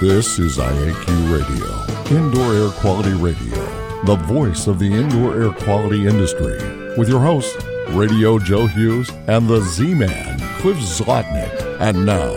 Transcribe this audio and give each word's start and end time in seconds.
This 0.00 0.38
is 0.38 0.56
IAQ 0.56 1.30
Radio, 1.30 2.16
Indoor 2.16 2.54
Air 2.54 2.70
Quality 2.70 3.12
Radio, 3.12 3.54
the 4.06 4.16
voice 4.16 4.66
of 4.66 4.78
the 4.78 4.90
indoor 4.90 5.38
air 5.38 5.52
quality 5.52 6.06
industry, 6.06 6.56
with 6.96 7.06
your 7.06 7.20
hosts, 7.20 7.62
Radio 7.90 8.38
Joe 8.38 8.66
Hughes 8.66 9.10
and 9.26 9.46
the 9.46 9.60
Z 9.60 9.92
Man, 9.92 10.38
Cliff 10.60 10.78
Zlotnick. 10.78 11.52
And 11.80 12.06
now, 12.06 12.32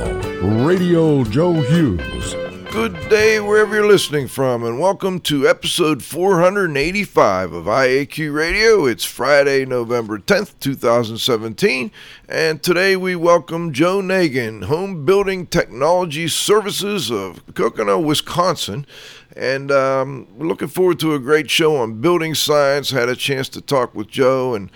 Radio 0.66 1.24
Joe 1.24 1.54
Hughes. 1.54 2.43
Good 2.74 3.08
day 3.08 3.40
wherever 3.40 3.76
you're 3.76 3.86
listening 3.86 4.28
from, 4.28 4.64
and 4.64 4.80
welcome 4.80 5.20
to 5.22 5.48
episode 5.48 6.02
485 6.02 7.54
of 7.54 7.66
IAQ 7.66 8.34
Radio. 8.34 8.86
It's 8.88 9.06
Friday, 9.06 9.64
November 9.64 10.18
10th, 10.18 10.56
2017, 10.60 11.92
and 12.28 12.64
today 12.64 12.96
we 12.96 13.16
welcome 13.16 13.74
Joe 13.74 14.02
Nagin, 14.02 14.64
Home 14.64 15.06
Building 15.06 15.46
Technology 15.46 16.28
Services 16.28 17.12
of 17.12 17.46
Kokona, 17.54 18.04
Wisconsin. 18.04 18.88
And 19.36 19.72
um, 19.72 20.28
we're 20.38 20.48
looking 20.48 20.68
forward 20.68 21.00
to 21.00 21.14
a 21.16 21.20
great 21.20 21.50
show 21.50 21.76
on 21.78 22.02
building 22.02 22.36
science. 22.36 22.92
Had 22.92 23.10
a 23.10 23.16
chance 23.16 23.50
to 23.50 23.62
talk 23.62 23.96
with 23.96 24.08
Joe 24.08 24.54
and 24.54 24.70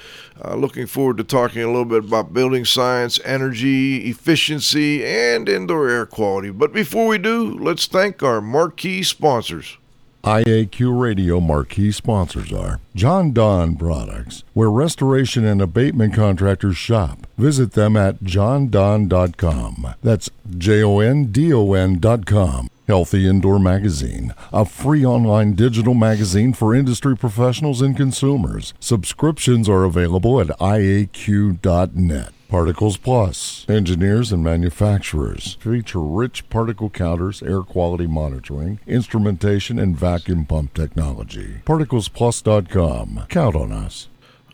uh, 0.43 0.55
looking 0.55 0.87
forward 0.87 1.17
to 1.17 1.23
talking 1.23 1.61
a 1.61 1.67
little 1.67 1.85
bit 1.85 2.05
about 2.05 2.33
building 2.33 2.65
science, 2.65 3.19
energy, 3.23 4.09
efficiency, 4.09 5.05
and 5.05 5.47
indoor 5.47 5.89
air 5.89 6.05
quality. 6.05 6.49
But 6.49 6.73
before 6.73 7.07
we 7.07 7.17
do, 7.17 7.57
let's 7.59 7.85
thank 7.85 8.23
our 8.23 8.41
marquee 8.41 9.03
sponsors. 9.03 9.77
IAQ 10.23 10.99
Radio 10.99 11.39
marquee 11.39 11.91
sponsors 11.91 12.51
are 12.51 12.81
Jon-Don 12.95 13.77
Products, 13.77 14.43
where 14.53 14.69
restoration 14.69 15.45
and 15.45 15.61
abatement 15.61 16.15
contractors 16.15 16.75
shop. 16.75 17.25
Visit 17.37 17.73
them 17.73 17.95
at 17.95 18.19
jondon.com. 18.19 19.93
That's 20.03 20.29
J 20.57 20.83
O 20.83 20.99
N 20.99 21.31
D 21.31 21.53
O 21.53 21.71
N.com. 21.71 22.69
Healthy 22.87 23.27
Indoor 23.27 23.59
Magazine, 23.59 24.33
a 24.53 24.63
free 24.63 25.05
online 25.05 25.55
digital 25.55 25.93
magazine 25.93 26.53
for 26.53 26.73
industry 26.73 27.17
professionals 27.17 27.81
and 27.81 27.97
consumers. 27.97 28.73
Subscriptions 28.79 29.67
are 29.67 29.83
available 29.83 30.39
at 30.39 30.47
iaq.net. 30.59 32.31
Particles 32.47 32.95
Plus. 32.95 33.65
Engineers 33.67 34.31
and 34.31 34.41
manufacturers 34.41 35.57
feature 35.59 35.99
rich 35.99 36.49
particle 36.49 36.89
counters, 36.89 37.43
air 37.43 37.61
quality 37.61 38.07
monitoring, 38.07 38.79
instrumentation, 38.87 39.77
and 39.77 39.97
vacuum 39.97 40.45
pump 40.45 40.73
technology. 40.73 41.61
ParticlesPlus.com. 41.65 43.25
Count 43.27 43.55
on 43.57 43.73
us. 43.73 44.07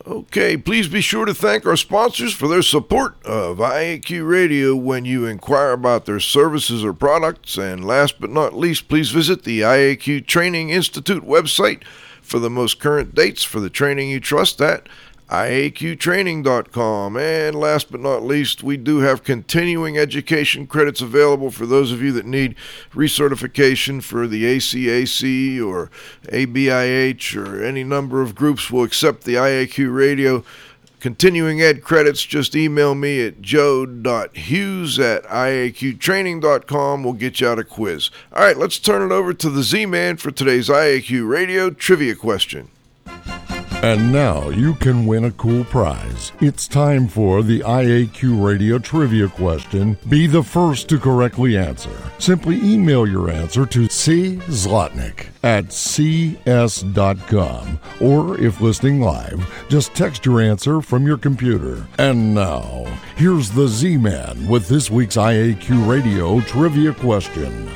Okay, 0.06 0.58
please 0.58 0.86
be 0.86 1.00
sure 1.00 1.24
to 1.24 1.32
thank 1.32 1.64
our 1.64 1.76
sponsors 1.76 2.34
for 2.34 2.46
their 2.46 2.60
support 2.60 3.16
of 3.24 3.56
IAQ 3.56 4.28
Radio 4.28 4.76
when 4.76 5.06
you 5.06 5.24
inquire 5.24 5.72
about 5.72 6.04
their 6.04 6.20
services 6.20 6.84
or 6.84 6.92
products. 6.92 7.56
And 7.56 7.86
last 7.86 8.20
but 8.20 8.28
not 8.28 8.52
least, 8.52 8.86
please 8.88 9.10
visit 9.10 9.44
the 9.44 9.62
IAQ 9.62 10.26
Training 10.26 10.68
Institute 10.68 11.24
website 11.24 11.84
for 12.20 12.38
the 12.38 12.50
most 12.50 12.78
current 12.80 13.14
dates 13.14 13.44
for 13.44 13.60
the 13.60 13.70
training 13.70 14.10
you 14.10 14.20
trust 14.20 14.60
at 14.60 14.90
IAQtraining.com. 15.28 17.16
And 17.16 17.56
last 17.56 17.90
but 17.90 18.00
not 18.00 18.22
least, 18.22 18.62
we 18.62 18.76
do 18.76 18.98
have 18.98 19.24
continuing 19.24 19.98
education 19.98 20.66
credits 20.66 21.00
available 21.00 21.50
for 21.50 21.66
those 21.66 21.92
of 21.92 22.02
you 22.02 22.12
that 22.12 22.26
need 22.26 22.54
recertification 22.92 24.02
for 24.02 24.26
the 24.26 24.44
ACAC 24.44 25.64
or 25.64 25.90
ABIH 26.28 27.36
or 27.36 27.64
any 27.64 27.84
number 27.84 28.22
of 28.22 28.34
groups 28.34 28.70
will 28.70 28.84
accept 28.84 29.24
the 29.24 29.34
IAQ 29.34 29.94
radio 29.94 30.44
continuing 31.04 31.60
ed 31.60 31.82
credits, 31.82 32.24
just 32.24 32.56
email 32.56 32.94
me 32.94 33.26
at 33.26 33.42
joe.hughes 33.42 34.98
at 34.98 35.22
iaqtraining.com. 35.24 37.04
We'll 37.04 37.12
get 37.12 37.42
you 37.42 37.46
out 37.48 37.58
a 37.58 37.64
quiz. 37.64 38.10
All 38.32 38.42
right, 38.42 38.56
let's 38.56 38.78
turn 38.78 39.02
it 39.02 39.12
over 39.12 39.34
to 39.34 39.50
the 39.50 39.62
Z 39.62 39.84
Man 39.84 40.16
for 40.16 40.30
today's 40.30 40.70
IAQ 40.70 41.28
Radio 41.28 41.68
trivia 41.68 42.14
question. 42.14 42.70
And 43.84 44.10
now 44.14 44.48
you 44.48 44.72
can 44.76 45.04
win 45.04 45.26
a 45.26 45.30
cool 45.32 45.62
prize. 45.64 46.32
It's 46.40 46.66
time 46.66 47.06
for 47.06 47.42
the 47.42 47.60
IAQ 47.60 48.42
Radio 48.42 48.78
Trivia 48.78 49.28
question. 49.28 49.98
Be 50.08 50.26
the 50.26 50.42
first 50.42 50.88
to 50.88 50.98
correctly 50.98 51.58
answer. 51.58 51.94
Simply 52.18 52.56
email 52.64 53.06
your 53.06 53.28
answer 53.28 53.66
to 53.66 53.86
C. 53.90 54.36
Zlotnick 54.46 55.26
at 55.42 55.70
cs.com. 55.70 56.78
Or 58.00 58.40
if 58.40 58.62
listening 58.62 59.02
live, 59.02 59.66
just 59.68 59.94
text 59.94 60.24
your 60.24 60.40
answer 60.40 60.80
from 60.80 61.06
your 61.06 61.18
computer. 61.18 61.86
And 61.98 62.34
now, 62.34 62.86
here's 63.16 63.50
the 63.50 63.68
Z 63.68 63.98
Man 63.98 64.48
with 64.48 64.66
this 64.66 64.90
week's 64.90 65.18
IAQ 65.18 65.86
Radio 65.86 66.40
Trivia 66.40 66.94
question. 66.94 67.70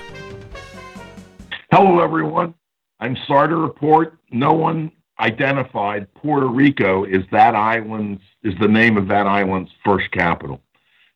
Hello, 1.70 2.02
everyone. 2.02 2.54
I'm 2.98 3.18
sorry 3.26 3.48
to 3.48 3.56
report 3.56 4.18
no 4.32 4.54
one 4.54 4.90
identified 5.20 6.12
Puerto 6.14 6.46
Rico 6.46 7.04
is 7.04 7.24
that 7.32 7.54
island's 7.54 8.22
is 8.42 8.54
the 8.60 8.68
name 8.68 8.96
of 8.96 9.08
that 9.08 9.26
island's 9.26 9.70
first 9.84 10.10
capital. 10.12 10.60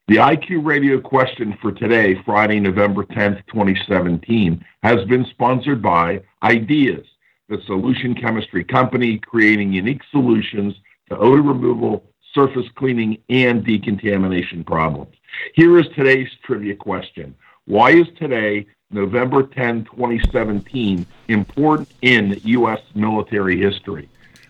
The 0.09 0.17
IQ 0.17 0.67
radio 0.67 1.01
question 1.01 1.57
for 1.63 1.71
today, 1.71 2.21
Friday, 2.25 2.59
November 2.59 3.05
10th, 3.05 3.47
2017, 3.47 4.65
has 4.83 5.05
been 5.07 5.25
sponsored 5.27 5.81
by 5.81 6.23
Ideas, 6.43 7.07
the 7.49 7.59
solution 7.67 8.15
chemistry 8.15 8.65
company 8.65 9.19
creating 9.19 9.73
unique 9.73 10.03
solutions 10.11 10.75
to 11.09 11.17
odor 11.17 11.43
removal, 11.43 12.05
surface 12.35 12.67
cleaning, 12.75 13.19
and 13.29 13.65
decontamination 13.65 14.65
problems. 14.65 15.15
Here 15.55 15.79
is 15.79 15.87
today's 15.95 16.29
trivia 16.45 16.75
question. 16.75 17.35
Why 17.67 17.91
is 17.93 18.09
today 18.19 18.67
November 18.93 19.43
10, 19.43 19.85
2017, 19.85 21.07
important 21.29 21.89
in 22.03 22.41
U.S. 22.45 22.81
military 22.95 23.59
history. 23.59 24.09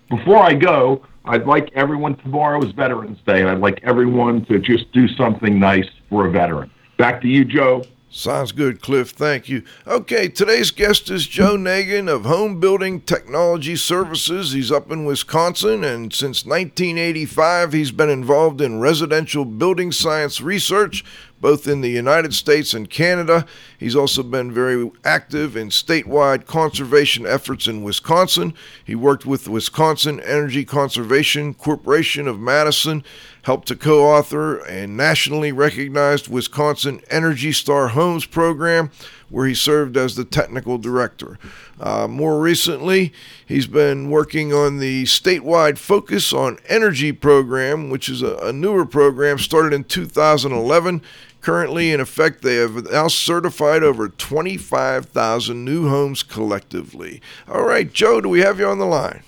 Before 0.08 0.38
I 0.38 0.54
go, 0.54 1.04
I'd 1.24 1.46
like 1.46 1.70
everyone, 1.74 2.16
tomorrow 2.16 2.62
is 2.62 2.72
Veterans 2.72 3.18
Day, 3.26 3.40
and 3.40 3.48
I'd 3.48 3.60
like 3.60 3.80
everyone 3.82 4.44
to 4.46 4.58
just 4.58 4.90
do 4.92 5.08
something 5.08 5.58
nice 5.58 5.88
for 6.10 6.26
a 6.26 6.30
veteran. 6.30 6.70
Back 6.96 7.20
to 7.22 7.28
you, 7.28 7.44
Joe. 7.44 7.84
Sounds 8.14 8.52
good, 8.52 8.82
Cliff. 8.82 9.08
Thank 9.08 9.48
you. 9.48 9.62
Okay, 9.86 10.28
today's 10.28 10.70
guest 10.70 11.08
is 11.08 11.26
Joe 11.26 11.56
Nagin 11.56 12.10
of 12.10 12.26
Home 12.26 12.60
Building 12.60 13.00
Technology 13.00 13.74
Services. 13.74 14.52
He's 14.52 14.70
up 14.70 14.90
in 14.90 15.06
Wisconsin, 15.06 15.82
and 15.82 16.12
since 16.12 16.44
1985, 16.44 17.72
he's 17.72 17.90
been 17.90 18.10
involved 18.10 18.60
in 18.60 18.80
residential 18.80 19.46
building 19.46 19.92
science 19.92 20.42
research 20.42 21.02
both 21.42 21.66
in 21.66 21.80
the 21.80 21.90
United 21.90 22.32
States 22.32 22.72
and 22.72 22.88
Canada. 22.88 23.44
He's 23.76 23.96
also 23.96 24.22
been 24.22 24.52
very 24.52 24.90
active 25.04 25.56
in 25.56 25.68
statewide 25.68 26.46
conservation 26.46 27.26
efforts 27.26 27.66
in 27.66 27.82
Wisconsin. 27.82 28.54
He 28.82 28.94
worked 28.94 29.26
with 29.26 29.44
the 29.44 29.50
Wisconsin 29.50 30.20
Energy 30.20 30.64
Conservation 30.64 31.52
Corporation 31.52 32.28
of 32.28 32.38
Madison, 32.38 33.02
helped 33.42 33.66
to 33.68 33.76
co 33.76 34.04
author 34.04 34.58
a 34.66 34.86
nationally 34.86 35.50
recognized 35.50 36.28
Wisconsin 36.28 37.00
Energy 37.10 37.50
Star 37.50 37.88
Homes 37.88 38.24
program, 38.24 38.92
where 39.28 39.46
he 39.46 39.54
served 39.54 39.96
as 39.96 40.14
the 40.14 40.24
technical 40.24 40.78
director. 40.78 41.38
Uh, 41.80 42.06
more 42.06 42.38
recently, 42.38 43.12
he's 43.44 43.66
been 43.66 44.10
working 44.10 44.52
on 44.52 44.78
the 44.78 45.02
statewide 45.04 45.76
Focus 45.76 46.32
on 46.32 46.58
Energy 46.68 47.10
program, 47.10 47.90
which 47.90 48.08
is 48.08 48.22
a, 48.22 48.36
a 48.36 48.52
newer 48.52 48.86
program 48.86 49.38
started 49.38 49.72
in 49.72 49.82
2011 49.82 51.02
Currently 51.42 51.90
in 51.90 51.98
effect, 51.98 52.42
they 52.42 52.54
have 52.54 52.90
now 52.90 53.08
certified 53.08 53.82
over 53.82 54.08
25,000 54.08 55.64
new 55.64 55.88
homes 55.88 56.22
collectively. 56.22 57.20
All 57.48 57.64
right, 57.64 57.92
Joe, 57.92 58.20
do 58.20 58.28
we 58.28 58.40
have 58.40 58.60
you 58.60 58.66
on 58.68 58.78
the 58.78 58.86
line? 58.86 59.24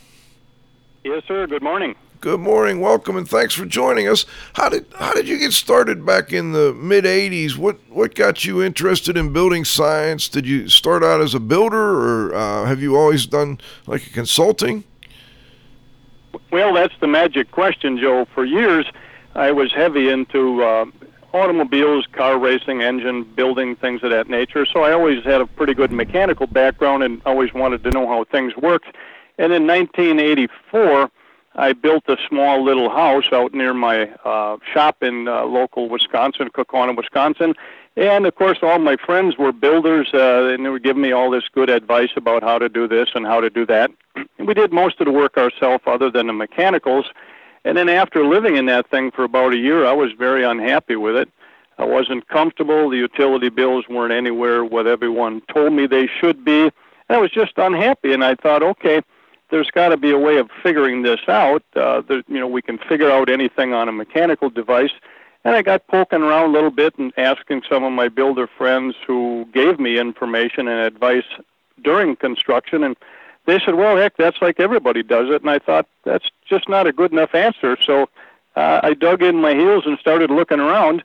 Yes, 1.03 1.25
sir. 1.27 1.49
Good 1.49 1.63
morning. 1.63 1.97
Good 2.21 2.39
morning, 2.41 2.81
welcome, 2.81 3.17
and 3.17 3.29
thanks 3.29 3.53
for 3.53 3.67
joining 3.67 4.09
us. 4.09 4.25
How 4.55 4.71
did 4.71 4.87
how 4.99 5.13
did 5.13 5.29
you 5.29 5.39
get 5.39 5.53
started 5.53 6.07
back 6.07 6.33
in 6.33 6.53
the 6.53 6.73
mid 6.73 7.05
'80s? 7.05 7.59
What 7.59 7.79
what 7.91 8.15
got 8.15 8.47
you 8.47 8.63
interested 8.63 9.19
in 9.19 9.33
building 9.33 9.65
science? 9.67 10.29
Did 10.29 10.47
you 10.47 10.71
start 10.71 11.05
out 11.05 11.21
as 11.21 11.35
a 11.35 11.41
builder, 11.41 11.77
or 11.77 12.35
uh, 12.35 12.65
have 12.65 12.81
you 12.81 12.97
always 12.97 13.27
done 13.27 13.59
like 13.87 14.07
a 14.07 14.11
consulting? 14.11 14.85
Well, 16.51 16.73
that's 16.73 16.95
the 17.01 17.09
magic 17.09 17.51
question, 17.51 17.99
Joe. 17.99 18.27
For 18.35 18.47
years, 18.47 18.87
I 19.35 19.53
was 19.53 19.71
heavy 19.73 20.09
into 20.09 20.63
uh, 20.63 20.87
automobiles, 21.35 22.07
car 22.13 22.39
racing, 22.39 22.83
engine 22.83 23.25
building, 23.25 23.77
things 23.77 24.03
of 24.03 24.11
that 24.11 24.29
nature. 24.29 24.65
So 24.65 24.83
I 24.83 24.93
always 24.93 25.25
had 25.25 25.41
a 25.41 25.47
pretty 25.47 25.75
good 25.75 25.91
mechanical 25.91 26.47
background 26.47 27.03
and 27.03 27.21
always 27.27 27.53
wanted 27.53 27.83
to 27.85 27.91
know 27.91 28.07
how 28.07 28.25
things 28.25 28.57
worked. 28.57 28.95
And 29.37 29.53
in 29.53 29.67
1984, 29.67 31.11
I 31.57 31.73
built 31.73 32.05
a 32.09 32.17
small 32.29 32.65
little 32.65 32.89
house 32.89 33.27
out 33.33 33.53
near 33.53 33.75
my 33.75 34.09
uh, 34.25 34.59
shop 34.73 35.03
in 35.03 35.29
uh, 35.29 35.45
local 35.45 35.89
Wisconsin, 35.89 36.51
Kokona, 36.51 36.97
Wisconsin. 36.97 37.55
And 37.97 38.27
of 38.27 38.35
course, 38.35 38.59
all 38.63 38.79
my 38.79 38.97
friends 38.97 39.37
were 39.37 39.53
builders, 39.53 40.09
uh, 40.15 40.49
and 40.49 40.65
they 40.65 40.69
were 40.69 40.81
giving 40.81 41.03
me 41.03 41.13
all 41.13 41.31
this 41.31 41.45
good 41.53 41.71
advice 41.71 42.11
about 42.17 42.43
how 42.43 42.59
to 42.59 42.69
do 42.69 42.89
this 42.89 43.11
and 43.15 43.25
how 43.27 43.41
to 43.41 43.51
do 43.51 43.67
that. 43.67 43.91
And 44.17 44.29
we 44.49 44.55
did 44.55 44.73
most 44.73 45.01
of 45.01 45.07
the 45.07 45.13
work 45.13 45.37
ourselves, 45.37 45.85
other 45.87 46.11
than 46.11 46.27
the 46.27 46.33
mechanicals. 46.33 47.07
And 47.65 47.77
then 47.79 47.89
after 47.89 48.25
living 48.27 48.57
in 48.57 48.67
that 48.67 48.89
thing 48.91 49.11
for 49.11 49.25
about 49.25 49.55
a 49.55 49.57
year, 49.57 49.87
I 49.87 49.93
was 49.93 50.13
very 50.13 50.45
unhappy 50.45 50.97
with 50.97 51.17
it. 51.17 51.29
I 51.79 51.85
wasn't 51.85 52.29
comfortable. 52.29 52.91
The 52.91 52.99
utility 52.99 53.49
bills 53.49 53.89
weren't 53.89 54.13
anywhere 54.13 54.65
what 54.65 54.87
everyone 54.87 55.43
told 55.53 55.73
me 55.73 55.87
they 55.87 56.07
should 56.07 56.45
be. 56.45 56.63
And 56.63 56.73
I 57.09 57.19
was 57.19 57.31
just 57.31 57.53
unhappy, 57.57 58.13
and 58.13 58.25
I 58.25 58.35
thought, 58.35 58.63
okay, 58.63 59.03
there's 59.51 59.71
got 59.71 59.89
to 59.89 59.97
be 59.97 60.11
a 60.11 60.19
way 60.19 60.39
of 60.39 60.51
figuring 60.63 61.03
this 61.03 61.21
out. 61.27 61.63
Uh, 61.75 62.03
there, 62.03 62.23
you 62.29 62.39
know, 62.39 62.47
we 62.47 62.63
can 62.63 62.79
figure 62.79 63.11
out 63.11 63.29
anything 63.29 63.73
on 63.73 63.89
a 63.89 63.93
mechanical 63.93 64.51
device. 64.51 64.93
And 65.45 65.55
I 65.55 65.63
got 65.63 65.87
poking 65.89 66.23
around 66.23 66.51
a 66.51 66.53
little 66.53 66.71
bit 66.71 66.97
and 66.99 67.13
asking 67.19 67.63
some 67.69 67.85
of 67.85 67.93
my 67.93 68.09
builder 68.09 68.47
friends 68.47 68.95
who 69.07 69.47
gave 69.53 69.79
me 69.79 69.99
information 69.99 70.69
and 70.69 70.81
advice 70.81 71.27
during 71.83 72.17
construction, 72.17 72.85
and 72.85 72.97
they 73.47 73.61
said, 73.61 73.75
"Well, 73.75 73.97
heck, 73.97 74.17
that's 74.17 74.41
like 74.41 74.61
everybody 74.61 75.03
does 75.03 75.29
it." 75.31 75.43
And 75.43 75.51
I 75.51 75.59
thought 75.59 75.87
that's 76.05 76.31
just 76.49 76.69
not 76.69 76.87
a 76.87 76.93
good 76.93 77.13
enough 77.13 77.35
answer. 77.35 77.77
So 77.81 78.09
uh, 78.57 78.81
I 78.83 78.95
dug 78.95 79.23
in 79.23 79.37
my 79.37 79.55
heels 79.55 79.85
and 79.87 79.99
started 79.99 80.31
looking 80.31 80.61
around. 80.61 81.03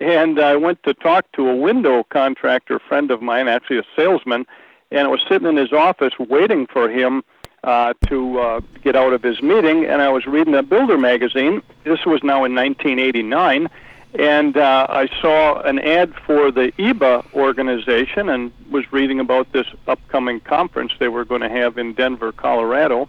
And 0.00 0.40
I 0.40 0.56
went 0.56 0.82
to 0.84 0.94
talk 0.94 1.30
to 1.32 1.48
a 1.48 1.54
window 1.54 2.02
contractor 2.04 2.78
friend 2.78 3.10
of 3.10 3.20
mine, 3.20 3.46
actually 3.46 3.78
a 3.78 3.84
salesman, 3.94 4.46
and 4.90 5.06
I 5.06 5.06
was 5.08 5.20
sitting 5.28 5.46
in 5.46 5.56
his 5.56 5.72
office 5.72 6.14
waiting 6.18 6.66
for 6.66 6.88
him 6.88 7.22
uh, 7.64 7.94
to 8.08 8.38
uh, 8.40 8.60
get 8.82 8.96
out 8.96 9.12
of 9.12 9.22
his 9.22 9.42
meeting, 9.42 9.84
and 9.84 10.02
I 10.02 10.08
was 10.08 10.26
reading 10.26 10.54
a 10.54 10.62
builder 10.62 10.98
magazine. 10.98 11.62
This 11.84 12.04
was 12.04 12.22
now 12.22 12.44
in 12.44 12.54
1989, 12.54 13.68
and 14.14 14.56
uh, 14.56 14.86
I 14.88 15.08
saw 15.20 15.60
an 15.62 15.78
ad 15.78 16.14
for 16.26 16.50
the 16.50 16.72
EEBA 16.78 17.32
organization 17.32 18.28
and 18.28 18.52
was 18.70 18.90
reading 18.92 19.20
about 19.20 19.52
this 19.52 19.66
upcoming 19.86 20.40
conference 20.40 20.92
they 20.98 21.08
were 21.08 21.24
going 21.24 21.40
to 21.40 21.48
have 21.48 21.78
in 21.78 21.94
Denver, 21.94 22.32
Colorado. 22.32 23.08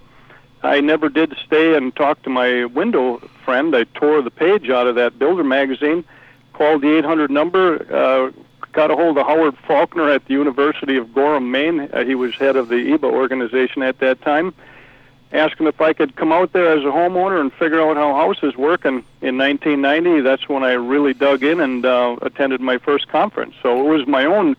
I 0.62 0.80
never 0.80 1.10
did 1.10 1.36
stay 1.46 1.76
and 1.76 1.94
talk 1.94 2.22
to 2.24 2.30
my 2.30 2.66
window 2.66 3.20
friend. 3.44 3.76
I 3.76 3.84
tore 3.84 4.22
the 4.22 4.32
page 4.32 4.70
out 4.70 4.88
of 4.88 4.96
that 4.96 5.20
builder 5.20 5.44
magazine, 5.44 6.06
called 6.54 6.82
the 6.82 6.98
800 6.98 7.30
number, 7.30 7.86
uh, 7.94 8.32
got 8.72 8.90
a 8.90 8.96
hold 8.96 9.18
of 9.18 9.28
Howard 9.28 9.58
Faulkner 9.68 10.10
at 10.10 10.26
the 10.26 10.34
University 10.34 10.98
of 10.98 11.14
Gorham, 11.14 11.52
Maine. 11.52 11.82
Uh, 11.92 12.06
he 12.06 12.16
was 12.16 12.34
head 12.36 12.56
of 12.56 12.70
the 12.70 12.76
EEBA 12.76 13.12
organization 13.12 13.84
at 13.84 14.00
that 14.00 14.22
time. 14.22 14.54
Asked 15.33 15.59
him 15.59 15.68
if 15.68 15.81
I 15.81 15.94
could 15.94 16.15
come 16.15 16.31
out 16.31 16.53
there 16.53 16.71
as 16.71 16.83
a 16.83 16.88
homeowner 16.88 17.41
and 17.41 17.51
figure 17.53 17.81
out 17.81 17.97
how 17.97 18.13
houses 18.13 18.56
work. 18.56 18.85
And 18.85 19.03
in 19.21 19.38
1990, 19.38 20.21
that's 20.21 20.47
when 20.47 20.63
I 20.63 20.74
really 20.74 21.13
dug 21.13 21.44
in 21.44 21.59
and 21.59 21.85
uh, 21.85 22.18
attended 22.21 22.62
my 22.62 22.77
first 22.77 23.07
conference. 23.07 23.56
So 23.62 23.80
it 23.80 23.97
was 23.97 24.07
my 24.07 24.25
own 24.25 24.56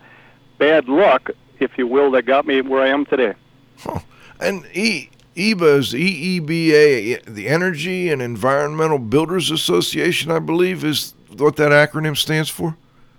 bad 0.57 0.89
luck, 0.89 1.31
if 1.59 1.77
you 1.77 1.87
will, 1.87 2.11
that 2.11 2.23
got 2.23 2.45
me 2.45 2.61
where 2.61 2.81
I 2.81 2.89
am 2.89 3.05
today. 3.05 3.33
Huh. 3.79 3.99
And 4.39 4.65
E 4.73 5.09
EBA 5.35 5.77
is 5.77 5.93
EEBA, 5.93 7.25
the 7.25 7.47
Energy 7.47 8.09
and 8.09 8.21
Environmental 8.21 8.99
Builders 8.99 9.51
Association, 9.51 10.31
I 10.31 10.39
believe, 10.39 10.85
is 10.85 11.13
what 11.37 11.57
that 11.57 11.71
acronym 11.71 12.15
stands 12.15 12.49
for. 12.49 12.77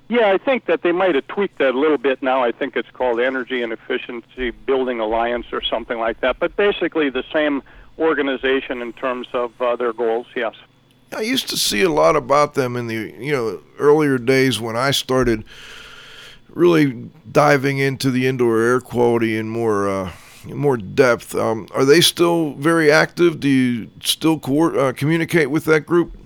Yeah, 0.09 0.31
I 0.31 0.39
think 0.39 0.67
that 0.67 0.83
they 0.83 0.93
might 0.93 1.17
have 1.17 1.27
tweaked 1.27 1.59
that 1.59 1.75
a 1.75 1.79
little 1.79 1.99
bit 1.99 2.23
now. 2.23 2.45
I 2.45 2.53
think 2.53 2.77
it's 2.77 2.91
called 2.91 3.19
Energy 3.19 3.63
and 3.63 3.73
Efficiency 3.73 4.51
Building 4.51 5.01
Alliance 5.01 5.47
or 5.53 5.61
something 5.63 5.99
like 5.99 6.21
that. 6.21 6.39
But 6.39 6.55
basically, 6.57 7.11
the 7.11 7.25
same 7.33 7.63
organization 7.99 8.83
in 8.83 8.93
terms 8.93 9.27
of 9.33 9.61
uh, 9.61 9.75
their 9.75 9.93
goals. 9.93 10.27
Yes. 10.37 10.55
I 11.17 11.21
used 11.23 11.49
to 11.49 11.57
see 11.57 11.83
a 11.83 11.89
lot 11.89 12.17
about 12.17 12.55
them 12.55 12.77
in 12.77 12.89
the 12.89 13.15
you 13.19 13.33
know 13.33 13.61
earlier 13.79 14.19
days 14.19 14.61
when 14.61 14.77
I 14.77 14.91
started 14.91 15.45
really 16.49 17.11
diving 17.31 17.79
into 17.79 18.11
the 18.11 18.27
indoor 18.27 18.61
air 18.61 18.81
quality 18.81 19.37
in 19.37 19.49
more 19.49 19.89
uh, 19.89 20.13
more 20.45 20.77
depth. 20.77 21.35
Um, 21.35 21.69
are 21.75 21.85
they 21.85 22.01
still 22.01 22.55
very 22.55 22.91
active? 22.91 23.41
Do 23.41 23.49
you 23.49 23.91
still 24.03 24.39
co- 24.39 24.77
uh, 24.77 24.93
communicate 24.93 25.51
with 25.51 25.65
that 25.67 25.81
group? 25.81 26.17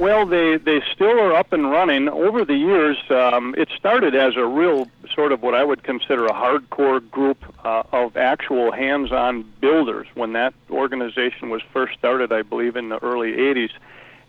Well, 0.00 0.24
they 0.24 0.56
they 0.56 0.82
still 0.94 1.20
are 1.20 1.34
up 1.34 1.52
and 1.52 1.70
running. 1.70 2.08
Over 2.08 2.46
the 2.46 2.54
years, 2.54 2.96
um, 3.10 3.54
it 3.58 3.68
started 3.76 4.14
as 4.14 4.34
a 4.34 4.46
real 4.46 4.88
sort 5.14 5.30
of 5.30 5.42
what 5.42 5.54
I 5.54 5.62
would 5.62 5.82
consider 5.82 6.24
a 6.24 6.32
hardcore 6.32 7.08
group 7.10 7.36
uh, 7.66 7.82
of 7.92 8.16
actual 8.16 8.72
hands-on 8.72 9.42
builders. 9.60 10.06
When 10.14 10.32
that 10.32 10.54
organization 10.70 11.50
was 11.50 11.60
first 11.74 11.98
started, 11.98 12.32
I 12.32 12.40
believe 12.40 12.76
in 12.76 12.88
the 12.88 12.96
early 13.04 13.32
'80s, 13.32 13.72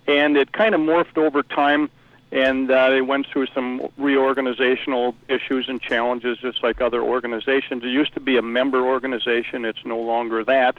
and 0.07 0.35
it 0.35 0.51
kind 0.51 0.75
of 0.75 0.81
morphed 0.81 1.17
over 1.17 1.41
time, 1.41 1.89
and 2.33 2.69
uh, 2.69 2.89
they 2.89 3.01
went 3.01 3.27
through 3.27 3.47
some 3.55 3.79
reorganizational 3.97 5.15
issues 5.29 5.69
and 5.69 5.81
challenges, 5.81 6.37
just 6.39 6.61
like 6.63 6.81
other 6.81 7.01
organizations. 7.01 7.85
It 7.85 7.91
used 7.91 8.13
to 8.15 8.19
be 8.19 8.35
a 8.35 8.41
member 8.41 8.85
organization; 8.85 9.63
it's 9.63 9.85
no 9.85 9.99
longer 10.01 10.43
that 10.43 10.75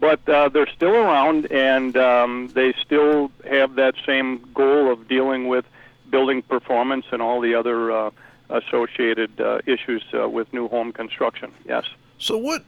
but 0.00 0.26
uh, 0.28 0.48
they're 0.48 0.68
still 0.68 0.94
around 0.94 1.50
and 1.50 1.96
um, 1.96 2.48
they 2.54 2.72
still 2.84 3.30
have 3.48 3.74
that 3.74 3.94
same 4.06 4.44
goal 4.54 4.90
of 4.92 5.08
dealing 5.08 5.48
with 5.48 5.64
building 6.10 6.42
performance 6.42 7.06
and 7.10 7.20
all 7.20 7.40
the 7.40 7.54
other 7.54 7.90
uh, 7.90 8.10
associated 8.50 9.40
uh, 9.40 9.60
issues 9.66 10.04
uh, 10.14 10.28
with 10.28 10.52
new 10.52 10.68
home 10.68 10.92
construction. 10.92 11.52
Yes. 11.66 11.84
So 12.18 12.36
what 12.36 12.64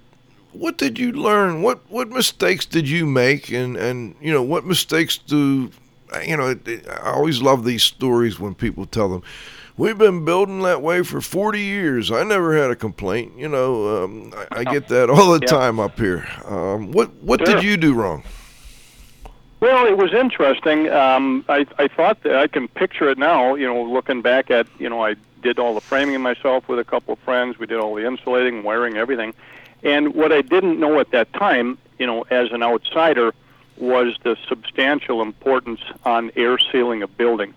what 0.52 0.78
did 0.78 0.98
you 0.98 1.12
learn? 1.12 1.62
What 1.62 1.80
what 1.88 2.08
mistakes 2.08 2.66
did 2.66 2.88
you 2.88 3.06
make? 3.06 3.50
And 3.50 3.76
and 3.76 4.14
you 4.20 4.32
know 4.32 4.42
what 4.42 4.64
mistakes 4.64 5.16
do 5.16 5.70
you 6.24 6.36
know? 6.36 6.54
I 7.02 7.10
always 7.10 7.40
love 7.40 7.64
these 7.64 7.82
stories 7.82 8.40
when 8.40 8.54
people 8.54 8.86
tell 8.86 9.08
them 9.08 9.22
we've 9.80 9.96
been 9.96 10.26
building 10.26 10.60
that 10.60 10.82
way 10.82 11.02
for 11.02 11.22
40 11.22 11.58
years. 11.58 12.12
I 12.12 12.22
never 12.22 12.54
had 12.56 12.70
a 12.70 12.76
complaint. 12.76 13.32
You 13.36 13.48
know, 13.48 14.04
um, 14.04 14.32
I, 14.36 14.60
I, 14.60 14.64
get 14.64 14.88
that 14.88 15.08
all 15.08 15.32
the 15.32 15.40
time 15.46 15.80
up 15.80 15.98
here. 15.98 16.28
Um, 16.44 16.92
what 16.92 17.12
what 17.22 17.40
sure. 17.40 17.56
did 17.56 17.64
you 17.64 17.76
do 17.76 17.94
wrong? 17.94 18.22
Well, 19.60 19.86
it 19.86 19.96
was 19.96 20.12
interesting. 20.12 20.90
Um, 20.90 21.44
I 21.48 21.66
I 21.78 21.88
thought 21.88 22.22
that 22.22 22.36
I 22.36 22.46
can 22.46 22.68
picture 22.68 23.08
it 23.08 23.18
now. 23.18 23.54
You 23.54 23.66
know, 23.66 23.82
looking 23.82 24.22
back 24.22 24.50
at 24.50 24.66
you 24.78 24.88
know 24.88 25.02
I 25.04 25.16
did 25.42 25.58
all 25.58 25.74
the 25.74 25.80
framing 25.80 26.20
myself 26.20 26.68
with 26.68 26.78
a 26.78 26.84
couple 26.84 27.14
of 27.14 27.18
friends. 27.20 27.58
We 27.58 27.66
did 27.66 27.78
all 27.78 27.94
the 27.94 28.06
insulating, 28.06 28.62
wiring, 28.62 28.96
everything. 28.96 29.32
And 29.82 30.14
what 30.14 30.30
I 30.30 30.42
didn't 30.42 30.78
know 30.78 31.00
at 31.00 31.10
that 31.12 31.32
time, 31.32 31.78
you 31.98 32.06
know, 32.06 32.26
as 32.30 32.52
an 32.52 32.62
outsider, 32.62 33.32
was 33.78 34.14
the 34.22 34.36
substantial 34.46 35.22
importance 35.22 35.80
on 36.04 36.30
air 36.36 36.58
sealing 36.58 37.02
a 37.02 37.08
building 37.08 37.54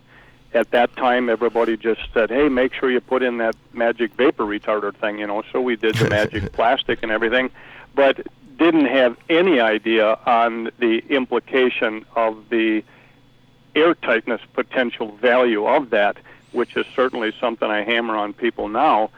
at 0.54 0.72
that 0.72 0.96
time 0.96 1.30
everybody 1.30 1.78
just 1.78 2.02
said, 2.14 2.30
"Hey, 2.30 2.50
make 2.50 2.74
sure 2.74 2.90
you 2.90 3.02
put 3.02 3.24
in 3.24 3.38
that 3.38 3.56
magic 3.74 4.14
vapor 4.14 4.44
retarder 4.44 4.94
thing," 4.94 5.20
you 5.20 5.28
know. 5.28 5.44
So 5.52 5.62
we 5.62 5.76
did 5.76 5.96
the 5.96 6.10
magic 6.10 6.52
plastic 6.54 7.00
and 7.04 7.12
everything, 7.12 7.50
but 7.96 8.26
didn't 8.58 8.86
have 8.86 9.18
any 9.30 9.60
idea 9.60 10.18
on 10.26 10.72
the 10.80 11.04
implication 11.10 12.06
of 12.16 12.50
the 12.50 12.84
airtightness 13.76 14.40
potential 14.54 15.12
value 15.14 15.66
of 15.66 15.90
that, 15.90 16.18
which 16.52 16.78
is 16.78 16.86
certainly 16.96 17.34
something 17.40 17.70
I 17.70 17.84
hammer 17.84 18.16
on 18.16 18.34
people 18.34 18.70
now. 18.70 19.10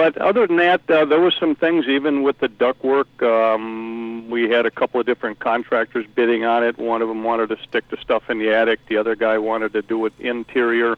But 0.00 0.16
other 0.16 0.46
than 0.46 0.56
that, 0.56 0.90
uh, 0.90 1.04
there 1.04 1.20
were 1.20 1.30
some 1.30 1.54
things 1.54 1.86
even 1.86 2.22
with 2.22 2.38
the 2.38 2.48
ductwork. 2.48 3.22
Um, 3.22 4.30
we 4.30 4.48
had 4.48 4.64
a 4.64 4.70
couple 4.70 4.98
of 4.98 5.04
different 5.04 5.40
contractors 5.40 6.06
bidding 6.14 6.42
on 6.42 6.64
it. 6.64 6.78
One 6.78 7.02
of 7.02 7.08
them 7.08 7.22
wanted 7.22 7.50
to 7.50 7.58
stick 7.68 7.86
the 7.90 7.98
stuff 7.98 8.30
in 8.30 8.38
the 8.38 8.50
attic. 8.50 8.80
The 8.86 8.96
other 8.96 9.14
guy 9.14 9.36
wanted 9.36 9.74
to 9.74 9.82
do 9.82 10.06
it 10.06 10.14
interior. 10.18 10.96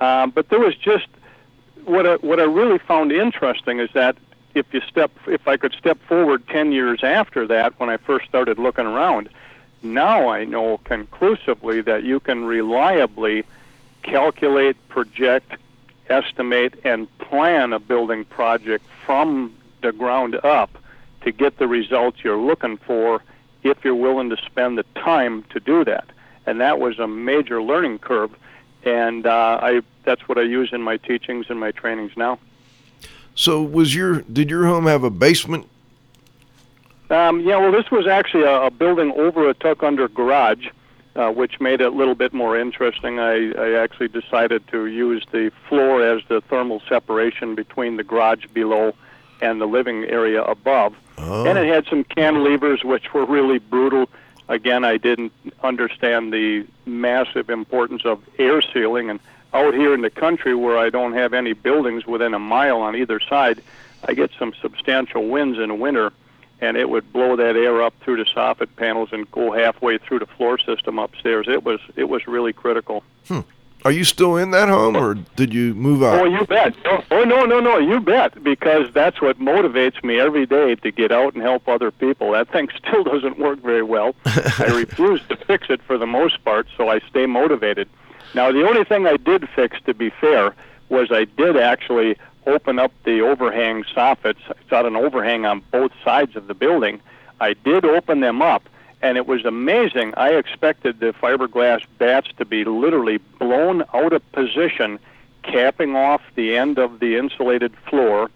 Um, 0.00 0.30
but 0.30 0.48
there 0.48 0.58
was 0.58 0.74
just 0.74 1.08
what 1.84 2.06
I, 2.06 2.14
what 2.14 2.40
I 2.40 2.44
really 2.44 2.78
found 2.78 3.12
interesting 3.12 3.78
is 3.78 3.90
that 3.92 4.16
if 4.54 4.72
you 4.72 4.80
step, 4.88 5.10
if 5.26 5.46
I 5.46 5.58
could 5.58 5.74
step 5.74 5.98
forward 6.08 6.48
ten 6.48 6.72
years 6.72 7.04
after 7.04 7.46
that, 7.46 7.78
when 7.78 7.90
I 7.90 7.98
first 7.98 8.26
started 8.26 8.58
looking 8.58 8.86
around, 8.86 9.28
now 9.82 10.30
I 10.30 10.46
know 10.46 10.78
conclusively 10.84 11.82
that 11.82 12.04
you 12.04 12.20
can 12.20 12.46
reliably 12.46 13.44
calculate, 14.02 14.78
project, 14.88 15.56
estimate 16.10 16.78
and 16.84 17.06
plan 17.18 17.72
a 17.72 17.78
building 17.78 18.24
project 18.24 18.84
from 19.06 19.54
the 19.82 19.92
ground 19.92 20.34
up 20.44 20.70
to 21.22 21.32
get 21.32 21.58
the 21.58 21.68
results 21.68 22.18
you're 22.22 22.40
looking 22.40 22.76
for 22.76 23.22
if 23.62 23.84
you're 23.84 23.94
willing 23.94 24.30
to 24.30 24.36
spend 24.36 24.78
the 24.78 24.84
time 24.94 25.44
to 25.50 25.60
do 25.60 25.84
that. 25.84 26.08
And 26.46 26.60
that 26.60 26.78
was 26.78 26.98
a 26.98 27.06
major 27.06 27.62
learning 27.62 27.98
curve, 27.98 28.30
and 28.84 29.26
uh, 29.26 29.58
I 29.62 29.82
that's 30.04 30.26
what 30.28 30.38
I 30.38 30.42
use 30.42 30.70
in 30.72 30.82
my 30.82 30.96
teachings 30.96 31.46
and 31.48 31.60
my 31.60 31.70
trainings 31.70 32.12
now. 32.16 32.38
So, 33.34 33.62
was 33.62 33.94
your 33.94 34.22
did 34.22 34.50
your 34.50 34.64
home 34.66 34.86
have 34.86 35.04
a 35.04 35.10
basement? 35.10 35.68
Um, 37.10 37.40
yeah, 37.40 37.56
well, 37.56 37.72
this 37.72 37.90
was 37.90 38.06
actually 38.06 38.44
a, 38.44 38.62
a 38.62 38.70
building 38.70 39.12
over 39.16 39.48
a 39.48 39.54
tuck 39.54 39.82
under 39.82 40.08
garage 40.08 40.68
uh, 41.16 41.30
which 41.30 41.60
made 41.60 41.80
it 41.80 41.92
a 41.92 41.96
little 41.96 42.14
bit 42.14 42.32
more 42.32 42.58
interesting. 42.58 43.18
I, 43.18 43.52
I 43.52 43.72
actually 43.72 44.08
decided 44.08 44.66
to 44.68 44.86
use 44.86 45.24
the 45.32 45.50
floor 45.68 46.02
as 46.02 46.22
the 46.28 46.40
thermal 46.42 46.80
separation 46.88 47.54
between 47.54 47.96
the 47.96 48.04
garage 48.04 48.46
below 48.52 48.94
and 49.40 49.60
the 49.60 49.66
living 49.66 50.04
area 50.04 50.42
above. 50.42 50.94
Oh. 51.18 51.46
And 51.46 51.58
it 51.58 51.66
had 51.66 51.86
some 51.86 52.04
cantilevers, 52.04 52.84
which 52.84 53.12
were 53.12 53.24
really 53.24 53.58
brutal. 53.58 54.08
Again, 54.48 54.84
I 54.84 54.96
didn't 54.96 55.32
understand 55.62 56.32
the 56.32 56.66
massive 56.86 57.50
importance 57.50 58.04
of 58.04 58.22
air 58.38 58.62
sealing. 58.62 59.10
And 59.10 59.20
out 59.52 59.74
here 59.74 59.94
in 59.94 60.02
the 60.02 60.10
country, 60.10 60.54
where 60.54 60.78
I 60.78 60.90
don't 60.90 61.12
have 61.14 61.34
any 61.34 61.52
buildings 61.52 62.06
within 62.06 62.34
a 62.34 62.38
mile 62.38 62.80
on 62.80 62.94
either 62.96 63.20
side, 63.20 63.62
I 64.06 64.14
get 64.14 64.30
some 64.38 64.54
substantial 64.60 65.28
winds 65.28 65.58
in 65.58 65.68
the 65.68 65.74
winter 65.74 66.12
and 66.60 66.76
it 66.76 66.88
would 66.88 67.12
blow 67.12 67.36
that 67.36 67.56
air 67.56 67.82
up 67.82 67.94
through 68.00 68.16
the 68.16 68.30
soffit 68.30 68.68
panels 68.76 69.10
and 69.12 69.30
go 69.30 69.52
halfway 69.52 69.98
through 69.98 70.18
the 70.18 70.26
floor 70.26 70.58
system 70.58 70.98
upstairs. 70.98 71.46
It 71.48 71.64
was 71.64 71.80
it 71.96 72.08
was 72.08 72.26
really 72.26 72.52
critical. 72.52 73.02
Hmm. 73.26 73.40
Are 73.82 73.92
you 73.92 74.04
still 74.04 74.36
in 74.36 74.50
that 74.50 74.68
home, 74.68 74.94
or 74.94 75.14
did 75.14 75.54
you 75.54 75.72
move 75.74 76.02
out? 76.02 76.20
Oh, 76.20 76.24
you 76.26 76.44
bet. 76.44 76.74
Oh, 76.84 77.02
oh, 77.10 77.24
no, 77.24 77.46
no, 77.46 77.60
no, 77.60 77.78
you 77.78 77.98
bet. 77.98 78.42
Because 78.44 78.92
that's 78.92 79.22
what 79.22 79.38
motivates 79.38 80.04
me 80.04 80.20
every 80.20 80.44
day 80.44 80.74
to 80.74 80.90
get 80.90 81.10
out 81.10 81.32
and 81.32 81.42
help 81.42 81.66
other 81.66 81.90
people. 81.90 82.32
That 82.32 82.50
thing 82.50 82.68
still 82.76 83.04
doesn't 83.04 83.38
work 83.38 83.60
very 83.60 83.82
well. 83.82 84.14
I 84.26 84.66
refuse 84.74 85.22
to 85.30 85.36
fix 85.36 85.70
it 85.70 85.80
for 85.82 85.96
the 85.96 86.06
most 86.06 86.44
part, 86.44 86.66
so 86.76 86.90
I 86.90 87.00
stay 87.08 87.24
motivated. 87.24 87.88
Now, 88.34 88.52
the 88.52 88.68
only 88.68 88.84
thing 88.84 89.06
I 89.06 89.16
did 89.16 89.48
fix, 89.56 89.78
to 89.86 89.94
be 89.94 90.10
fair, 90.10 90.54
was 90.90 91.10
I 91.10 91.24
did 91.24 91.56
actually 91.56 92.18
open 92.50 92.78
up 92.78 92.92
the 93.04 93.20
overhang 93.20 93.84
soffits. 93.84 94.40
It's 94.50 94.70
got 94.70 94.86
an 94.86 94.96
overhang 94.96 95.46
on 95.46 95.62
both 95.70 95.92
sides 96.04 96.36
of 96.36 96.46
the 96.46 96.54
building. 96.54 97.00
I 97.40 97.54
did 97.54 97.84
open 97.84 98.20
them 98.20 98.42
up 98.42 98.68
and 99.02 99.16
it 99.16 99.26
was 99.26 99.44
amazing. 99.44 100.12
I 100.16 100.30
expected 100.34 101.00
the 101.00 101.12
fiberglass 101.14 101.84
batts 101.98 102.28
to 102.36 102.44
be 102.44 102.64
literally 102.64 103.18
blown 103.38 103.84
out 103.94 104.12
of 104.12 104.32
position, 104.32 104.98
capping 105.42 105.96
off 105.96 106.20
the 106.34 106.56
end 106.56 106.78
of 106.78 107.00
the 107.00 107.16
insulated 107.16 107.74
floor, 107.88 108.30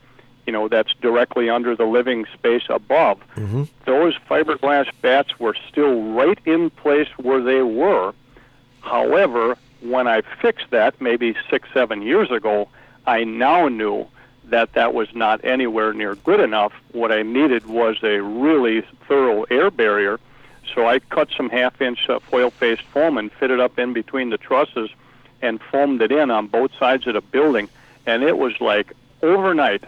you 0.47 0.53
know, 0.53 0.69
that's 0.69 0.93
directly 1.01 1.51
under 1.51 1.77
the 1.77 1.85
living 1.85 2.27
space 2.33 2.65
above. 2.69 3.19
Mm-hmm. 3.37 3.65
Those 3.85 4.15
fiberglass 4.31 4.91
batts 5.03 5.39
were 5.39 5.57
still 5.69 6.03
right 6.13 6.39
in 6.45 6.71
place 6.71 7.09
where 7.19 7.43
they 7.43 7.63
were. 7.63 8.15
However, 8.81 9.57
when 9.81 10.07
I 10.07 10.23
fixed 10.41 10.71
that, 10.71 10.99
maybe 11.01 11.35
six, 11.51 11.69
seven 11.73 12.03
years 12.03 12.31
ago, 12.31 12.69
I 13.07 13.25
now 13.25 13.69
knew 13.69 14.07
that 14.45 14.73
that 14.75 14.95
was 14.95 15.09
not 15.15 15.45
anywhere 15.45 15.93
near 15.93 16.15
good 16.17 16.41
enough. 16.41 16.73
What 16.93 17.11
I 17.11 17.23
needed 17.23 17.67
was 17.67 17.97
a 18.03 18.21
really 18.21 18.83
thorough 19.09 19.45
air 19.45 19.71
barrier 19.71 20.19
so 20.73 20.87
I 20.87 20.99
cut 20.99 21.29
some 21.37 21.51
half-inch 21.51 22.09
uh, 22.09 22.21
foil-faced 22.21 22.83
foam 22.83 23.19
and 23.19 23.31
fitted 23.33 23.61
up 23.61 23.79
in 23.79 23.93
between 23.93 24.31
the 24.31 24.39
trusses 24.39 24.91
and 25.43 25.61
foamed 25.71 26.01
it 26.01 26.11
in 26.11 26.31
on 26.31 26.47
both 26.47 26.71
sides 26.79 27.07
of 27.07 27.15
the 27.15 27.21
building. 27.21 27.69
And 28.07 28.23
it 28.23 28.39
was 28.39 28.61
like 28.61 28.93
overnight, 29.23 29.85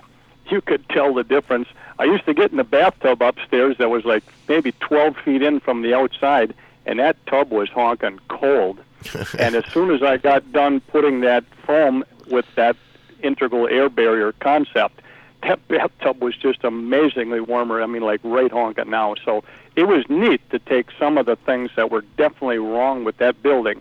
you 0.49 0.61
could 0.61 0.89
tell 0.89 1.15
the 1.15 1.25
difference. 1.25 1.69
I 1.99 2.05
used 2.05 2.27
to 2.27 2.35
get 2.35 2.51
in 2.51 2.59
the 2.59 2.65
bathtub 2.65 3.23
upstairs 3.23 3.79
that 3.79 3.89
was 3.89 4.05
like 4.05 4.23
maybe 4.49 4.73
12 4.73 5.17
feet 5.19 5.43
in 5.43 5.61
from 5.61 5.83
the 5.83 5.95
outside, 5.95 6.55
and 6.85 6.99
that 6.99 7.17
tub 7.27 7.51
was 7.51 7.69
honking 7.69 8.21
cold. 8.29 8.79
and 9.39 9.55
as 9.55 9.65
soon 9.73 9.91
as 9.91 10.03
I 10.03 10.19
got 10.19 10.53
done 10.53 10.81
putting 10.81 11.21
that 11.21 11.45
foam 11.67 12.05
with 12.31 12.47
that 12.57 12.77
integral 13.23 13.69
air 13.69 13.89
barrier 13.89 14.33
concept, 14.33 15.01
that 15.43 15.67
bathtub 15.69 16.23
was 16.23 16.37
just 16.37 16.65
amazingly 16.65 17.41
warmer. 17.41 17.83
I 17.83 17.87
mean, 17.87 18.03
like 18.03 18.21
right 18.23 18.51
honking 18.51 18.91
now. 18.91 19.15
So 19.25 19.45
it 19.77 19.85
was 19.85 20.05
neat 20.09 20.49
to 20.51 20.59
take 20.59 20.89
some 20.99 21.19
of 21.19 21.27
the 21.27 21.37
things 21.37 21.71
that 21.77 21.91
were 21.91 22.03
definitely 22.17 22.59
wrong 22.59 23.05
with 23.05 23.19
that 23.19 23.43
building 23.43 23.81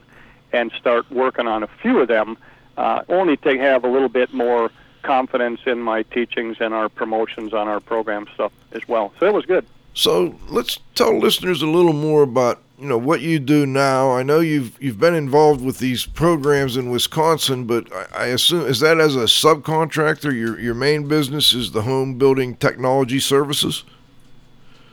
and 0.51 0.71
start 0.77 1.09
working 1.11 1.47
on 1.47 1.63
a 1.63 1.67
few 1.67 1.99
of 1.99 2.07
them, 2.07 2.37
uh, 2.77 3.03
only 3.09 3.37
to 3.37 3.57
have 3.57 3.83
a 3.83 3.87
little 3.87 4.09
bit 4.09 4.33
more 4.33 4.71
confidence 5.03 5.61
in 5.65 5.79
my 5.79 6.03
teachings 6.03 6.57
and 6.59 6.73
our 6.73 6.89
promotions 6.89 7.53
on 7.53 7.67
our 7.67 7.79
program 7.79 8.27
stuff 8.33 8.51
as 8.71 8.87
well. 8.87 9.13
So 9.19 9.27
it 9.27 9.33
was 9.33 9.45
good. 9.45 9.65
So 9.93 10.37
let's 10.49 10.79
tell 10.93 11.17
listeners 11.17 11.61
a 11.61 11.67
little 11.67 11.93
more 11.93 12.23
about 12.23 12.61
you 12.79 12.87
know 12.87 12.97
what 12.97 13.21
you 13.21 13.39
do 13.39 13.65
now. 13.65 14.11
I 14.11 14.23
know 14.23 14.39
you've 14.39 14.77
you've 14.81 14.99
been 14.99 15.15
involved 15.15 15.63
with 15.63 15.79
these 15.79 16.05
programs 16.05 16.75
in 16.75 16.89
Wisconsin, 16.89 17.65
but 17.65 17.91
I, 17.93 18.23
I 18.23 18.25
assume 18.27 18.65
is 18.67 18.79
that 18.81 18.99
as 18.99 19.15
a 19.15 19.25
subcontractor. 19.25 20.33
Your 20.33 20.59
your 20.59 20.73
main 20.73 21.07
business 21.07 21.53
is 21.53 21.71
the 21.71 21.83
home 21.83 22.17
building 22.17 22.55
technology 22.55 23.19
services. 23.19 23.83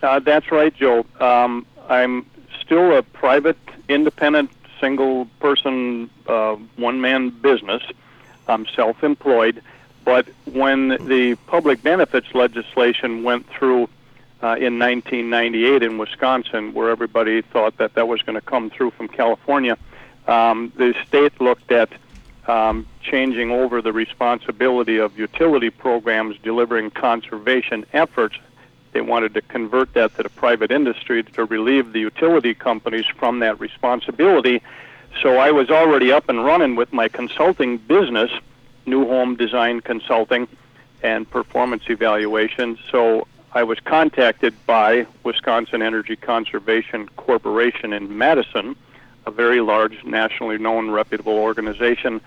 Uh, 0.02 0.18
that's 0.20 0.50
right, 0.50 0.74
Joe. 0.74 1.04
Um, 1.20 1.66
I'm 1.88 2.26
still 2.60 2.96
a 2.96 3.02
private, 3.02 3.58
independent, 3.88 4.50
single 4.80 5.26
person, 5.40 6.10
uh, 6.26 6.56
one 6.76 7.00
man 7.00 7.30
business. 7.30 7.82
I'm 8.48 8.66
self 8.66 9.02
employed. 9.02 9.62
But 10.04 10.28
when 10.52 10.88
the 10.88 11.36
public 11.46 11.82
benefits 11.82 12.34
legislation 12.34 13.22
went 13.22 13.48
through 13.48 13.88
uh, 14.42 14.56
in 14.58 14.78
1998 14.78 15.82
in 15.82 15.98
Wisconsin, 15.98 16.74
where 16.74 16.90
everybody 16.90 17.42
thought 17.42 17.76
that 17.78 17.94
that 17.94 18.08
was 18.08 18.22
going 18.22 18.34
to 18.34 18.40
come 18.40 18.70
through 18.70 18.90
from 18.92 19.08
California, 19.08 19.78
um, 20.26 20.72
the 20.76 20.94
state 21.06 21.40
looked 21.40 21.70
at 21.70 21.90
um, 22.46 22.86
changing 23.02 23.50
over 23.50 23.80
the 23.80 23.92
responsibility 23.92 24.98
of 24.98 25.16
utility 25.18 25.70
programs 25.70 26.36
delivering 26.42 26.90
conservation 26.90 27.84
efforts 27.92 28.36
they 28.92 29.00
wanted 29.00 29.34
to 29.34 29.42
convert 29.42 29.94
that 29.94 30.14
to 30.16 30.22
the 30.22 30.28
private 30.28 30.70
industry 30.70 31.22
to 31.22 31.44
relieve 31.46 31.92
the 31.92 32.00
utility 32.00 32.54
companies 32.54 33.06
from 33.06 33.40
that 33.40 33.58
responsibility. 33.58 34.62
So 35.22 35.38
I 35.38 35.50
was 35.50 35.70
already 35.70 36.12
up 36.12 36.28
and 36.28 36.44
running 36.44 36.76
with 36.76 36.92
my 36.92 37.08
consulting 37.08 37.78
business, 37.78 38.30
new 38.86 39.06
home 39.06 39.36
design 39.36 39.80
consulting 39.80 40.46
and 41.02 41.28
performance 41.28 41.84
evaluation. 41.88 42.78
So 42.90 43.26
I 43.54 43.64
was 43.64 43.78
contacted 43.80 44.54
by 44.64 45.06
Wisconsin 45.24 45.82
Energy 45.82 46.16
Conservation 46.16 47.06
Corporation 47.16 47.92
in 47.92 48.16
Madison, 48.16 48.74
a 49.26 49.30
very 49.30 49.60
large, 49.60 50.02
nationally 50.04 50.56
known, 50.56 50.90
reputable 50.90 51.34
organization 51.34 52.22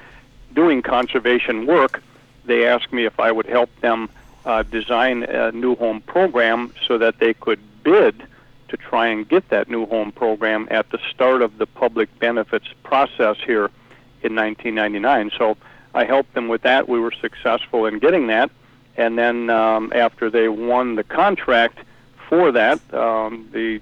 doing 0.53 0.83
conservation 0.83 1.65
work. 1.65 2.03
They 2.45 2.67
asked 2.67 2.93
me 2.93 3.05
if 3.05 3.19
I 3.19 3.31
would 3.31 3.47
help 3.47 3.75
them 3.81 4.07
uh, 4.45 4.61
design 4.63 5.23
a 5.23 5.51
new 5.51 5.75
home 5.75 6.01
program 6.01 6.71
so 6.87 6.99
that 6.99 7.17
they 7.17 7.33
could 7.33 7.59
bid 7.83 8.23
to 8.67 8.77
try 8.77 9.07
and 9.07 9.27
get 9.27 9.49
that 9.49 9.67
new 9.67 9.87
home 9.87 10.11
program 10.11 10.67
at 10.69 10.91
the 10.91 10.99
start 11.09 11.41
of 11.41 11.57
the 11.57 11.65
public 11.65 12.07
benefits 12.19 12.67
process 12.83 13.37
here 13.43 13.71
in 14.21 14.35
1999. 14.35 15.31
So 15.35 15.57
I 15.95 16.05
helped 16.05 16.35
them 16.35 16.49
with 16.49 16.61
that. 16.61 16.87
We 16.87 16.99
were 16.99 17.11
successful 17.11 17.87
in 17.87 17.97
getting 17.97 18.27
that. 18.27 18.51
And 18.97 19.17
then 19.17 19.49
um, 19.49 19.91
after 19.93 20.29
they 20.29 20.47
won 20.47 20.95
the 20.95 21.03
contract 21.03 21.79
for 22.29 22.51
that, 22.51 22.79
um, 22.93 23.49
the 23.51 23.81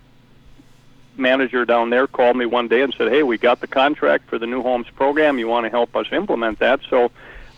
manager 1.16 1.66
down 1.66 1.92
there 1.92 2.08
called 2.08 2.36
me 2.36 2.46
one 2.46 2.68
day 2.68 2.82
and 2.82 2.94
said, 2.98 3.12
"Hey, 3.12 3.24
we 3.24 3.38
got 3.38 3.62
the 3.62 3.68
contract 3.68 4.30
for 4.30 4.40
the 4.40 4.48
new 4.48 4.62
homes 4.62 4.88
program. 4.96 5.38
You 5.38 5.48
want 5.48 5.66
to 5.66 5.70
help 5.70 5.96
us 5.96 6.08
implement 6.12 6.60
that?" 6.60 6.80
So 6.90 7.12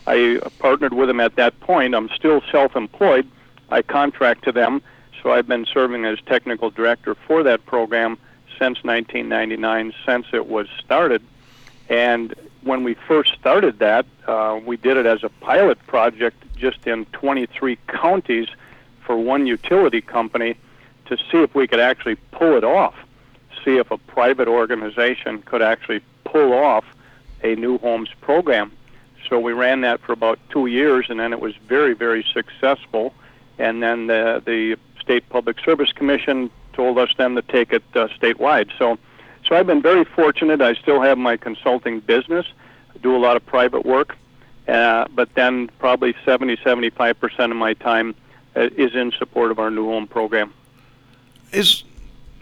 I 0.06 0.40
partnered 0.58 0.92
with 0.92 1.08
them 1.08 1.20
at 1.20 1.36
that 1.36 1.58
point. 1.60 1.94
I'm 1.94 2.10
still 2.10 2.42
self-employed. 2.52 3.26
I 3.70 3.82
contract 3.82 4.44
to 4.44 4.52
them, 4.52 4.82
so 5.22 5.32
I've 5.32 5.48
been 5.48 5.66
serving 5.66 6.04
as 6.04 6.18
technical 6.26 6.70
director 6.70 7.14
for 7.14 7.42
that 7.42 7.66
program 7.66 8.18
since 8.58 8.84
1999, 8.84 9.92
since 10.04 10.26
it 10.32 10.46
was 10.46 10.68
started. 10.78 11.22
And 11.88 12.34
when 12.66 12.82
we 12.82 12.94
first 12.94 13.32
started 13.38 13.78
that, 13.78 14.04
uh, 14.26 14.60
we 14.64 14.76
did 14.76 14.96
it 14.96 15.06
as 15.06 15.22
a 15.22 15.28
pilot 15.28 15.78
project 15.86 16.42
just 16.56 16.86
in 16.86 17.04
23 17.06 17.78
counties 17.86 18.48
for 19.04 19.16
one 19.16 19.46
utility 19.46 20.00
company 20.00 20.56
to 21.06 21.16
see 21.16 21.38
if 21.38 21.54
we 21.54 21.68
could 21.68 21.78
actually 21.78 22.16
pull 22.32 22.56
it 22.56 22.64
off, 22.64 22.94
see 23.64 23.76
if 23.76 23.90
a 23.92 23.98
private 23.98 24.48
organization 24.48 25.42
could 25.42 25.62
actually 25.62 26.00
pull 26.24 26.52
off 26.52 26.84
a 27.44 27.54
new 27.54 27.78
homes 27.78 28.10
program. 28.20 28.72
So 29.28 29.38
we 29.38 29.52
ran 29.52 29.82
that 29.82 30.00
for 30.00 30.12
about 30.12 30.38
two 30.50 30.66
years, 30.66 31.06
and 31.08 31.20
then 31.20 31.32
it 31.32 31.40
was 31.40 31.54
very, 31.56 31.94
very 31.94 32.24
successful. 32.32 33.14
And 33.58 33.82
then 33.82 34.08
the, 34.08 34.42
the 34.44 34.76
State 35.00 35.28
Public 35.28 35.60
Service 35.60 35.92
Commission 35.92 36.50
told 36.72 36.98
us 36.98 37.10
then 37.16 37.36
to 37.36 37.42
take 37.42 37.72
it 37.72 37.84
uh, 37.94 38.08
statewide. 38.08 38.70
So, 38.76 38.98
so 39.46 39.56
I've 39.56 39.66
been 39.66 39.82
very 39.82 40.04
fortunate. 40.04 40.60
I 40.60 40.74
still 40.74 41.00
have 41.00 41.18
my 41.18 41.36
consulting 41.36 42.00
business, 42.00 42.46
I 42.94 42.98
do 42.98 43.14
a 43.14 43.18
lot 43.18 43.36
of 43.36 43.44
private 43.46 43.84
work, 43.84 44.16
uh, 44.68 45.06
but 45.14 45.34
then 45.34 45.70
probably 45.78 46.14
70, 46.24 46.58
75 46.62 47.20
percent 47.20 47.52
of 47.52 47.58
my 47.58 47.74
time 47.74 48.14
uh, 48.54 48.68
is 48.76 48.94
in 48.94 49.12
support 49.12 49.50
of 49.50 49.58
our 49.58 49.70
new 49.70 49.86
home 49.86 50.06
program. 50.06 50.52
Is 51.52 51.84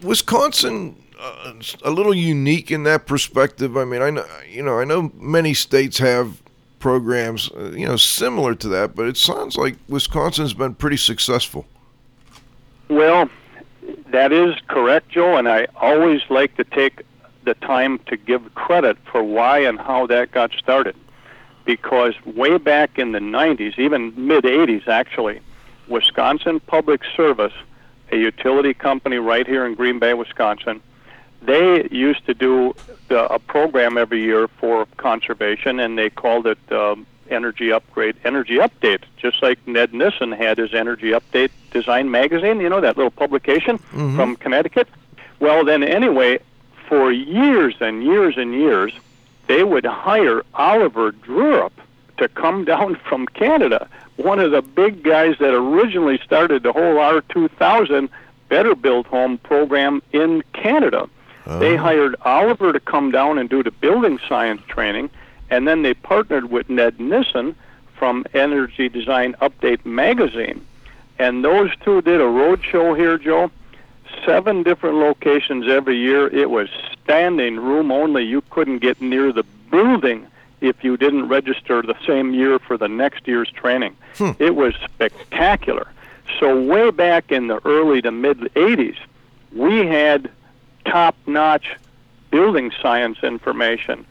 Wisconsin 0.03 0.97
uh, 1.21 1.55
a 1.83 1.91
little 1.91 2.15
unique 2.15 2.71
in 2.71 2.85
that 2.85 3.07
perspective? 3.07 3.77
I 3.77 3.85
mean, 3.85 4.03
I 4.03 4.11
know 4.11 4.27
you 4.49 4.63
know 4.63 4.79
I 4.79 4.85
know 4.85 5.13
many 5.15 5.55
states 5.55 5.99
have 5.99 6.43
programs, 6.85 7.51
uh, 7.53 7.73
you 7.75 7.87
know, 7.87 7.97
similar 7.97 8.55
to 8.55 8.69
that, 8.69 8.95
but 8.95 9.07
it 9.07 9.17
sounds 9.17 9.57
like 9.57 9.75
Wisconsin's 9.89 10.53
been 10.53 10.75
pretty 10.75 10.99
successful. 10.99 11.65
Well, 12.91 13.31
that 14.09 14.33
is 14.33 14.55
correct, 14.69 15.09
Joe, 15.11 15.37
and 15.37 15.49
I 15.49 15.67
always 15.77 16.23
like 16.29 16.57
to 16.57 16.65
take 16.65 17.03
the 17.45 17.55
time 17.55 17.99
to 18.07 18.17
give 18.17 18.55
credit 18.55 18.97
for 19.11 19.23
why 19.23 19.59
and 19.59 19.79
how 19.79 20.07
that 20.07 20.33
got 20.33 20.53
started. 20.53 20.97
Because 21.65 22.15
way 22.25 22.59
back 22.59 22.99
in 22.99 23.13
the 23.13 23.19
90s, 23.19 23.79
even 23.79 24.13
mid 24.17 24.45
80s 24.45 24.87
actually, 24.89 25.41
Wisconsin 25.89 26.61
Public 26.61 27.03
Service, 27.17 27.53
a 28.13 28.17
utility 28.17 28.75
company 28.75 29.17
right 29.17 29.47
here 29.47 29.67
in 29.67 29.75
Green 29.75 29.99
Bay, 29.99 30.15
Wisconsin, 30.15 30.83
they 31.43 31.89
used 31.91 32.25
to 32.27 32.35
do 32.35 32.75
the, 33.09 33.27
a 33.33 33.39
program 33.39 33.99
every 33.99 34.23
year 34.23 34.49
for 34.49 34.87
conservation, 34.97 35.79
and 35.79 35.99
they 35.99 36.09
called 36.09 36.47
it 36.47 36.59
um, 36.73 37.07
Energy 37.31 37.73
Upgrade, 37.73 38.17
Energy 38.25 38.57
Update, 38.59 39.03
just 39.17 39.43
like 39.43 39.59
Ned 39.67 39.93
Nisson 39.95 40.33
had 40.33 40.59
his 40.59 40.75
Energy 40.75 41.11
Update 41.11 41.51
Design 41.73 42.11
magazine. 42.11 42.61
You 42.61 42.69
know 42.69 42.81
that 42.81 42.97
little 42.97 43.11
publication 43.11 43.79
Mhm. 43.95 44.17
from 44.17 44.37
Connecticut. 44.37 44.89
Well, 45.41 45.65
then 45.65 45.83
anyway, 45.83 46.39
for 46.89 47.11
years 47.11 47.75
and 47.81 48.05
years 48.05 48.37
and 48.37 48.55
years, 48.55 48.93
they 49.47 49.65
would 49.65 49.85
hire 49.85 50.43
Oliver 50.55 51.13
Drerup 51.13 51.73
to 52.19 52.29
come 52.29 52.65
down 52.73 52.95
from 53.09 53.27
Canada, 53.27 53.89
one 54.17 54.39
of 54.39 54.53
the 54.53 54.63
big 54.63 55.03
guys 55.03 55.37
that 55.41 55.53
originally 55.55 56.19
started 56.25 56.63
the 56.63 56.73
whole 56.73 56.97
R2000 56.99 58.09
Better 58.49 58.75
Built 58.75 59.07
Home 59.09 59.39
program 59.39 60.03
in 60.13 60.43
Canada. 60.53 61.09
They 61.59 61.77
hired 61.77 62.15
Oliver 62.25 62.73
to 62.73 62.81
come 62.81 63.11
down 63.11 63.39
and 63.39 63.51
do 63.51 63.63
the 63.63 63.71
building 63.71 64.19
science 64.29 64.63
training, 64.67 65.11
and 65.55 65.69
then 65.69 65.83
they 65.83 65.95
partnered 65.95 66.51
with 66.51 66.69
Ned 66.69 66.99
Nisson 66.99 67.55
from 67.97 68.27
Energy 68.35 68.89
Design 68.89 69.37
Update 69.41 69.87
magazine. 69.87 70.67
And 71.21 71.45
those 71.45 71.71
two 71.85 72.03
did 72.03 72.21
a 72.21 72.27
road 72.27 72.61
show 72.65 72.95
here, 72.95 73.19
Joe. 73.19 73.53
Seven 74.27 74.65
different 74.65 74.97
locations 74.97 75.69
every 75.69 75.97
year. 75.97 76.27
It 76.27 76.51
was 76.51 76.69
standing 77.01 77.61
room 77.61 77.93
only. 77.93 78.25
You 78.25 78.43
couldn't 78.51 78.81
get 78.81 79.01
near 79.01 79.33
the 79.33 79.45
building 79.71 80.27
if 80.61 80.83
you 80.83 80.97
didn't 80.97 81.29
register 81.29 81.83
the 81.83 81.97
same 82.05 82.35
year 82.35 82.59
for 82.59 82.77
the 82.77 82.89
next 82.89 83.29
year's 83.29 83.51
training. 83.51 83.95
Hmm. 84.17 84.33
It 84.41 84.57
was 84.57 84.75
spectacular. 84.85 85.87
So 86.41 86.61
way 86.61 86.91
back 86.91 87.31
in 87.31 87.47
the 87.47 87.65
early 87.65 88.03
to 88.03 88.11
mid 88.11 88.39
80s, 88.55 88.97
we 89.53 89.87
had 89.87 90.29
top-notch 90.85 91.77
building 92.33 92.73
science 92.83 93.19
information 93.23 94.05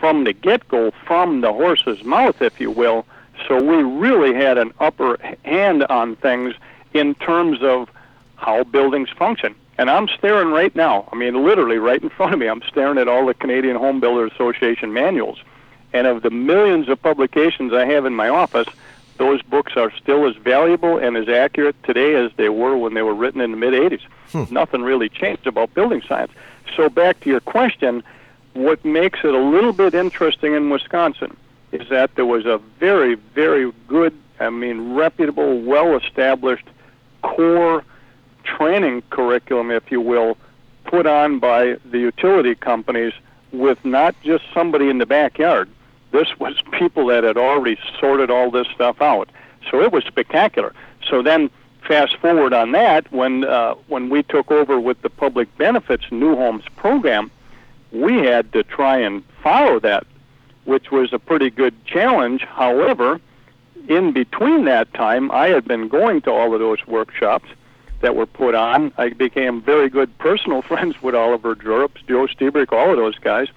from 0.00 0.24
the 0.24 0.32
get-go, 0.32 0.90
from 1.06 1.42
the 1.42 1.52
horse's 1.52 2.02
mouth, 2.02 2.42
if 2.42 2.58
you 2.58 2.70
will. 2.70 3.06
So 3.46 3.62
we 3.62 3.82
really 3.82 4.34
had 4.34 4.58
an 4.58 4.72
upper 4.80 5.18
hand 5.44 5.84
on 5.84 6.16
things 6.16 6.54
in 6.94 7.14
terms 7.16 7.62
of 7.62 7.88
how 8.36 8.64
buildings 8.64 9.10
function. 9.10 9.54
And 9.78 9.90
I'm 9.90 10.08
staring 10.08 10.50
right 10.50 10.74
now. 10.74 11.08
I 11.12 11.16
mean, 11.16 11.44
literally 11.44 11.78
right 11.78 12.02
in 12.02 12.08
front 12.10 12.32
of 12.32 12.38
me. 12.38 12.48
I'm 12.48 12.62
staring 12.68 12.98
at 12.98 13.08
all 13.08 13.26
the 13.26 13.34
Canadian 13.34 13.76
Home 13.76 14.00
Builder 14.00 14.26
Association 14.26 14.92
manuals. 14.92 15.38
And 15.92 16.06
of 16.06 16.22
the 16.22 16.30
millions 16.30 16.88
of 16.88 17.00
publications 17.02 17.72
I 17.72 17.84
have 17.86 18.06
in 18.06 18.14
my 18.14 18.28
office, 18.28 18.68
those 19.18 19.42
books 19.42 19.72
are 19.76 19.92
still 19.92 20.28
as 20.28 20.36
valuable 20.36 20.96
and 20.96 21.16
as 21.16 21.28
accurate 21.28 21.76
today 21.82 22.14
as 22.14 22.30
they 22.36 22.48
were 22.48 22.76
when 22.76 22.94
they 22.94 23.02
were 23.02 23.14
written 23.14 23.40
in 23.40 23.50
the 23.50 23.56
mid 23.56 23.74
80s. 23.74 24.02
Hmm. 24.32 24.54
Nothing 24.54 24.82
really 24.82 25.08
changed 25.08 25.46
about 25.46 25.74
building 25.74 26.02
science. 26.06 26.32
So, 26.76 26.88
back 26.88 27.20
to 27.20 27.28
your 27.28 27.40
question, 27.40 28.02
what 28.54 28.84
makes 28.84 29.20
it 29.22 29.34
a 29.34 29.38
little 29.38 29.72
bit 29.72 29.94
interesting 29.94 30.54
in 30.54 30.70
Wisconsin 30.70 31.36
is 31.72 31.88
that 31.88 32.14
there 32.16 32.26
was 32.26 32.46
a 32.46 32.58
very, 32.78 33.14
very 33.14 33.72
good, 33.86 34.14
I 34.40 34.50
mean, 34.50 34.94
reputable, 34.94 35.60
well 35.60 35.96
established 35.96 36.66
core 37.22 37.84
training 38.44 39.02
curriculum, 39.10 39.70
if 39.70 39.90
you 39.90 40.00
will, 40.00 40.36
put 40.84 41.06
on 41.06 41.38
by 41.38 41.76
the 41.84 41.98
utility 41.98 42.54
companies 42.54 43.12
with 43.52 43.84
not 43.84 44.14
just 44.22 44.44
somebody 44.52 44.88
in 44.88 44.98
the 44.98 45.06
backyard. 45.06 45.68
This 46.10 46.28
was 46.38 46.60
people 46.72 47.06
that 47.06 47.24
had 47.24 47.36
already 47.36 47.78
sorted 47.98 48.30
all 48.30 48.50
this 48.50 48.66
stuff 48.74 49.00
out. 49.00 49.28
So 49.70 49.80
it 49.82 49.92
was 49.92 50.04
spectacular. 50.04 50.74
So 51.08 51.22
then, 51.22 51.50
fast 51.86 52.16
forward 52.16 52.52
on 52.52 52.72
that, 52.72 53.10
when 53.12 53.44
uh, 53.44 53.74
when 53.88 54.08
we 54.08 54.22
took 54.22 54.50
over 54.50 54.80
with 54.80 55.00
the 55.02 55.10
public 55.10 55.54
benefits 55.58 56.04
new 56.10 56.34
homes 56.34 56.64
program, 56.76 57.30
we 57.92 58.18
had 58.18 58.52
to 58.52 58.62
try 58.62 58.98
and 58.98 59.24
follow 59.42 59.80
that, 59.80 60.06
which 60.64 60.90
was 60.90 61.12
a 61.12 61.18
pretty 61.18 61.50
good 61.50 61.74
challenge. 61.84 62.42
However, 62.42 63.20
in 63.88 64.12
between 64.12 64.64
that 64.66 64.92
time, 64.94 65.30
I 65.30 65.48
had 65.48 65.66
been 65.66 65.88
going 65.88 66.22
to 66.22 66.30
all 66.30 66.54
of 66.54 66.60
those 66.60 66.86
workshops 66.86 67.48
that 68.00 68.16
were 68.16 68.26
put 68.26 68.54
on. 68.54 68.92
I 68.96 69.10
became 69.10 69.60
very 69.60 69.88
good 69.88 70.16
personal 70.18 70.62
friends 70.70 71.02
with 71.02 71.14
Oliver 71.14 71.54
Drerup, 71.54 71.96
Joe 72.06 72.26
Lstiburek, 72.26 72.72
all 72.72 72.90
of 72.90 72.96
those 72.96 73.18
guys. 73.18 73.48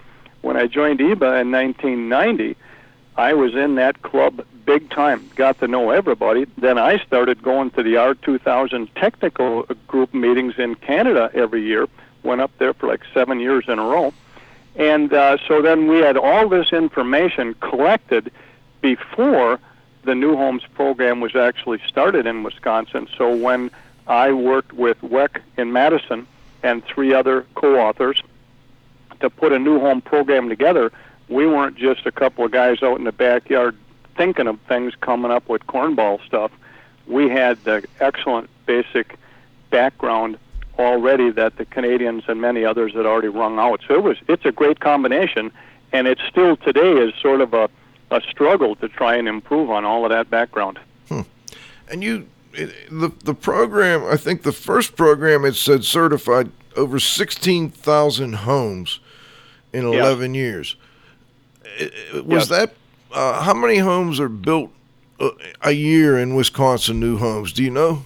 When 0.42 0.58
I 0.58 0.68
joined 0.68 1.00
EEBA 1.00 1.42
in 1.42 1.52
1990, 1.52 2.58
I 3.16 3.34
was 3.34 3.56
in 3.56 3.76
that 3.76 4.02
club 4.02 4.46
big 4.66 4.90
time, 4.90 5.30
got 5.36 5.60
to 5.60 5.68
know 5.68 5.92
everybody. 5.92 6.46
Then 6.58 6.78
I 6.78 6.98
started 7.06 7.44
going 7.44 7.70
to 7.72 7.84
the 7.84 7.96
R2000 7.96 8.90
technical 8.96 9.64
group 9.88 10.14
meetings 10.14 10.56
in 10.58 10.76
Canada 10.76 11.30
every 11.34 11.64
year, 11.64 11.88
went 12.24 12.42
up 12.42 12.52
there 12.58 12.74
for 12.74 12.88
like 12.88 13.02
seven 13.14 13.40
years 13.40 13.66
in 13.68 13.80
a 13.80 13.84
row. 13.84 14.14
And 14.76 15.14
uh, 15.14 15.38
so 15.48 15.62
then 15.62 15.88
we 15.88 16.00
had 16.00 16.18
all 16.18 16.50
this 16.50 16.74
information 16.74 17.54
collected 17.56 18.32
before 18.82 19.60
the 20.04 20.16
New 20.16 20.36
Homes 20.36 20.64
program 20.74 21.22
was 21.22 21.36
actually 21.36 21.80
started 21.88 22.26
in 22.26 22.44
Wisconsin. 22.44 23.08
So 23.18 23.34
when 23.36 23.72
I 24.08 24.34
worked 24.34 24.74
with 24.74 25.00
WEC 25.02 25.38
in 25.58 25.72
Madison 25.72 26.28
and 26.62 26.84
three 26.86 27.14
other 27.14 27.46
co-authors 27.56 28.22
to 29.22 29.30
put 29.30 29.54
a 29.54 29.60
new 29.60 29.80
home 29.80 30.02
program 30.02 30.50
together, 30.50 30.92
we 31.30 31.48
weren't 31.48 31.78
just 31.78 32.06
a 32.06 32.12
couple 32.12 32.44
of 32.44 32.52
guys 32.52 32.84
out 32.84 32.98
in 32.98 33.06
the 33.06 33.12
backyard 33.12 33.78
thinking 34.18 34.48
of 34.48 34.60
things, 34.62 34.94
coming 35.02 35.32
up 35.32 35.48
with 35.50 35.66
cornball 35.68 36.24
stuff. 36.26 36.52
We 37.08 37.30
had 37.30 37.64
the 37.64 37.84
excellent 38.00 38.50
basic 38.66 39.18
background 39.70 40.38
already 40.80 41.30
that 41.32 41.58
the 41.58 41.66
Canadians 41.66 42.24
and 42.28 42.42
many 42.42 42.66
others 42.66 42.94
had 42.94 43.06
already 43.06 43.28
wrung 43.30 43.60
out. 43.60 43.82
So 43.88 43.96
it 43.96 44.04
was 44.04 44.18
it's 44.28 44.46
a 44.46 44.52
great 44.52 44.80
combination, 44.80 45.52
and 45.92 46.08
it 46.08 46.20
still 46.30 46.58
today 46.58 46.94
is 46.94 47.14
sort 47.22 47.42
of 47.42 47.54
a 47.54 47.70
a 48.12 48.22
struggle 48.22 48.76
to 48.76 48.88
try 48.90 49.16
and 49.16 49.28
improve 49.28 49.70
on 49.72 49.86
all 49.86 50.06
of 50.06 50.12
that 50.12 50.30
background. 50.30 50.80
And 51.90 52.02
you, 52.04 52.28
it, 52.54 52.74
the 52.90 53.12
the 53.24 53.34
program, 53.34 54.06
I 54.06 54.16
think 54.18 54.44
the 54.44 54.52
first 54.54 54.96
program 54.96 55.46
it 55.46 55.56
said 55.56 55.84
certified 55.84 56.50
over 56.76 57.00
sixteen 57.00 57.70
thousand 57.70 58.34
homes 58.34 59.00
in 59.74 59.88
Yeah. 59.92 60.00
eleven 60.00 60.34
years. 60.34 60.76
Was 62.26 62.50
Yeah. 62.50 62.58
that 62.58 62.74
uh, 63.12 63.42
how 63.44 63.54
many 63.54 63.78
homes 63.78 64.20
are 64.20 64.30
built 64.30 64.72
uh, 65.20 65.30
a 65.62 65.72
year 65.72 66.18
in 66.18 66.36
Wisconsin? 66.36 67.00
New 67.00 67.18
homes? 67.18 67.52
Do 67.54 67.64
you 67.64 67.70
know? 67.72 68.06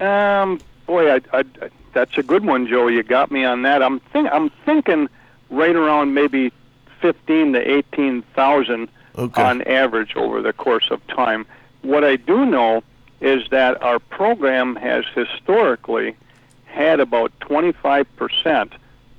Um, 0.00 0.60
boy, 0.90 1.08
I, 1.08 1.20
I, 1.32 1.44
that's 1.92 2.18
a 2.18 2.22
good 2.24 2.44
one, 2.44 2.66
Joe. 2.66 2.88
You 2.88 3.04
got 3.04 3.30
me 3.30 3.44
on 3.44 3.62
that. 3.62 3.80
I'm 3.80 4.00
think 4.12 4.28
I'm 4.32 4.50
thinking 4.66 5.08
right 5.48 5.76
around 5.76 6.14
maybe 6.14 6.52
fifteen 7.00 7.52
to 7.52 7.60
eighteen 7.60 8.22
thousand 8.34 8.88
Okay. 9.16 9.42
on 9.42 9.62
average 9.62 10.16
over 10.16 10.40
the 10.42 10.52
course 10.52 10.88
of 10.90 11.04
time. 11.08 11.44
What 11.82 12.04
I 12.04 12.16
do 12.16 12.46
know 12.46 12.82
is 13.20 13.48
that 13.50 13.82
our 13.82 13.98
program 13.98 14.76
has 14.76 15.04
historically 15.14 16.16
had 16.64 17.00
about 17.00 17.32
25% 17.40 18.70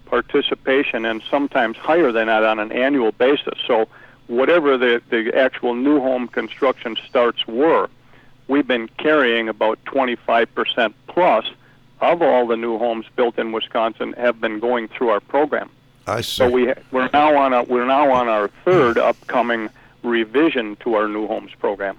participation 0.06 1.04
and 1.06 1.22
sometimes 1.30 1.76
higher 1.76 2.14
than 2.14 2.28
that 2.28 2.44
on 2.46 2.58
an 2.60 2.72
annual 2.72 3.12
basis. 3.12 3.60
So 3.68 3.90
whatever 4.28 4.78
the, 4.78 5.02
the 5.10 5.38
actual 5.38 5.76
new 5.76 6.00
home 6.00 6.30
construction 6.30 6.98
starts 7.08 7.46
were, 7.46 7.90
we've 8.48 8.68
been 8.68 8.88
carrying 8.98 9.50
about 9.50 9.78
25% 9.86 10.94
plus 11.08 11.46
of 12.02 12.22
all 12.22 12.48
the 12.48 12.58
new 12.58 12.78
homes 12.78 13.06
built 13.16 13.38
in 13.38 13.52
Wisconsin 13.52 14.14
have 14.14 14.42
been 14.42 14.60
going 14.60 14.88
through 14.88 15.10
our 15.10 15.20
program. 15.20 15.70
I 16.08 16.22
see. 16.22 16.38
So 16.38 16.50
we 16.50 16.74
we're 16.92 17.10
now 17.14 17.36
on 17.38 17.54
a 17.54 17.64
we're 17.64 17.86
now 17.86 18.12
on 18.12 18.28
our 18.28 18.50
third 18.66 18.98
upcoming 18.98 19.70
revision 20.04 20.76
to 20.78 20.96
our 20.96 21.08
new 21.08 21.28
homes 21.28 21.52
program. 21.60 21.98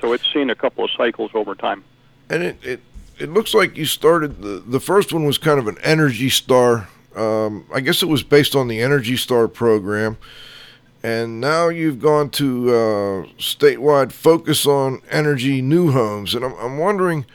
So 0.00 0.12
it's 0.12 0.32
seen 0.32 0.50
a 0.50 0.54
couple 0.54 0.84
of 0.84 0.90
cycles 0.96 1.32
over 1.34 1.54
time. 1.54 1.84
And 2.30 2.42
it, 2.42 2.64
it 2.64 2.80
it 3.18 3.30
looks 3.30 3.54
like 3.54 3.76
you 3.76 3.86
started 3.86 4.40
the 4.40 4.62
the 4.66 4.80
first 4.80 5.12
one 5.12 5.24
was 5.24 5.38
kind 5.38 5.58
of 5.58 5.66
an 5.66 5.78
Energy 5.82 6.30
Star. 6.30 6.88
Um, 7.16 7.66
I 7.72 7.80
guess 7.80 8.02
it 8.02 8.08
was 8.08 8.22
based 8.22 8.56
on 8.56 8.68
the 8.68 8.80
Energy 8.80 9.16
Star 9.16 9.46
program, 9.46 10.16
and 11.02 11.40
now 11.40 11.68
you've 11.68 12.00
gone 12.00 12.30
to 12.30 12.70
uh, 12.70 13.26
statewide 13.38 14.10
focus 14.10 14.66
on 14.66 15.00
energy 15.10 15.60
new 15.60 15.90
homes. 15.90 16.34
And 16.34 16.44
I'm 16.44 16.54
I'm 16.54 16.78
wondering. 16.78 17.26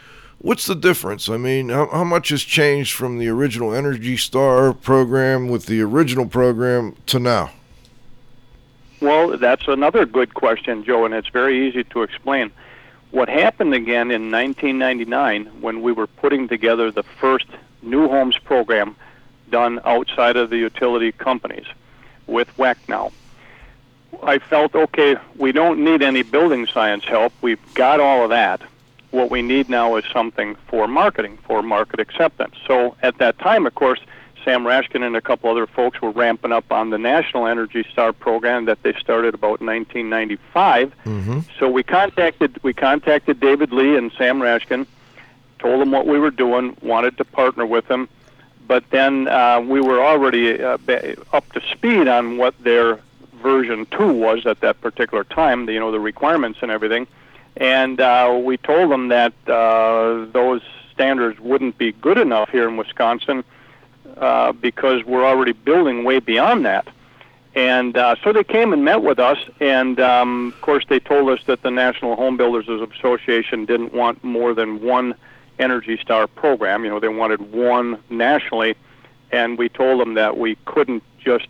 What's 0.42 0.68
the 0.68 0.76
difference? 0.76 1.28
I 1.28 1.36
mean, 1.36 1.68
how, 1.68 1.88
how 1.88 2.06
much 2.06 2.30
has 2.30 2.44
changed 2.44 2.94
from 2.94 3.20
the 3.20 3.28
original 3.28 3.74
Energy 3.74 4.16
Star 4.16 4.72
program 4.72 5.50
with 5.50 5.66
the 5.66 5.82
original 5.82 6.28
program 6.28 6.96
to 7.08 7.20
now? 7.20 7.52
Well, 9.02 9.38
that's 9.38 9.68
another 9.68 10.06
good 10.06 10.34
question, 10.34 10.86
Joe, 10.86 11.04
and 11.04 11.14
it's 11.14 11.28
very 11.28 11.68
easy 11.68 11.84
to 11.86 12.04
explain. 12.04 12.52
What 13.12 13.28
happened 13.28 13.74
again 13.74 14.12
in 14.12 14.32
1999 14.32 15.62
when 15.62 15.82
we 15.82 15.92
were 15.92 16.08
putting 16.08 16.48
together 16.48 16.90
the 16.90 17.04
first 17.04 17.48
new 17.82 18.08
homes 18.08 18.38
program 18.38 18.96
done 19.50 19.82
outside 19.84 20.38
of 20.38 20.50
the 20.50 20.58
utility 20.58 21.12
companies 21.12 21.66
with 22.28 22.48
WEC 22.56 22.78
now? 22.88 23.12
I 24.24 24.40
felt, 24.40 24.74
okay, 24.74 25.18
we 25.36 25.52
don't 25.52 25.84
need 25.84 26.02
any 26.02 26.24
building 26.24 26.66
science 26.66 27.04
help. 27.04 27.34
We've 27.42 27.74
got 27.74 28.00
all 28.00 28.24
of 28.24 28.30
that. 28.30 28.62
What 29.12 29.32
we 29.32 29.42
need 29.42 29.70
now 29.70 29.96
is 29.96 30.06
something 30.14 30.56
for 30.68 30.88
marketing, 30.88 31.38
for 31.46 31.64
market 31.64 32.00
acceptance. 32.00 32.56
So 32.68 32.96
at 33.02 33.18
that 33.18 33.40
time, 33.40 33.66
of 33.66 33.74
course, 33.76 34.00
Sam 34.46 34.64
Rashkin 34.64 35.06
and 35.06 35.16
a 35.16 35.22
couple 35.22 35.50
other 35.50 35.68
folks 35.68 36.02
were 36.02 36.12
ramping 36.12 36.52
up 36.52 36.72
on 36.72 36.90
the 36.90 36.98
National 36.98 37.48
Energy 37.48 37.86
Star 37.92 38.14
program 38.14 38.66
that 38.66 38.82
they 38.84 38.94
started 38.94 39.34
about 39.34 39.62
1995. 39.62 40.94
Mm-hmm. 41.06 41.40
So 41.60 41.70
we 41.70 41.84
contacted 41.84 42.62
we 42.64 42.74
contacted 42.74 43.40
David 43.40 43.72
Lee 43.72 43.98
and 43.98 44.12
Sam 44.18 44.40
Rashkin, 44.40 44.86
told 45.60 45.82
them 45.82 45.92
what 45.92 46.08
we 46.08 46.20
were 46.20 46.32
doing, 46.32 46.78
wanted 46.82 47.18
to 47.18 47.26
partner 47.26 47.66
with 47.66 47.88
them, 47.88 48.08
but 48.68 48.90
then 48.92 49.28
uh, 49.28 49.60
we 49.60 49.82
were 49.82 50.02
already 50.04 50.62
uh, 50.62 50.78
up 51.34 51.52
to 51.54 51.62
speed 51.72 52.08
on 52.08 52.38
what 52.38 52.58
their 52.64 53.00
version 53.42 53.86
two 53.88 54.14
was 54.14 54.46
at 54.46 54.60
that 54.62 54.80
particular 54.82 55.24
time. 55.24 55.70
You 55.70 55.80
know 55.80 55.92
the 55.92 56.00
requirements 56.00 56.60
and 56.62 56.72
everything, 56.72 57.08
and 57.60 58.00
uh, 58.00 58.40
we 58.42 58.58
told 58.58 58.90
them 58.90 59.10
that 59.10 59.34
uh, 59.48 60.26
those 60.32 60.62
standards 60.94 61.40
wouldn't 61.40 61.78
be 61.78 61.92
good 61.92 62.18
enough 62.18 62.50
here 62.50 62.68
in 62.68 62.78
Wisconsin 62.78 63.44
uh, 64.18 64.54
because 64.54 65.04
we're 65.04 65.26
already 65.26 65.52
building 65.52 66.04
way 66.04 66.20
beyond 66.20 66.66
that. 66.66 66.88
And 67.56 67.98
uh, 67.98 68.16
so 68.24 68.32
they 68.32 68.44
came 68.44 68.74
and 68.74 68.86
met 68.86 69.02
with 69.02 69.20
us, 69.20 69.38
and 69.60 70.00
um, 70.00 70.54
of 70.54 70.62
course 70.62 70.86
they 70.88 71.00
told 71.00 71.30
us 71.30 71.40
that 71.48 71.62
the 71.62 71.72
National 71.72 72.16
Home 72.16 72.38
Builders 72.38 72.70
Association 72.70 73.66
didn't 73.66 73.94
want 73.94 74.24
more 74.24 74.54
than 74.54 74.82
one 74.82 75.16
Energy 75.58 75.98
Star 76.02 76.28
program. 76.28 76.86
You 76.86 76.92
know, 76.92 77.00
they 77.00 77.10
wanted 77.10 77.52
one 77.52 78.02
nationally, 78.10 78.76
and 79.32 79.58
we 79.58 79.68
told 79.68 80.00
them 80.00 80.14
that 80.14 80.38
we 80.38 80.56
couldn't 80.66 81.04
just 81.18 81.48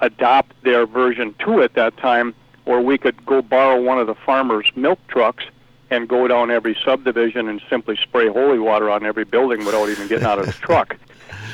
adopt 0.00 0.62
their 0.62 0.86
version 0.86 1.34
two 1.38 1.60
at 1.60 1.74
that 1.74 1.96
time, 1.98 2.34
or 2.66 2.80
we 2.80 2.98
could 2.98 3.24
go 3.24 3.40
borrow 3.40 3.80
one 3.80 3.98
of 3.98 4.06
the 4.06 4.14
farmers' 4.14 4.70
milk 4.76 4.98
trucks 5.08 5.44
and 5.90 6.08
go 6.08 6.26
down 6.26 6.50
every 6.50 6.76
subdivision 6.84 7.48
and 7.48 7.62
simply 7.70 7.96
spray 7.96 8.28
holy 8.28 8.58
water 8.58 8.90
on 8.90 9.06
every 9.06 9.24
building 9.24 9.64
without 9.64 9.88
even 9.88 10.08
getting 10.08 10.26
out 10.26 10.38
of 10.38 10.46
the 10.46 10.52
truck, 10.60 10.96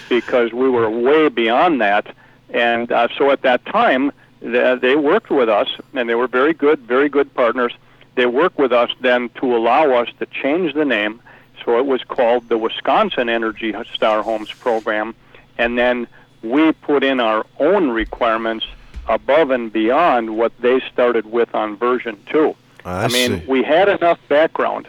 because 0.09 0.53
we 0.53 0.69
were 0.69 0.89
way 0.91 1.29
beyond 1.29 1.81
that. 1.81 2.15
And 2.51 2.91
uh, 2.91 3.09
so 3.17 3.31
at 3.31 3.43
that 3.43 3.65
time, 3.67 4.11
they 4.41 4.97
worked 4.97 5.31
with 5.31 5.49
us, 5.49 5.69
and 5.95 6.09
they 6.09 6.15
were 6.15 6.27
very 6.27 6.55
good, 6.55 6.81
very 6.81 7.09
good 7.09 7.33
partners. 7.35 7.73
They 8.15 8.27
worked 8.27 8.59
with 8.59 8.73
us 8.73 8.91
then 9.01 9.29
to 9.41 9.57
allow 9.57 9.93
us 9.93 10.09
to 10.19 10.27
change 10.27 10.75
the 10.75 10.85
name 10.85 11.21
so 11.65 11.79
it 11.79 11.87
was 11.87 12.03
called 12.03 12.49
the 12.49 12.59
Wisconsin 12.59 13.29
Energy 13.29 13.75
Star 13.95 14.23
Homes 14.23 14.51
Program. 14.53 15.15
And 15.59 15.79
then 15.79 16.09
we 16.43 16.73
put 16.73 17.05
in 17.05 17.21
our 17.21 17.47
own 17.59 17.91
requirements 17.91 18.67
above 19.09 19.51
and 19.51 19.73
beyond 19.73 20.37
what 20.37 20.53
they 20.61 20.81
started 20.93 21.27
with 21.27 21.55
on 21.55 21.77
version 21.77 22.19
2. 22.27 22.55
I, 22.85 23.05
I 23.05 23.09
mean, 23.09 23.41
see. 23.41 23.47
we 23.47 23.63
had 23.63 23.89
enough 23.89 24.19
background 24.29 24.89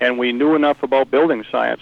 and 0.00 0.18
we 0.18 0.32
knew 0.32 0.54
enough 0.54 0.82
about 0.82 1.10
building 1.10 1.44
science. 1.50 1.80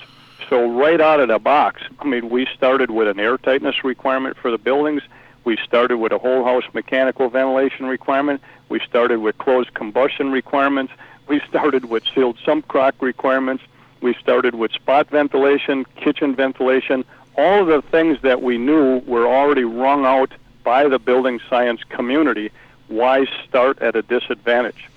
So, 0.48 0.70
right 0.78 1.00
out 1.00 1.20
of 1.20 1.28
the 1.28 1.38
box, 1.38 1.82
I 2.00 2.04
mean, 2.04 2.28
we 2.28 2.46
started 2.54 2.90
with 2.90 3.08
an 3.08 3.18
air 3.18 3.38
tightness 3.38 3.84
requirement 3.84 4.36
for 4.36 4.50
the 4.50 4.58
buildings. 4.58 5.02
We 5.44 5.56
started 5.64 5.96
with 5.96 6.12
a 6.12 6.18
whole 6.18 6.44
house 6.44 6.64
mechanical 6.74 7.30
ventilation 7.30 7.86
requirement. 7.86 8.42
We 8.68 8.80
started 8.80 9.20
with 9.20 9.38
closed 9.38 9.72
combustion 9.74 10.30
requirements. 10.30 10.92
We 11.26 11.40
started 11.48 11.86
with 11.86 12.04
sealed 12.14 12.38
sump 12.44 12.68
crock 12.68 12.94
requirements. 13.00 13.62
We 14.02 14.14
started 14.14 14.56
with 14.56 14.72
spot 14.72 15.08
ventilation, 15.10 15.86
kitchen 15.96 16.34
ventilation, 16.34 17.04
all 17.36 17.62
of 17.62 17.66
the 17.68 17.82
things 17.88 18.18
that 18.22 18.42
we 18.42 18.58
knew 18.58 18.98
were 19.06 19.26
already 19.26 19.64
wrung 19.64 20.04
out 20.04 20.32
by 20.64 20.88
the 20.88 20.98
building 20.98 21.40
science 21.48 21.82
community. 21.88 22.50
Why 22.88 23.26
start 23.48 23.80
at 23.80 23.96
a 23.96 24.02
disadvantage? 24.02 24.88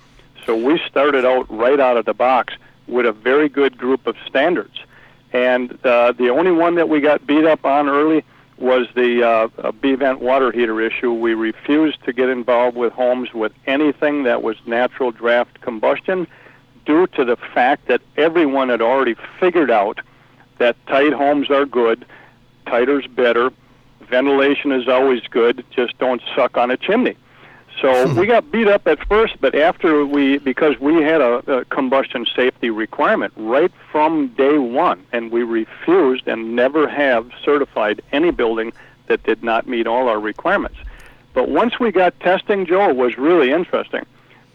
So 0.45 0.55
we 0.55 0.79
started 0.87 1.25
out 1.25 1.45
right 1.49 1.79
out 1.79 1.97
of 1.97 2.05
the 2.05 2.13
box 2.13 2.53
with 2.87 3.05
a 3.05 3.11
very 3.11 3.49
good 3.49 3.77
group 3.77 4.05
of 4.05 4.15
standards. 4.27 4.77
And 5.33 5.77
uh, 5.85 6.11
the 6.11 6.29
only 6.29 6.51
one 6.51 6.75
that 6.75 6.87
we 6.87 7.01
got 7.01 7.25
beat 7.25 7.45
up 7.45 7.65
on 7.65 7.89
early 7.89 8.23
was 8.57 8.87
the 8.95 9.23
uh, 9.61 9.71
B 9.73 9.95
vent 9.95 10.21
water 10.21 10.51
heater 10.51 10.79
issue. 10.79 11.11
We 11.11 11.33
refused 11.33 12.03
to 12.05 12.13
get 12.13 12.29
involved 12.29 12.77
with 12.77 12.93
homes 12.93 13.33
with 13.33 13.51
anything 13.67 14.23
that 14.23 14.43
was 14.43 14.55
natural 14.65 15.11
draft 15.11 15.59
combustion 15.61 16.27
due 16.85 17.07
to 17.07 17.25
the 17.25 17.35
fact 17.35 17.87
that 17.87 18.01
everyone 18.15 18.69
had 18.69 18.81
already 18.81 19.15
figured 19.39 19.71
out 19.71 19.99
that 20.57 20.77
tight 20.87 21.11
homes 21.11 21.49
are 21.49 21.65
good, 21.65 22.05
tighter's 22.65 23.07
better, 23.07 23.51
ventilation 24.07 24.71
is 24.71 24.87
always 24.87 25.21
good, 25.29 25.63
just 25.71 25.97
don't 25.99 26.21
suck 26.35 26.57
on 26.57 26.71
a 26.71 26.77
chimney. 26.77 27.15
So 27.81 28.13
we 28.19 28.25
got 28.25 28.51
beat 28.51 28.67
up 28.67 28.87
at 28.87 29.05
first, 29.07 29.39
but 29.39 29.55
after 29.55 30.05
we, 30.05 30.37
because 30.37 30.79
we 30.79 31.01
had 31.01 31.21
a, 31.21 31.59
a 31.59 31.65
combustion 31.65 32.25
safety 32.35 32.69
requirement 32.69 33.33
right 33.35 33.71
from 33.91 34.29
day 34.29 34.57
one, 34.57 35.05
and 35.11 35.31
we 35.31 35.43
refused 35.43 36.27
and 36.27 36.55
never 36.55 36.87
have 36.87 37.29
certified 37.43 38.01
any 38.11 38.31
building 38.31 38.73
that 39.07 39.23
did 39.23 39.43
not 39.43 39.67
meet 39.67 39.87
all 39.87 40.07
our 40.07 40.19
requirements. 40.19 40.77
But 41.33 41.49
once 41.49 41.79
we 41.79 41.91
got 41.91 42.19
testing, 42.21 42.65
Joe, 42.65 42.89
it 42.89 42.95
was 42.95 43.17
really 43.17 43.51
interesting 43.51 44.05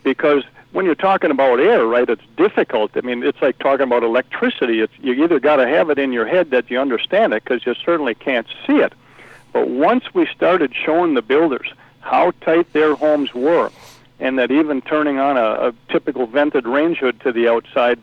because 0.02 0.44
when 0.72 0.86
you're 0.86 0.94
talking 0.94 1.30
about 1.30 1.60
air, 1.60 1.84
right, 1.84 2.08
it's 2.08 2.22
difficult. 2.36 2.92
I 2.96 3.00
mean, 3.00 3.22
it's 3.22 3.40
like 3.42 3.58
talking 3.58 3.84
about 3.84 4.02
electricity. 4.02 4.80
It's, 4.80 4.92
you 4.98 5.12
either 5.24 5.40
got 5.40 5.56
to 5.56 5.66
have 5.66 5.90
it 5.90 5.98
in 5.98 6.12
your 6.12 6.26
head 6.26 6.50
that 6.50 6.70
you 6.70 6.80
understand 6.80 7.34
it 7.34 7.44
because 7.44 7.66
you 7.66 7.74
certainly 7.74 8.14
can't 8.14 8.46
see 8.66 8.76
it. 8.76 8.92
But 9.52 9.68
once 9.68 10.14
we 10.14 10.26
started 10.26 10.74
showing 10.74 11.14
the 11.14 11.22
builders 11.22 11.72
how 12.00 12.32
tight 12.42 12.72
their 12.72 12.94
homes 12.94 13.34
were, 13.34 13.70
and 14.18 14.38
that 14.38 14.50
even 14.50 14.82
turning 14.82 15.18
on 15.18 15.36
a, 15.36 15.68
a 15.68 15.74
typical 15.90 16.26
vented 16.26 16.66
range 16.66 16.98
hood 16.98 17.20
to 17.20 17.32
the 17.32 17.48
outside, 17.48 17.98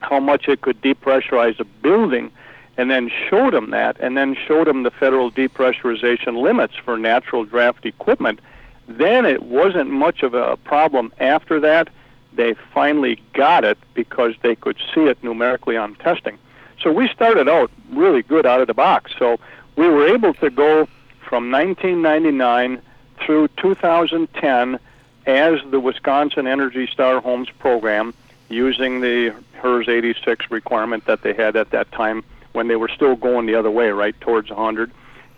how 0.00 0.20
much 0.20 0.48
it 0.48 0.60
could 0.60 0.80
depressurize 0.80 1.58
a 1.60 1.64
building, 1.64 2.30
and 2.76 2.90
then 2.90 3.10
showed 3.28 3.52
them 3.52 3.70
that, 3.70 3.96
and 4.00 4.16
then 4.16 4.36
showed 4.46 4.66
them 4.66 4.84
the 4.84 4.90
federal 4.90 5.30
depressurization 5.30 6.40
limits 6.42 6.74
for 6.76 6.96
natural 6.96 7.44
draft 7.44 7.84
equipment 7.84 8.40
then 8.88 9.26
it 9.26 9.42
wasn't 9.42 9.90
much 9.90 10.22
of 10.22 10.34
a 10.34 10.56
problem 10.56 11.12
after 11.20 11.60
that. 11.60 11.88
They 12.32 12.54
finally 12.72 13.20
got 13.34 13.64
it 13.64 13.78
because 13.94 14.34
they 14.42 14.56
could 14.56 14.78
see 14.94 15.02
it 15.02 15.22
numerically 15.22 15.76
on 15.76 15.94
testing. 15.96 16.38
So 16.80 16.90
we 16.90 17.08
started 17.08 17.48
out 17.48 17.70
really 17.90 18.22
good 18.22 18.46
out 18.46 18.60
of 18.60 18.66
the 18.66 18.74
box. 18.74 19.12
So 19.18 19.38
we 19.78 19.88
were 19.88 20.08
able 20.08 20.34
to 20.34 20.50
go 20.50 20.88
from 21.20 21.52
1999 21.52 22.82
through 23.24 23.46
2010 23.58 24.80
as 25.24 25.60
the 25.70 25.78
Wisconsin 25.78 26.48
Energy 26.48 26.88
Star 26.88 27.20
Homes 27.20 27.48
program 27.60 28.12
using 28.48 29.00
the 29.00 29.32
HERS 29.52 29.88
86 29.88 30.50
requirement 30.50 31.04
that 31.04 31.22
they 31.22 31.32
had 31.32 31.54
at 31.54 31.70
that 31.70 31.92
time 31.92 32.24
when 32.52 32.66
they 32.66 32.74
were 32.74 32.88
still 32.88 33.14
going 33.14 33.46
the 33.46 33.54
other 33.54 33.70
way, 33.70 33.90
right, 33.90 34.20
towards 34.20 34.50
100. 34.50 34.90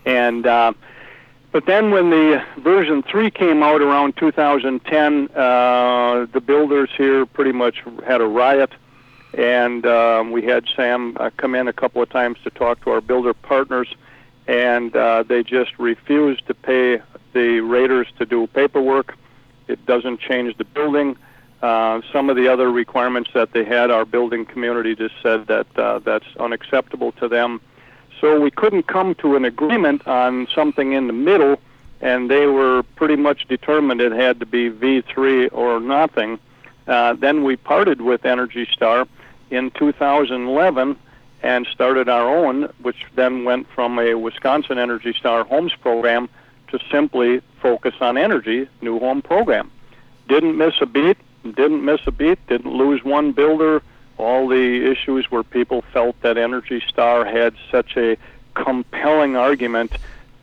And 0.05 0.47
uh, 0.47 0.73
but 1.51 1.67
then 1.67 1.91
when 1.91 2.09
the 2.09 2.43
version 2.57 3.03
3 3.03 3.29
came 3.29 3.61
out 3.61 3.81
around 3.81 4.17
2010, 4.17 5.29
uh, 5.35 6.25
the 6.31 6.41
builders 6.41 6.89
here 6.97 7.27
pretty 7.27 7.51
much 7.51 7.83
had 8.07 8.21
a 8.21 8.27
riot. 8.27 8.71
And 9.37 9.85
um, 9.85 10.31
we 10.31 10.41
had 10.41 10.65
Sam 10.75 11.15
uh, 11.19 11.29
come 11.37 11.53
in 11.53 11.67
a 11.67 11.73
couple 11.73 12.01
of 12.01 12.09
times 12.09 12.39
to 12.43 12.49
talk 12.49 12.83
to 12.85 12.89
our 12.89 13.01
builder 13.01 13.35
partners, 13.35 13.93
and 14.47 14.95
uh, 14.95 15.23
they 15.23 15.43
just 15.43 15.77
refused 15.79 16.45
to 16.47 16.53
pay 16.53 17.01
the 17.33 17.59
raters 17.61 18.07
to 18.17 18.25
do 18.25 18.47
paperwork. 18.47 19.15
It 19.67 19.85
doesn't 19.85 20.19
change 20.19 20.57
the 20.57 20.65
building. 20.65 21.15
Uh, 21.61 22.01
some 22.11 22.29
of 22.29 22.35
the 22.35 22.47
other 22.47 22.71
requirements 22.71 23.29
that 23.33 23.53
they 23.53 23.63
had, 23.63 23.91
our 23.91 24.03
building 24.03 24.45
community 24.45 24.95
just 24.95 25.15
said 25.21 25.47
that 25.47 25.67
uh, 25.77 25.99
that's 25.99 26.25
unacceptable 26.39 27.11
to 27.13 27.27
them 27.27 27.61
so 28.21 28.39
we 28.39 28.51
couldn't 28.51 28.83
come 28.83 29.15
to 29.15 29.35
an 29.35 29.43
agreement 29.43 30.07
on 30.07 30.47
something 30.53 30.93
in 30.93 31.07
the 31.07 31.13
middle, 31.13 31.59
and 32.01 32.29
they 32.29 32.45
were 32.45 32.83
pretty 32.95 33.15
much 33.15 33.47
determined 33.47 33.99
it 33.99 34.11
had 34.11 34.39
to 34.39 34.45
be 34.45 34.69
V3 34.69 35.49
or 35.51 35.79
nothing. 35.79 36.39
Uh, 36.87 37.13
then 37.13 37.43
we 37.43 37.55
parted 37.55 38.01
with 38.01 38.23
Energy 38.23 38.67
Star 38.71 39.07
in 39.49 39.71
2011 39.71 40.97
and 41.43 41.67
started 41.67 42.07
our 42.07 42.27
own, 42.27 42.71
which 42.81 43.05
then 43.15 43.43
went 43.43 43.67
from 43.69 43.97
a 43.99 44.15
Wisconsin 44.15 44.77
Energy 44.77 45.13
Star 45.13 45.43
Homes 45.43 45.73
program 45.75 46.29
to 46.69 46.79
simply 46.91 47.41
focus 47.61 47.95
on 47.99 48.17
energy, 48.17 48.67
new 48.81 48.99
home 48.99 49.21
program. 49.21 49.71
Didn't 50.27 50.57
miss 50.57 50.75
a 50.81 50.85
beat, 50.85 51.17
didn't 51.43 51.83
miss 51.83 52.01
a 52.05 52.11
beat, 52.11 52.39
didn't 52.47 52.71
lose 52.71 53.03
one 53.03 53.31
builder, 53.31 53.81
all 54.17 54.47
the 54.47 54.89
issues 54.89 55.29
where 55.31 55.43
people 55.43 55.83
felt 55.93 56.19
that 56.21 56.37
Energy 56.37 56.81
Star 56.87 57.25
had 57.25 57.55
such 57.71 57.97
a 57.97 58.17
compelling 58.53 59.35
argument 59.35 59.91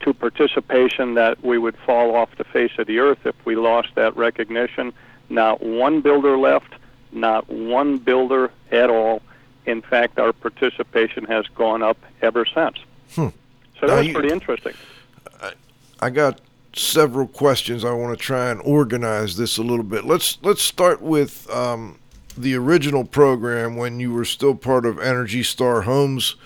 to 0.01 0.13
participation 0.13 1.15
that 1.15 1.43
we 1.45 1.59
would 1.59 1.77
fall 1.77 2.15
off 2.15 2.35
the 2.37 2.45
face 2.45 2.73
of 2.79 2.87
the 2.87 2.99
earth 2.99 3.25
if 3.25 3.35
we 3.45 3.55
lost 3.57 3.89
that 3.95 4.17
recognition. 4.17 4.93
Not 5.29 5.63
one 5.63 6.01
builder 6.01 6.37
left, 6.37 6.73
not 7.13 7.49
one 7.49 7.99
builder 7.99 8.51
at 8.71 8.91
all. 8.91 9.23
In 9.69 9.83
fact, 9.83 10.19
our 10.19 10.33
participation 10.33 11.25
has 11.25 11.47
gone 11.49 11.83
up 11.83 11.99
ever 12.23 12.47
since. 12.47 12.79
Hmm. 13.15 13.29
So 13.79 13.87
that's 13.87 14.07
you, 14.07 14.15
pretty 14.15 14.33
interesting. 14.33 14.73
I, 15.43 15.53
I 16.01 16.11
got 16.11 16.41
several 16.73 17.27
questions. 17.27 17.85
I 17.85 17.93
want 17.93 18.19
to 18.19 18.25
try 18.25 18.51
and 18.51 18.63
organize 18.63 19.37
this 19.37 19.59
a 19.59 19.63
little 19.63 19.85
bit. 19.85 20.07
Let's 20.07 20.39
let's 20.43 20.63
start 20.63 21.03
with 21.03 21.49
um, 21.51 21.99
the 22.37 22.55
original 22.55 23.05
program 23.05 23.77
when 23.77 24.01
you 24.01 24.11
were 24.11 24.25
still 24.25 24.55
part 24.55 24.87
of 24.87 24.99
Energy 24.99 25.43
Star 25.43 25.83
Homes 25.83 26.37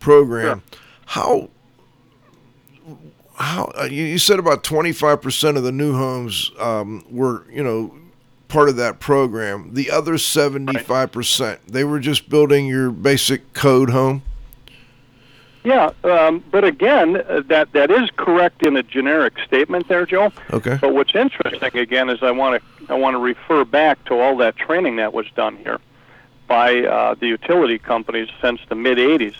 program. 0.00 0.62
Sure. 0.68 0.80
How 1.06 1.50
how 3.36 3.72
uh, 3.78 3.84
you, 3.84 4.18
said 4.18 4.38
about 4.38 4.64
25% 4.64 5.56
of 5.56 5.62
the 5.62 5.72
new 5.72 5.94
homes 5.94 6.50
um, 6.58 7.02
were, 7.08 7.46
you 7.50 7.64
know, 7.64 7.94
part 8.50 8.68
of 8.68 8.76
that 8.76 9.00
program. 9.00 9.72
The 9.72 9.90
other 9.90 10.14
75%, 10.14 11.40
right. 11.40 11.58
they 11.66 11.84
were 11.84 12.00
just 12.00 12.28
building 12.28 12.66
your 12.66 12.90
basic 12.90 13.54
code 13.54 13.90
home? 13.90 14.22
Yeah, 15.62 15.90
um, 16.04 16.42
but 16.50 16.64
again, 16.64 17.16
uh, 17.16 17.42
that 17.48 17.72
that 17.72 17.90
is 17.90 18.08
correct 18.16 18.62
in 18.62 18.76
a 18.76 18.82
generic 18.82 19.34
statement 19.46 19.88
there, 19.88 20.06
Joe. 20.06 20.32
Okay. 20.52 20.78
But 20.80 20.94
what's 20.94 21.14
interesting 21.14 21.76
again 21.76 22.08
is 22.08 22.22
I 22.22 22.30
want 22.30 22.62
to 22.62 22.92
I 22.92 22.96
want 22.96 23.14
to 23.14 23.18
refer 23.18 23.66
back 23.66 24.02
to 24.06 24.14
all 24.14 24.38
that 24.38 24.56
training 24.56 24.96
that 24.96 25.12
was 25.12 25.26
done 25.36 25.56
here 25.58 25.78
by 26.48 26.78
uh, 26.78 27.14
the 27.14 27.26
utility 27.26 27.78
companies 27.78 28.30
since 28.40 28.60
the 28.70 28.74
mid 28.74 28.96
'80s. 28.96 29.34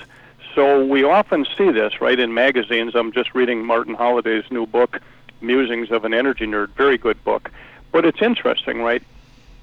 So 0.55 0.85
we 0.85 1.05
often 1.05 1.47
see 1.57 1.71
this 1.71 2.03
right 2.03 2.19
in 2.19 2.35
magazines. 2.35 2.95
I'm 2.95 3.13
just 3.13 3.35
reading 3.35 3.65
Martin 3.65 3.95
Holladay's 3.95 4.51
new 4.51 4.67
book, 4.67 5.01
Musings 5.41 5.91
of 5.91 6.05
an 6.05 6.13
Energy 6.13 6.45
Nerd. 6.45 6.69
Very 6.75 6.99
good 6.99 7.23
book. 7.25 7.51
But 7.93 8.05
it's 8.05 8.23
interesting, 8.23 8.83
right? 8.83 9.03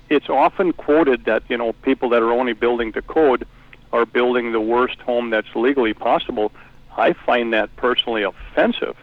It's 0.09 0.29
often 0.29 0.73
quoted 0.73 1.25
that 1.25 1.43
you 1.49 1.57
know 1.57 1.73
people 1.73 2.09
that 2.09 2.21
are 2.21 2.31
only 2.31 2.53
building 2.53 2.93
to 2.93 3.01
code 3.01 3.45
are 3.93 4.05
building 4.05 4.51
the 4.51 4.61
worst 4.61 4.99
home 4.99 5.29
that's 5.29 5.55
legally 5.55 5.93
possible. 5.93 6.51
I 6.97 7.13
find 7.13 7.53
that 7.53 7.75
personally 7.75 8.23
offensive 8.23 8.97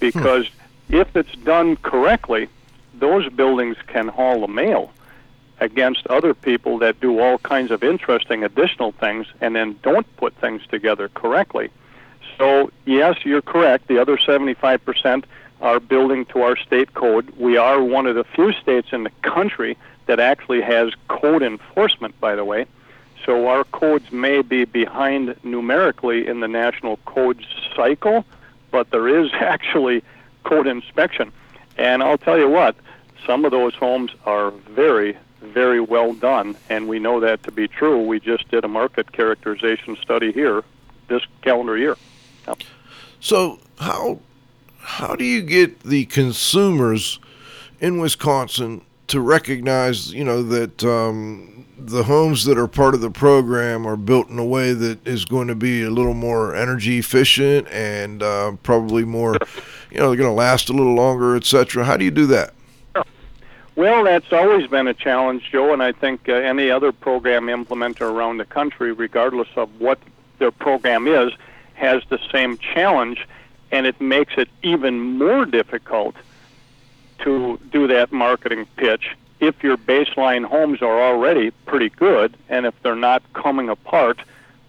because 0.00 0.46
hmm. 0.46 0.94
if 0.96 1.16
it's 1.16 1.34
done 1.38 1.76
correctly, 1.76 2.48
those 2.94 3.28
buildings 3.30 3.76
can 3.86 4.08
haul 4.08 4.40
the 4.40 4.48
mail 4.48 4.92
against 5.60 6.06
other 6.08 6.34
people 6.34 6.78
that 6.78 7.00
do 7.00 7.20
all 7.20 7.38
kinds 7.38 7.70
of 7.70 7.82
interesting 7.82 8.44
additional 8.44 8.92
things 8.92 9.26
and 9.40 9.54
then 9.54 9.78
don't 9.82 10.06
put 10.16 10.34
things 10.34 10.62
together 10.68 11.08
correctly. 11.08 11.70
So, 12.38 12.70
yes, 12.84 13.24
you're 13.24 13.42
correct. 13.42 13.86
The 13.86 13.98
other 13.98 14.16
75% 14.16 15.24
are 15.64 15.80
building 15.80 16.26
to 16.26 16.42
our 16.42 16.56
state 16.58 16.92
code. 16.92 17.30
We 17.38 17.56
are 17.56 17.82
one 17.82 18.06
of 18.06 18.14
the 18.14 18.24
few 18.24 18.52
states 18.52 18.88
in 18.92 19.04
the 19.04 19.10
country 19.22 19.78
that 20.04 20.20
actually 20.20 20.60
has 20.60 20.92
code 21.08 21.42
enforcement, 21.42 22.20
by 22.20 22.36
the 22.36 22.44
way. 22.44 22.66
So 23.24 23.48
our 23.48 23.64
codes 23.64 24.12
may 24.12 24.42
be 24.42 24.66
behind 24.66 25.34
numerically 25.42 26.26
in 26.26 26.40
the 26.40 26.48
national 26.48 26.98
code 27.06 27.44
cycle, 27.74 28.26
but 28.70 28.90
there 28.90 29.08
is 29.08 29.30
actually 29.32 30.04
code 30.44 30.66
inspection. 30.66 31.32
And 31.78 32.02
I'll 32.02 32.18
tell 32.18 32.38
you 32.38 32.50
what, 32.50 32.76
some 33.26 33.46
of 33.46 33.50
those 33.50 33.74
homes 33.74 34.10
are 34.26 34.50
very, 34.50 35.16
very 35.40 35.80
well 35.80 36.12
done, 36.12 36.56
and 36.68 36.88
we 36.88 36.98
know 36.98 37.20
that 37.20 37.42
to 37.44 37.50
be 37.50 37.68
true. 37.68 38.02
We 38.02 38.20
just 38.20 38.50
did 38.50 38.66
a 38.66 38.68
market 38.68 39.12
characterization 39.12 39.96
study 39.96 40.30
here 40.30 40.62
this 41.08 41.22
calendar 41.40 41.78
year. 41.78 41.96
Yep. 42.46 42.58
So 43.20 43.58
how 43.78 44.20
how 44.84 45.16
do 45.16 45.24
you 45.24 45.40
get 45.40 45.80
the 45.80 46.04
consumers 46.06 47.18
in 47.80 47.98
Wisconsin 47.98 48.82
to 49.08 49.20
recognize, 49.20 50.12
you 50.12 50.24
know, 50.24 50.42
that 50.42 50.84
um, 50.84 51.66
the 51.78 52.02
homes 52.02 52.44
that 52.44 52.58
are 52.58 52.68
part 52.68 52.94
of 52.94 53.00
the 53.00 53.10
program 53.10 53.86
are 53.86 53.96
built 53.96 54.28
in 54.28 54.38
a 54.38 54.44
way 54.44 54.72
that 54.74 55.06
is 55.06 55.24
going 55.24 55.48
to 55.48 55.54
be 55.54 55.82
a 55.82 55.90
little 55.90 56.14
more 56.14 56.54
energy 56.54 56.98
efficient 56.98 57.66
and 57.68 58.22
uh, 58.22 58.52
probably 58.62 59.04
more, 59.04 59.38
you 59.90 59.98
know, 59.98 60.08
they're 60.08 60.18
going 60.18 60.30
to 60.30 60.32
last 60.32 60.68
a 60.68 60.72
little 60.72 60.94
longer, 60.94 61.34
etc. 61.34 61.84
How 61.84 61.96
do 61.96 62.04
you 62.04 62.10
do 62.10 62.26
that? 62.26 62.52
Well, 63.76 64.04
that's 64.04 64.32
always 64.32 64.68
been 64.68 64.86
a 64.86 64.94
challenge, 64.94 65.50
Joe, 65.50 65.72
and 65.72 65.82
I 65.82 65.92
think 65.92 66.28
uh, 66.28 66.34
any 66.34 66.70
other 66.70 66.92
program 66.92 67.46
implementer 67.46 68.02
around 68.02 68.36
the 68.36 68.44
country, 68.44 68.92
regardless 68.92 69.48
of 69.56 69.68
what 69.80 69.98
their 70.38 70.52
program 70.52 71.08
is, 71.08 71.32
has 71.72 72.02
the 72.08 72.20
same 72.30 72.56
challenge, 72.58 73.26
and 73.74 73.86
it 73.88 74.00
makes 74.00 74.34
it 74.36 74.48
even 74.62 75.00
more 75.18 75.44
difficult 75.44 76.14
to 77.18 77.58
do 77.72 77.88
that 77.88 78.12
marketing 78.12 78.66
pitch 78.76 79.16
if 79.40 79.64
your 79.64 79.76
baseline 79.76 80.44
homes 80.44 80.80
are 80.80 81.02
already 81.02 81.50
pretty 81.66 81.88
good 81.88 82.36
and 82.48 82.66
if 82.66 82.74
they're 82.82 82.94
not 82.94 83.20
coming 83.32 83.68
apart 83.68 84.20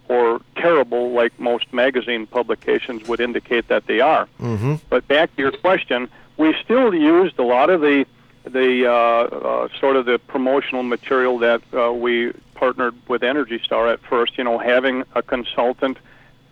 or 0.07 0.41
terrible 0.55 1.11
like 1.11 1.39
most 1.39 1.71
magazine 1.71 2.25
publications 2.25 3.07
would 3.07 3.19
indicate 3.19 3.67
that 3.67 3.85
they 3.85 3.99
are. 3.99 4.27
Mm-hmm. 4.39 4.75
But 4.89 5.07
back 5.07 5.35
to 5.35 5.41
your 5.41 5.51
question, 5.51 6.09
we 6.37 6.55
still 6.63 6.91
used 6.93 7.37
a 7.37 7.43
lot 7.43 7.69
of 7.69 7.81
the 7.81 8.05
the 8.43 8.87
uh, 8.87 8.91
uh, 8.91 9.67
sort 9.79 9.95
of 9.95 10.05
the 10.05 10.19
promotional 10.19 10.83
material 10.83 11.39
that 11.39 11.61
uh, 11.73 11.91
we 11.91 12.31
partnered 12.55 12.95
with 13.07 13.23
Energy 13.23 13.59
Star 13.63 13.87
at 13.87 13.99
first. 14.01 14.37
You 14.37 14.43
know, 14.43 14.57
having 14.57 15.03
a 15.13 15.21
consultant 15.21 15.97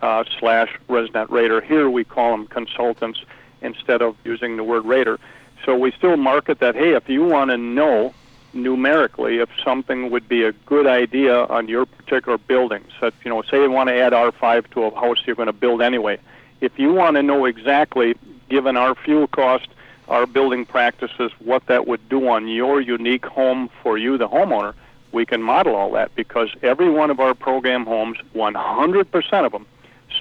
uh, 0.04 0.22
slash 0.38 0.68
resident 0.86 1.30
Rater. 1.30 1.62
Here 1.62 1.88
we 1.88 2.04
call 2.04 2.32
them 2.32 2.46
consultants 2.46 3.24
instead 3.62 4.02
of 4.02 4.16
using 4.22 4.58
the 4.58 4.62
word 4.62 4.84
Rater. 4.84 5.18
So 5.64 5.74
we 5.74 5.92
still 5.92 6.18
market 6.18 6.58
that, 6.60 6.74
hey, 6.74 6.92
if 6.92 7.08
you 7.08 7.24
want 7.24 7.50
to 7.50 7.56
know 7.56 8.12
numerically 8.52 9.38
if 9.38 9.48
something 9.64 10.10
would 10.10 10.28
be 10.28 10.44
a 10.44 10.52
good 10.52 10.86
idea 10.86 11.44
on 11.46 11.68
your 11.68 11.86
particular 11.86 12.36
building, 12.36 12.84
such, 13.00 13.14
you 13.24 13.30
know, 13.30 13.40
say 13.42 13.62
you 13.62 13.70
want 13.70 13.88
to 13.88 13.94
add 13.94 14.12
R5 14.12 14.70
to 14.72 14.82
a 14.84 14.94
house 14.94 15.22
you're 15.24 15.36
going 15.36 15.46
to 15.46 15.54
build 15.54 15.80
anyway. 15.80 16.18
If 16.60 16.78
you 16.78 16.92
want 16.92 17.16
to 17.16 17.22
know 17.22 17.46
exactly, 17.46 18.14
given 18.50 18.76
our 18.76 18.94
fuel 18.94 19.26
cost, 19.26 19.68
our 20.08 20.26
building 20.26 20.66
practices, 20.66 21.32
what 21.38 21.64
that 21.68 21.86
would 21.86 22.06
do 22.10 22.28
on 22.28 22.46
your 22.46 22.78
unique 22.78 23.24
home 23.24 23.70
for 23.82 23.96
you, 23.96 24.18
the 24.18 24.28
homeowner, 24.28 24.74
we 25.12 25.24
can 25.24 25.42
model 25.42 25.74
all 25.74 25.92
that 25.92 26.14
because 26.14 26.50
every 26.62 26.90
one 26.90 27.10
of 27.10 27.20
our 27.20 27.32
program 27.32 27.86
homes, 27.86 28.18
100% 28.34 29.46
of 29.46 29.52
them, 29.52 29.66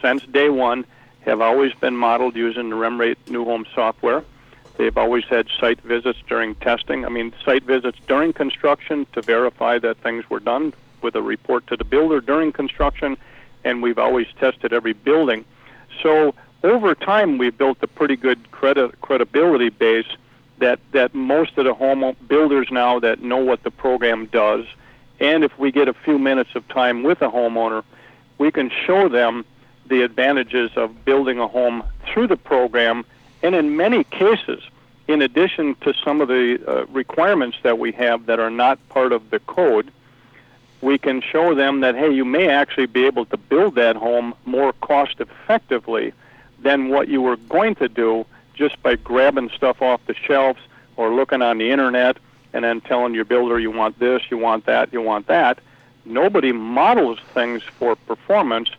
since 0.04 0.24
day 0.24 0.50
one, 0.50 0.86
have 1.22 1.40
always 1.40 1.74
been 1.74 1.96
modeled 1.96 2.36
using 2.36 2.70
the 2.70 2.76
REMRate 2.76 3.16
new 3.30 3.46
home 3.46 3.66
software. 3.74 4.24
They've 4.78 4.98
always 4.98 5.24
had 5.26 5.48
site 5.60 5.80
visits 5.82 6.20
during 6.28 6.56
testing. 6.56 7.06
I 7.06 7.10
mean, 7.10 7.34
site 7.46 7.64
visits 7.64 7.98
during 8.08 8.34
construction 8.34 9.08
to 9.14 9.22
verify 9.22 9.80
that 9.80 9.98
things 9.98 10.30
were 10.30 10.42
done 10.42 10.74
with 11.02 11.16
a 11.16 11.22
report 11.22 11.66
to 11.68 11.78
the 11.78 11.86
builder 11.86 12.20
during 12.20 12.52
construction, 12.52 13.16
and 13.64 13.82
we've 13.82 13.98
always 13.98 14.28
tested 14.40 14.74
every 14.74 14.94
building. 14.94 15.46
So 16.02 16.36
over 16.64 16.96
time, 16.96 17.38
we've 17.38 17.58
built 17.58 17.78
a 17.82 17.88
pretty 17.88 18.18
good 18.18 18.52
credit, 18.52 19.00
credibility 19.02 19.70
base 19.70 20.08
that, 20.58 20.80
that 20.92 21.14
most 21.14 21.58
of 21.58 21.66
the 21.66 21.74
home 21.74 22.16
builders 22.28 22.68
now 22.72 23.00
that 23.00 23.22
know 23.22 23.38
what 23.38 23.64
the 23.64 23.72
program 23.72 24.26
does, 24.26 24.66
and 25.20 25.44
if 25.44 25.58
we 25.58 25.72
get 25.72 25.88
a 25.88 25.94
few 25.94 26.20
minutes 26.20 26.50
of 26.56 26.68
time 26.68 27.04
with 27.04 27.22
a 27.22 27.30
homeowner, 27.30 27.84
we 28.40 28.52
can 28.52 28.70
show 28.86 29.08
them 29.08 29.46
the 29.88 30.02
advantages 30.02 30.72
of 30.76 31.06
building 31.06 31.40
a 31.40 31.48
home 31.48 31.84
through 32.06 32.28
the 32.28 32.38
program 32.38 33.06
and 33.44 33.54
in 33.54 33.76
many 33.76 34.06
cases, 34.06 34.64
in 35.08 35.22
addition 35.22 35.76
to 35.82 35.94
some 35.94 36.22
of 36.22 36.30
the 36.30 36.64
uh, 36.66 36.86
requirements 36.86 37.58
that 37.64 37.78
we 37.78 37.92
have 37.92 38.26
that 38.28 38.40
are 38.40 38.50
not 38.50 38.80
part 38.88 39.12
of 39.12 39.30
the 39.30 39.40
code, 39.40 39.92
we 40.82 40.98
can 40.98 41.22
show 41.22 41.54
them 41.54 41.82
that, 41.82 41.96
hey, 41.96 42.10
you 42.10 42.24
may 42.24 42.48
actually 42.48 42.86
be 42.86 43.06
able 43.06 43.26
to 43.26 43.38
build 43.38 43.76
that 43.76 43.98
home 43.98 44.34
more 44.46 44.72
cost 44.74 45.20
effectively 45.20 46.14
than 46.60 46.88
what 46.88 47.10
you 47.10 47.22
were 47.22 47.36
going 47.36 47.76
to 47.76 47.90
do 47.90 48.26
just 48.54 48.82
by 48.82 48.96
grabbing 48.96 49.50
stuff 49.50 49.82
off 49.82 50.00
the 50.08 50.14
shelves 50.14 50.62
or 50.96 51.14
looking 51.14 51.42
on 51.42 51.58
the 51.58 51.70
internet 51.70 52.18
and 52.54 52.64
then 52.64 52.80
telling 52.82 53.14
your 53.14 53.26
builder 53.26 53.60
you 53.60 53.72
want 53.72 54.00
this, 54.00 54.22
you 54.30 54.38
want 54.38 54.66
that, 54.66 54.94
you 54.94 55.02
want 55.02 55.28
that. 55.28 55.60
Nobody 56.06 56.54
models 56.54 57.20
things 57.34 57.64
for 57.64 57.96
performance 57.96 58.70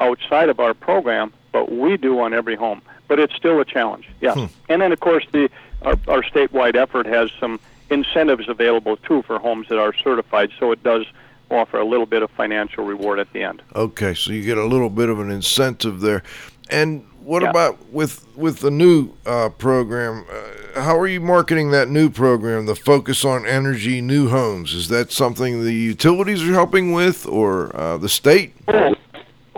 outside 0.00 0.48
of 0.48 0.60
our 0.60 0.74
program, 0.74 1.32
but 1.52 1.72
we 1.72 1.96
do 1.96 2.20
on 2.20 2.32
every 2.32 2.56
home 2.56 2.82
but 3.08 3.18
it's 3.18 3.34
still 3.34 3.58
a 3.58 3.64
challenge. 3.64 4.08
Yeah, 4.20 4.34
hmm. 4.34 4.44
and 4.68 4.80
then 4.82 4.92
of 4.92 5.00
course 5.00 5.26
the 5.32 5.50
our, 5.82 5.98
our 6.06 6.22
statewide 6.22 6.76
effort 6.76 7.06
has 7.06 7.30
some 7.40 7.58
incentives 7.90 8.48
available 8.48 8.96
too 8.98 9.22
for 9.22 9.38
homes 9.38 9.68
that 9.68 9.78
are 9.78 9.94
certified, 9.94 10.50
so 10.58 10.70
it 10.70 10.82
does 10.82 11.06
offer 11.50 11.78
a 11.78 11.84
little 11.84 12.06
bit 12.06 12.22
of 12.22 12.30
financial 12.32 12.84
reward 12.84 13.18
at 13.18 13.32
the 13.32 13.42
end. 13.42 13.62
Okay, 13.74 14.12
so 14.12 14.32
you 14.32 14.44
get 14.44 14.58
a 14.58 14.66
little 14.66 14.90
bit 14.90 15.08
of 15.08 15.18
an 15.18 15.30
incentive 15.30 16.00
there, 16.00 16.22
and 16.70 17.04
what 17.22 17.42
yeah. 17.42 17.50
about 17.50 17.90
with 17.90 18.26
with 18.36 18.60
the 18.60 18.70
new 18.70 19.14
uh, 19.26 19.48
program? 19.48 20.26
Uh, 20.30 20.80
how 20.82 20.98
are 20.98 21.06
you 21.06 21.20
marketing 21.20 21.70
that 21.70 21.88
new 21.88 22.10
program? 22.10 22.66
The 22.66 22.76
focus 22.76 23.24
on 23.24 23.46
energy 23.46 24.00
new 24.00 24.28
homes 24.28 24.74
is 24.74 24.88
that 24.88 25.10
something 25.10 25.64
the 25.64 25.72
utilities 25.72 26.42
are 26.42 26.52
helping 26.52 26.92
with, 26.92 27.26
or 27.26 27.74
uh, 27.74 27.96
the 27.96 28.08
state? 28.08 28.54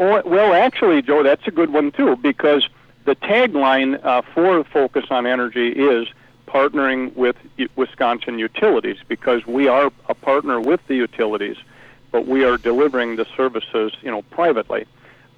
Oh, 0.00 0.22
well, 0.24 0.54
actually, 0.54 1.02
Joe, 1.02 1.22
that's 1.22 1.46
a 1.46 1.50
good 1.50 1.72
one 1.72 1.92
too 1.92 2.16
because 2.16 2.68
the 3.04 3.14
tagline 3.14 4.04
uh, 4.04 4.22
for 4.34 4.64
Focus 4.64 5.04
on 5.10 5.26
Energy 5.26 5.68
is 5.68 6.08
partnering 6.46 7.14
with 7.14 7.36
Wisconsin 7.76 8.38
utilities 8.38 8.96
because 9.06 9.46
we 9.46 9.68
are 9.68 9.92
a 10.08 10.14
partner 10.14 10.60
with 10.60 10.84
the 10.88 10.96
utilities, 10.96 11.56
but 12.10 12.26
we 12.26 12.44
are 12.44 12.56
delivering 12.56 13.16
the 13.16 13.26
services, 13.36 13.92
you 14.02 14.10
know, 14.10 14.22
privately. 14.22 14.84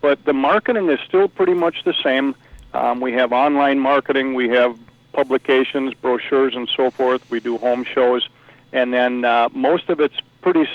But 0.01 0.25
the 0.25 0.33
marketing 0.33 0.89
is 0.89 0.99
still 1.07 1.29
pretty 1.29 1.55
much 1.55 1.85
the 1.85 1.95
same. 2.03 2.35
Um, 2.73 3.01
we 3.01 3.13
have 3.13 3.33
online 3.33 3.79
marketing, 3.79 4.35
we 4.35 4.49
have 4.49 4.79
publications, 5.13 5.93
brochures, 5.95 6.55
and 6.55 6.69
so 6.75 6.91
forth. 6.91 7.31
We 7.31 7.41
do 7.41 7.59
home 7.59 7.85
shows, 7.85 8.27
and 8.73 8.95
then 8.95 9.25
uh, 9.25 9.51
most 9.53 9.91
of 9.91 10.01
it's 10.01 10.17
pretty 10.41 10.67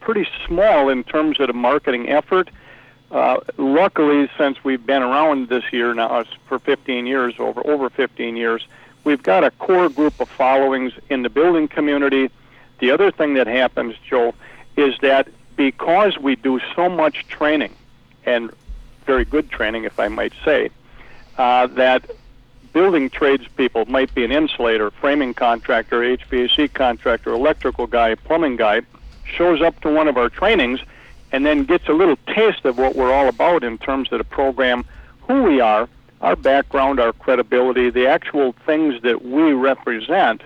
pretty 0.00 0.26
small 0.46 0.88
in 0.88 1.02
terms 1.04 1.40
of 1.40 1.46
the 1.46 1.54
marketing 1.54 2.10
effort 2.10 2.50
uh, 3.14 3.40
luckily, 3.58 4.28
since 4.36 4.62
we've 4.64 4.84
been 4.84 5.02
around 5.02 5.48
this 5.48 5.72
year 5.72 5.94
now 5.94 6.24
for 6.48 6.58
15 6.58 7.06
years, 7.06 7.34
over 7.38 7.64
over 7.64 7.88
15 7.88 8.36
years, 8.36 8.66
we've 9.04 9.22
got 9.22 9.44
a 9.44 9.52
core 9.52 9.88
group 9.88 10.18
of 10.20 10.28
followings 10.28 10.92
in 11.08 11.22
the 11.22 11.30
building 11.30 11.68
community. 11.68 12.28
The 12.80 12.90
other 12.90 13.12
thing 13.12 13.34
that 13.34 13.46
happens, 13.46 13.94
Joe, 14.04 14.34
is 14.76 14.98
that 15.00 15.28
because 15.54 16.18
we 16.18 16.34
do 16.34 16.60
so 16.74 16.88
much 16.88 17.28
training 17.28 17.76
and 18.26 18.50
very 19.06 19.24
good 19.24 19.48
training, 19.48 19.84
if 19.84 20.00
I 20.00 20.08
might 20.08 20.32
say, 20.44 20.70
uh, 21.38 21.68
that 21.68 22.10
building 22.72 23.10
tradespeople 23.10 23.84
might 23.86 24.12
be 24.12 24.24
an 24.24 24.32
insulator, 24.32 24.90
framing 24.90 25.34
contractor, 25.34 26.00
HVAC 26.00 26.72
contractor, 26.74 27.30
electrical 27.30 27.86
guy, 27.86 28.16
plumbing 28.16 28.56
guy, 28.56 28.82
shows 29.24 29.62
up 29.62 29.80
to 29.82 29.88
one 29.88 30.08
of 30.08 30.16
our 30.16 30.28
trainings 30.28 30.80
and 31.34 31.44
then 31.44 31.64
gets 31.64 31.88
a 31.88 31.92
little 31.92 32.16
taste 32.26 32.64
of 32.64 32.78
what 32.78 32.94
we're 32.94 33.12
all 33.12 33.28
about 33.28 33.64
in 33.64 33.78
terms 33.78 34.12
of 34.12 34.18
the 34.18 34.24
program, 34.24 34.84
who 35.26 35.42
we 35.42 35.60
are, 35.60 35.88
our 36.20 36.36
background, 36.36 37.00
our 37.00 37.12
credibility, 37.12 37.90
the 37.90 38.06
actual 38.06 38.54
things 38.64 39.02
that 39.02 39.24
we 39.24 39.52
represent. 39.52 40.42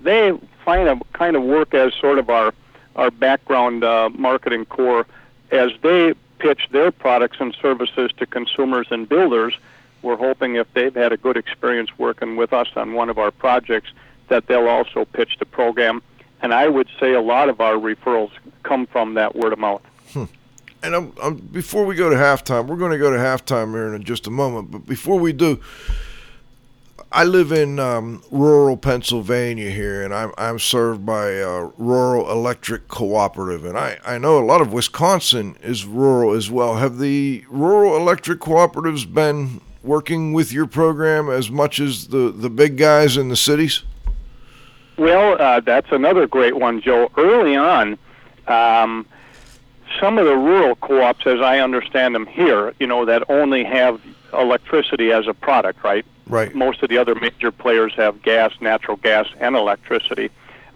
They 0.00 0.32
find 0.64 0.88
a 0.88 1.00
kind 1.12 1.36
of 1.36 1.42
work 1.42 1.74
as 1.74 1.94
sort 1.94 2.18
of 2.18 2.30
our 2.30 2.54
our 2.96 3.10
background 3.10 3.84
uh, 3.84 4.10
marketing 4.10 4.66
core 4.66 5.06
as 5.50 5.70
they 5.82 6.14
pitch 6.38 6.68
their 6.70 6.90
products 6.90 7.38
and 7.40 7.56
services 7.62 8.10
to 8.18 8.26
consumers 8.26 8.86
and 8.90 9.08
builders 9.08 9.54
we're 10.02 10.16
hoping 10.16 10.56
if 10.56 10.72
they've 10.74 10.94
had 10.94 11.12
a 11.12 11.16
good 11.16 11.36
experience 11.36 11.90
working 11.96 12.36
with 12.36 12.52
us 12.52 12.68
on 12.74 12.92
one 12.92 13.08
of 13.08 13.18
our 13.18 13.30
projects, 13.30 13.90
that 14.28 14.46
they'll 14.46 14.68
also 14.68 15.04
pitch 15.04 15.36
the 15.38 15.46
program. 15.46 16.02
And 16.42 16.52
I 16.52 16.68
would 16.68 16.88
say 16.98 17.12
a 17.12 17.20
lot 17.20 17.48
of 17.48 17.60
our 17.60 17.74
referrals 17.74 18.32
come 18.64 18.86
from 18.86 19.14
that 19.14 19.36
word 19.36 19.52
of 19.52 19.60
mouth. 19.60 19.82
And 20.82 20.96
I'm, 20.96 21.12
I'm, 21.22 21.36
before 21.36 21.84
we 21.84 21.94
go 21.94 22.10
to 22.10 22.16
halftime, 22.16 22.66
we're 22.66 22.76
going 22.76 22.92
to 22.92 22.98
go 22.98 23.10
to 23.10 23.16
halftime 23.16 23.72
here 23.72 23.94
in 23.94 24.02
just 24.02 24.26
a 24.26 24.30
moment. 24.30 24.70
But 24.70 24.86
before 24.86 25.18
we 25.18 25.32
do, 25.32 25.60
I 27.12 27.24
live 27.24 27.52
in 27.52 27.78
um, 27.78 28.22
rural 28.30 28.76
Pennsylvania 28.76 29.70
here, 29.70 30.02
and 30.02 30.14
I'm, 30.14 30.32
I'm 30.38 30.58
served 30.58 31.04
by 31.04 31.28
Rural 31.76 32.30
Electric 32.30 32.88
Cooperative. 32.88 33.64
And 33.64 33.76
I, 33.76 33.98
I 34.04 34.18
know 34.18 34.38
a 34.38 34.44
lot 34.44 34.60
of 34.60 34.72
Wisconsin 34.72 35.56
is 35.62 35.84
rural 35.84 36.32
as 36.32 36.50
well. 36.50 36.76
Have 36.76 36.98
the 36.98 37.44
rural 37.48 37.96
electric 37.96 38.40
cooperatives 38.40 39.12
been 39.12 39.60
working 39.82 40.32
with 40.32 40.52
your 40.52 40.66
program 40.66 41.28
as 41.28 41.50
much 41.50 41.80
as 41.80 42.08
the, 42.08 42.32
the 42.32 42.48
big 42.48 42.76
guys 42.76 43.16
in 43.16 43.28
the 43.28 43.36
cities? 43.36 43.82
Well, 44.96 45.40
uh, 45.40 45.60
that's 45.60 45.90
another 45.90 46.26
great 46.26 46.56
one, 46.56 46.80
Joe. 46.80 47.10
Early 47.16 47.56
on, 47.56 47.98
um, 48.46 49.06
some 50.02 50.18
of 50.18 50.24
the 50.26 50.36
rural 50.36 50.74
co-ops, 50.74 51.28
as 51.28 51.40
I 51.40 51.60
understand 51.60 52.12
them 52.12 52.26
here, 52.26 52.74
you 52.80 52.88
know, 52.88 53.04
that 53.04 53.22
only 53.30 53.62
have 53.62 54.00
electricity 54.32 55.12
as 55.12 55.28
a 55.28 55.32
product, 55.32 55.84
right? 55.84 56.04
Right. 56.26 56.52
Most 56.56 56.82
of 56.82 56.88
the 56.88 56.98
other 56.98 57.14
major 57.14 57.52
players 57.52 57.94
have 57.94 58.20
gas, 58.20 58.52
natural 58.60 58.96
gas, 58.96 59.28
and 59.38 59.54
electricity. 59.54 60.30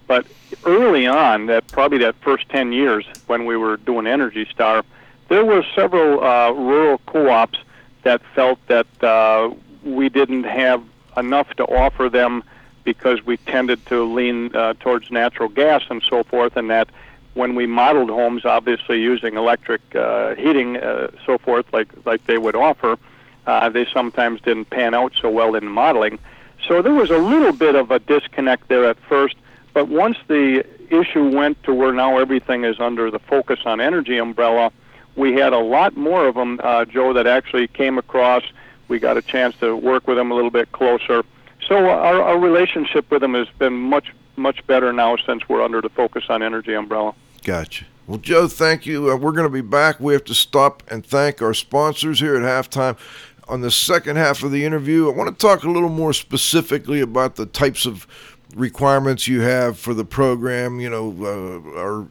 But 0.06 0.28
early 0.64 1.08
on, 1.08 1.46
that 1.46 1.66
probably 1.66 1.98
that 1.98 2.14
first 2.20 2.48
10 2.50 2.72
years 2.72 3.04
when 3.26 3.46
we 3.46 3.56
were 3.56 3.78
doing 3.78 4.06
Energy 4.06 4.46
Star, 4.48 4.84
there 5.28 5.44
were 5.44 5.66
several 5.74 6.22
uh, 6.22 6.52
rural 6.52 6.98
co-ops 7.06 7.58
that 8.04 8.22
felt 8.32 8.64
that 8.68 8.86
uh, 9.02 9.52
we 9.82 10.08
didn't 10.08 10.44
have 10.44 10.84
enough 11.16 11.52
to 11.54 11.64
offer 11.64 12.08
them 12.08 12.44
because 12.84 13.26
we 13.26 13.38
tended 13.38 13.84
to 13.86 14.04
lean 14.04 14.54
uh, 14.54 14.74
towards 14.78 15.10
natural 15.10 15.48
gas 15.48 15.82
and 15.90 16.00
so 16.08 16.22
forth, 16.22 16.56
and 16.56 16.70
that 16.70 16.88
when 17.36 17.54
we 17.54 17.66
modeled 17.66 18.08
homes, 18.08 18.44
obviously 18.46 19.00
using 19.00 19.36
electric 19.36 19.82
uh, 19.94 20.34
heating, 20.34 20.78
uh, 20.78 21.08
so 21.26 21.36
forth, 21.36 21.66
like 21.72 21.88
like 22.06 22.24
they 22.26 22.38
would 22.38 22.56
offer, 22.56 22.98
uh, 23.46 23.68
they 23.68 23.86
sometimes 23.92 24.40
didn't 24.40 24.70
pan 24.70 24.94
out 24.94 25.12
so 25.20 25.28
well 25.28 25.54
in 25.54 25.66
modeling. 25.66 26.18
So 26.66 26.80
there 26.80 26.94
was 26.94 27.10
a 27.10 27.18
little 27.18 27.52
bit 27.52 27.74
of 27.74 27.90
a 27.90 27.98
disconnect 27.98 28.68
there 28.68 28.86
at 28.86 28.98
first, 29.08 29.36
but 29.74 29.88
once 29.88 30.16
the 30.28 30.64
issue 30.90 31.28
went 31.28 31.62
to 31.64 31.74
where 31.74 31.92
now 31.92 32.18
everything 32.18 32.64
is 32.64 32.80
under 32.80 33.10
the 33.10 33.18
focus 33.18 33.60
on 33.66 33.80
energy 33.80 34.16
umbrella, 34.16 34.72
we 35.14 35.34
had 35.34 35.52
a 35.52 35.58
lot 35.58 35.94
more 35.94 36.26
of 36.26 36.34
them, 36.34 36.58
uh, 36.62 36.86
Joe, 36.86 37.12
that 37.12 37.26
actually 37.26 37.68
came 37.68 37.98
across. 37.98 38.44
We 38.88 38.98
got 38.98 39.18
a 39.18 39.22
chance 39.22 39.56
to 39.58 39.76
work 39.76 40.06
with 40.06 40.16
them 40.16 40.30
a 40.30 40.34
little 40.34 40.50
bit 40.50 40.72
closer. 40.72 41.22
So 41.68 41.76
our, 41.76 42.22
our 42.22 42.38
relationship 42.38 43.10
with 43.10 43.20
them 43.20 43.34
has 43.34 43.48
been 43.58 43.74
much, 43.74 44.12
much 44.36 44.66
better 44.66 44.92
now 44.92 45.16
since 45.16 45.46
we're 45.48 45.62
under 45.62 45.82
the 45.82 45.88
Focus 45.90 46.24
on 46.28 46.42
Energy 46.42 46.72
umbrella. 46.72 47.14
Gotcha. 47.46 47.84
Well, 48.08 48.18
Joe, 48.18 48.48
thank 48.48 48.86
you. 48.86 49.08
Uh, 49.08 49.14
we're 49.14 49.30
going 49.30 49.46
to 49.46 49.48
be 49.48 49.60
back. 49.60 50.00
We 50.00 50.14
have 50.14 50.24
to 50.24 50.34
stop 50.34 50.82
and 50.88 51.06
thank 51.06 51.40
our 51.40 51.54
sponsors 51.54 52.18
here 52.18 52.34
at 52.34 52.42
halftime. 52.42 52.98
On 53.46 53.60
the 53.60 53.70
second 53.70 54.16
half 54.16 54.42
of 54.42 54.50
the 54.50 54.64
interview, 54.64 55.08
I 55.08 55.14
want 55.14 55.30
to 55.30 55.46
talk 55.46 55.62
a 55.62 55.70
little 55.70 55.88
more 55.88 56.12
specifically 56.12 57.00
about 57.00 57.36
the 57.36 57.46
types 57.46 57.86
of 57.86 58.08
requirements 58.56 59.28
you 59.28 59.42
have 59.42 59.78
for 59.78 59.94
the 59.94 60.04
program. 60.04 60.80
You 60.80 60.90
know, 60.90 61.14
uh, 61.20 61.80
our 61.80 62.08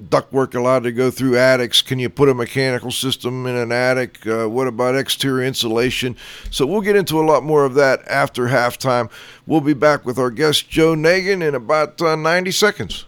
ductwork 0.00 0.54
allowed 0.54 0.84
to 0.84 0.92
go 0.92 1.10
through 1.10 1.36
attics? 1.36 1.82
Can 1.82 1.98
you 1.98 2.08
put 2.08 2.28
a 2.28 2.34
mechanical 2.34 2.92
system 2.92 3.46
in 3.46 3.56
an 3.56 3.72
attic? 3.72 4.24
Uh, 4.24 4.48
what 4.48 4.68
about 4.68 4.94
exterior 4.94 5.44
insulation? 5.44 6.14
So 6.52 6.64
we'll 6.66 6.82
get 6.82 6.94
into 6.94 7.20
a 7.20 7.26
lot 7.26 7.42
more 7.42 7.64
of 7.64 7.74
that 7.74 8.06
after 8.06 8.46
halftime. 8.46 9.10
We'll 9.44 9.60
be 9.60 9.74
back 9.74 10.06
with 10.06 10.20
our 10.20 10.30
guest 10.30 10.70
Joe 10.70 10.94
Nagin 10.94 11.42
in 11.42 11.56
about 11.56 12.00
uh, 12.00 12.14
90 12.14 12.52
seconds. 12.52 13.06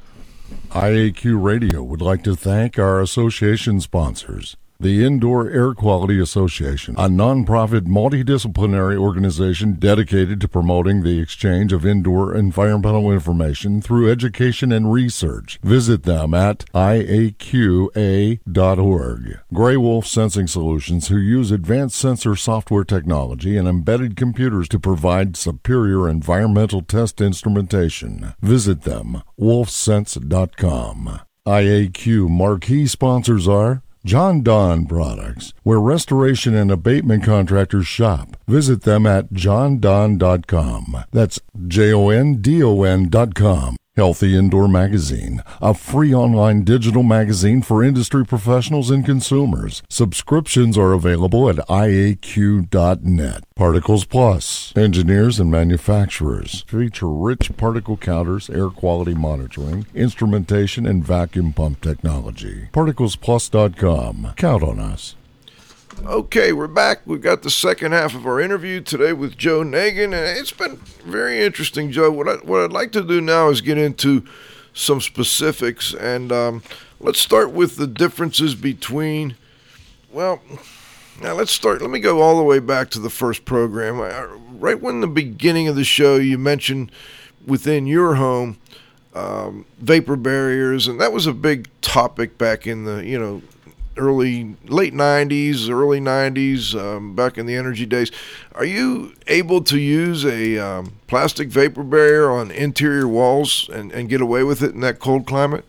IAQ 0.70 1.42
Radio 1.42 1.82
would 1.82 2.00
like 2.00 2.22
to 2.24 2.36
thank 2.36 2.78
our 2.78 3.00
association 3.00 3.80
sponsors. 3.80 4.56
The 4.82 5.04
Indoor 5.04 5.50
Air 5.50 5.74
Quality 5.74 6.18
Association, 6.18 6.94
a 6.96 7.06
nonprofit 7.06 7.82
multidisciplinary 7.82 8.96
organization 8.96 9.74
dedicated 9.74 10.40
to 10.40 10.48
promoting 10.48 11.02
the 11.02 11.20
exchange 11.20 11.74
of 11.74 11.84
indoor 11.84 12.34
environmental 12.34 13.12
information 13.12 13.82
through 13.82 14.10
education 14.10 14.72
and 14.72 14.90
research. 14.90 15.60
Visit 15.62 16.04
them 16.04 16.32
at 16.32 16.60
iaqa.org. 16.72 18.38
Gray 19.52 19.76
Wolf 19.76 20.06
Sensing 20.06 20.46
Solutions, 20.46 21.08
who 21.08 21.18
use 21.18 21.50
advanced 21.50 21.98
sensor 21.98 22.34
software 22.34 22.84
technology 22.84 23.58
and 23.58 23.68
embedded 23.68 24.16
computers 24.16 24.66
to 24.68 24.80
provide 24.80 25.36
superior 25.36 26.08
environmental 26.08 26.80
test 26.80 27.20
instrumentation. 27.20 28.32
Visit 28.40 28.84
them, 28.84 29.22
wolfsense.com. 29.38 31.20
IAQ 31.46 32.30
marquee 32.30 32.86
sponsors 32.86 33.46
are 33.46 33.82
Jon-Don 34.04 34.86
Products, 34.86 35.52
where 35.62 35.80
restoration 35.80 36.54
and 36.54 36.70
abatement 36.70 37.24
contractors 37.24 37.86
shop. 37.86 38.36
Visit 38.46 38.82
them 38.82 39.06
at 39.06 39.30
jondon.com. 39.32 41.04
That's 41.12 41.40
J 41.66 41.92
O 41.92 42.08
N 42.08 42.40
D 42.40 42.62
O 42.62 42.82
N.com. 42.82 43.76
Healthy 44.00 44.34
Indoor 44.34 44.66
Magazine, 44.66 45.42
a 45.60 45.74
free 45.74 46.14
online 46.14 46.64
digital 46.64 47.02
magazine 47.02 47.60
for 47.60 47.84
industry 47.84 48.24
professionals 48.24 48.90
and 48.90 49.04
consumers. 49.04 49.82
Subscriptions 49.90 50.78
are 50.78 50.94
available 50.94 51.50
at 51.50 51.56
iaq.net. 51.68 53.44
Particles 53.54 54.06
Plus, 54.06 54.72
engineers 54.74 55.38
and 55.38 55.50
manufacturers 55.50 56.64
feature 56.66 57.10
rich 57.10 57.54
particle 57.58 57.98
counters, 57.98 58.48
air 58.48 58.70
quality 58.70 59.12
monitoring, 59.12 59.84
instrumentation, 59.94 60.86
and 60.86 61.04
vacuum 61.04 61.52
pump 61.52 61.82
technology. 61.82 62.70
ParticlesPlus.com. 62.72 64.32
Count 64.38 64.62
on 64.62 64.80
us. 64.80 65.14
Okay, 65.98 66.52
we're 66.52 66.68
back. 66.68 67.02
We've 67.04 67.20
got 67.20 67.42
the 67.42 67.50
second 67.50 67.92
half 67.92 68.14
of 68.14 68.24
our 68.24 68.40
interview 68.40 68.80
today 68.80 69.12
with 69.12 69.36
Joe 69.36 69.62
Nagin, 69.62 70.04
and 70.04 70.38
it's 70.38 70.52
been 70.52 70.76
very 71.04 71.42
interesting, 71.42 71.90
Joe. 71.90 72.10
What 72.10 72.28
I, 72.28 72.34
what 72.36 72.62
I'd 72.62 72.72
like 72.72 72.92
to 72.92 73.02
do 73.02 73.20
now 73.20 73.48
is 73.50 73.60
get 73.60 73.76
into 73.76 74.24
some 74.72 75.00
specifics, 75.00 75.92
and 75.92 76.30
um, 76.32 76.62
let's 77.00 77.18
start 77.18 77.50
with 77.50 77.76
the 77.76 77.88
differences 77.88 78.54
between. 78.54 79.36
Well, 80.10 80.40
now 81.20 81.34
let's 81.34 81.52
start. 81.52 81.82
Let 81.82 81.90
me 81.90 82.00
go 82.00 82.22
all 82.22 82.38
the 82.38 82.44
way 82.44 82.60
back 82.60 82.90
to 82.90 83.00
the 83.00 83.10
first 83.10 83.44
program. 83.44 83.98
Right 84.60 84.80
when 84.80 85.00
the 85.00 85.06
beginning 85.06 85.68
of 85.68 85.76
the 85.76 85.84
show, 85.84 86.16
you 86.16 86.38
mentioned 86.38 86.92
within 87.46 87.86
your 87.86 88.14
home 88.14 88.58
um, 89.12 89.66
vapor 89.78 90.16
barriers, 90.16 90.86
and 90.86 91.00
that 91.00 91.12
was 91.12 91.26
a 91.26 91.34
big 91.34 91.68
topic 91.82 92.38
back 92.38 92.66
in 92.66 92.84
the 92.84 93.04
you 93.04 93.18
know 93.18 93.42
early 93.96 94.56
late 94.64 94.94
90s 94.94 95.68
early 95.68 96.00
90s 96.00 96.74
um, 96.74 97.14
back 97.14 97.38
in 97.38 97.46
the 97.46 97.56
energy 97.56 97.86
days. 97.86 98.10
Are 98.54 98.64
you 98.64 99.14
able 99.26 99.62
to 99.64 99.78
use 99.78 100.24
a 100.24 100.58
um, 100.58 100.94
plastic 101.06 101.48
vapor 101.48 101.82
barrier 101.82 102.30
on 102.30 102.50
interior 102.50 103.08
walls 103.08 103.68
and, 103.72 103.92
and 103.92 104.08
get 104.08 104.20
away 104.20 104.44
with 104.44 104.62
it 104.62 104.72
in 104.74 104.80
that 104.80 104.98
cold 104.98 105.26
climate? 105.26 105.64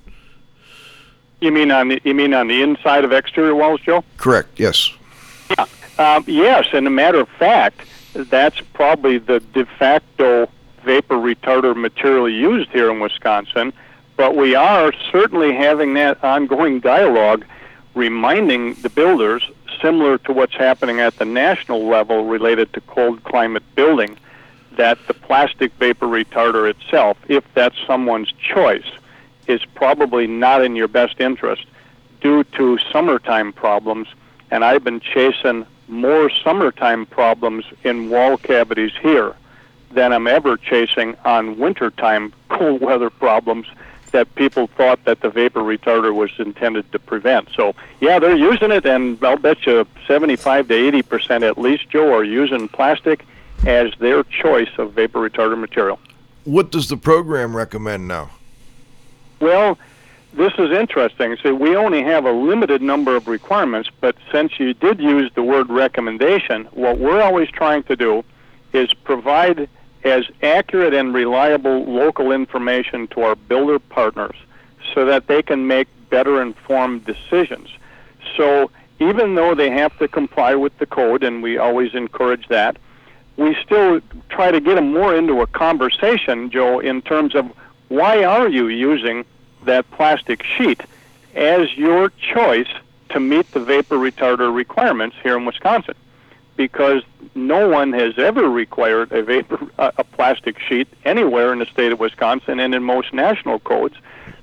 You 1.39 1.51
mean 1.51 1.71
on 1.71 1.87
the, 1.89 2.01
you 2.03 2.13
mean 2.13 2.33
on 2.33 2.47
the 2.47 2.61
inside 2.61 3.03
of 3.03 3.11
exterior 3.11 3.55
walls 3.55 3.81
joe? 3.81 4.03
Correct 4.17 4.59
yes. 4.59 4.91
Yeah. 5.57 5.65
Um, 5.97 6.23
yes 6.27 6.67
and 6.73 6.87
a 6.87 6.91
matter 6.91 7.19
of 7.19 7.29
fact 7.29 7.81
that's 8.13 8.59
probably 8.73 9.17
the 9.17 9.39
de 9.53 9.65
facto 9.65 10.49
vapor 10.83 11.15
retarder 11.15 11.75
material 11.75 12.29
used 12.29 12.69
here 12.71 12.91
in 12.91 12.99
wisconsin 12.99 13.71
but 14.17 14.35
we 14.35 14.55
are 14.55 14.93
certainly 15.11 15.53
having 15.53 15.93
that 15.95 16.23
ongoing 16.23 16.79
dialogue 16.79 17.45
reminding 17.93 18.75
the 18.75 18.89
builders, 18.89 19.49
similar 19.81 20.17
to 20.19 20.33
what's 20.33 20.55
happening 20.55 20.99
at 20.99 21.17
the 21.17 21.25
national 21.25 21.85
level 21.85 22.25
related 22.25 22.71
to 22.73 22.81
cold 22.81 23.23
climate 23.23 23.63
building, 23.75 24.17
that 24.77 24.97
the 25.07 25.13
plastic 25.13 25.73
vapor 25.73 26.07
retarder 26.07 26.69
itself, 26.69 27.17
if 27.27 27.43
that's 27.53 27.75
someone's 27.85 28.31
choice, 28.31 28.89
is 29.47 29.63
probably 29.75 30.27
not 30.27 30.63
in 30.63 30.75
your 30.75 30.87
best 30.87 31.19
interest 31.19 31.65
due 32.21 32.43
to 32.43 32.77
summertime 32.91 33.51
problems. 33.51 34.07
And 34.49 34.63
I've 34.63 34.83
been 34.83 34.99
chasing 34.99 35.65
more 35.87 36.29
summertime 36.29 37.05
problems 37.05 37.65
in 37.83 38.09
wall 38.09 38.37
cavities 38.37 38.91
here 39.01 39.35
than 39.91 40.13
I'm 40.13 40.27
ever 40.27 40.55
chasing 40.55 41.15
on 41.25 41.57
wintertime 41.57 42.33
cold 42.49 42.79
weather 42.79 43.09
problems 43.09 43.67
that 44.11 44.33
people 44.35 44.67
thought 44.67 45.03
that 45.05 45.21
the 45.21 45.29
vapor 45.29 45.61
retarder 45.61 46.13
was 46.13 46.31
intended 46.37 46.91
to 46.91 46.99
prevent. 46.99 47.49
So, 47.55 47.75
yeah, 47.99 48.19
they're 48.19 48.35
using 48.35 48.71
it, 48.71 48.85
and 48.85 49.23
I'll 49.23 49.37
bet 49.37 49.65
you 49.65 49.85
75 50.07 50.67
to 50.67 50.73
80 50.73 51.01
percent 51.03 51.43
at 51.43 51.57
least, 51.57 51.89
Joe, 51.89 52.13
are 52.13 52.23
using 52.23 52.67
plastic 52.67 53.25
as 53.65 53.91
their 53.99 54.23
choice 54.23 54.69
of 54.77 54.93
vapor 54.93 55.29
retarder 55.29 55.57
material. 55.57 55.99
What 56.43 56.71
does 56.71 56.89
the 56.89 56.97
program 56.97 57.55
recommend 57.55 58.07
now? 58.07 58.31
Well, 59.39 59.77
this 60.33 60.53
is 60.57 60.71
interesting. 60.71 61.35
See, 61.43 61.51
we 61.51 61.75
only 61.75 62.03
have 62.03 62.25
a 62.25 62.31
limited 62.31 62.81
number 62.81 63.15
of 63.15 63.27
requirements, 63.27 63.89
but 63.99 64.15
since 64.31 64.59
you 64.59 64.73
did 64.73 64.99
use 64.99 65.31
the 65.35 65.43
word 65.43 65.69
recommendation, 65.69 66.65
what 66.71 66.97
we're 66.97 67.21
always 67.21 67.49
trying 67.49 67.83
to 67.83 67.95
do 67.95 68.23
is 68.73 68.93
provide 68.93 69.69
as 70.03 70.25
accurate 70.41 70.93
and 70.93 71.13
reliable 71.13 71.85
local 71.85 72.31
information 72.31 73.07
to 73.07 73.21
our 73.21 73.35
builder 73.35 73.79
partners 73.79 74.35
so 74.93 75.05
that 75.05 75.27
they 75.27 75.41
can 75.41 75.67
make 75.67 75.87
better 76.09 76.41
informed 76.41 77.05
decisions. 77.05 77.69
So 78.35 78.71
even 78.99 79.35
though 79.35 79.55
they 79.55 79.69
have 79.71 79.97
to 79.99 80.07
comply 80.07 80.55
with 80.55 80.77
the 80.77 80.85
code, 80.85 81.23
and 81.23 81.41
we 81.41 81.57
always 81.57 81.93
encourage 81.93 82.47
that, 82.49 82.77
we 83.37 83.55
still 83.63 84.01
try 84.29 84.51
to 84.51 84.59
get 84.59 84.75
them 84.75 84.93
more 84.93 85.15
into 85.15 85.41
a 85.41 85.47
conversation, 85.47 86.49
Joe, 86.49 86.79
in 86.79 87.01
terms 87.01 87.33
of 87.33 87.51
why 87.87 88.23
are 88.23 88.47
you 88.47 88.67
using 88.67 89.25
that 89.63 89.89
plastic 89.91 90.43
sheet 90.43 90.81
as 91.35 91.75
your 91.75 92.09
choice 92.09 92.67
to 93.09 93.19
meet 93.19 93.49
the 93.51 93.59
vapor 93.59 93.97
retarder 93.97 94.53
requirements 94.53 95.15
here 95.23 95.37
in 95.37 95.45
Wisconsin? 95.45 95.95
Because 96.61 97.01
no 97.33 97.67
one 97.67 97.91
has 97.93 98.19
ever 98.19 98.47
required 98.47 99.11
a 99.11 99.23
vapor 99.23 99.57
a 99.79 100.03
plastic 100.03 100.59
sheet 100.59 100.87
anywhere 101.05 101.51
in 101.51 101.57
the 101.57 101.65
state 101.65 101.91
of 101.91 101.99
Wisconsin 101.99 102.59
and 102.59 102.75
in 102.75 102.83
most 102.83 103.13
national 103.13 103.57
codes. 103.61 103.95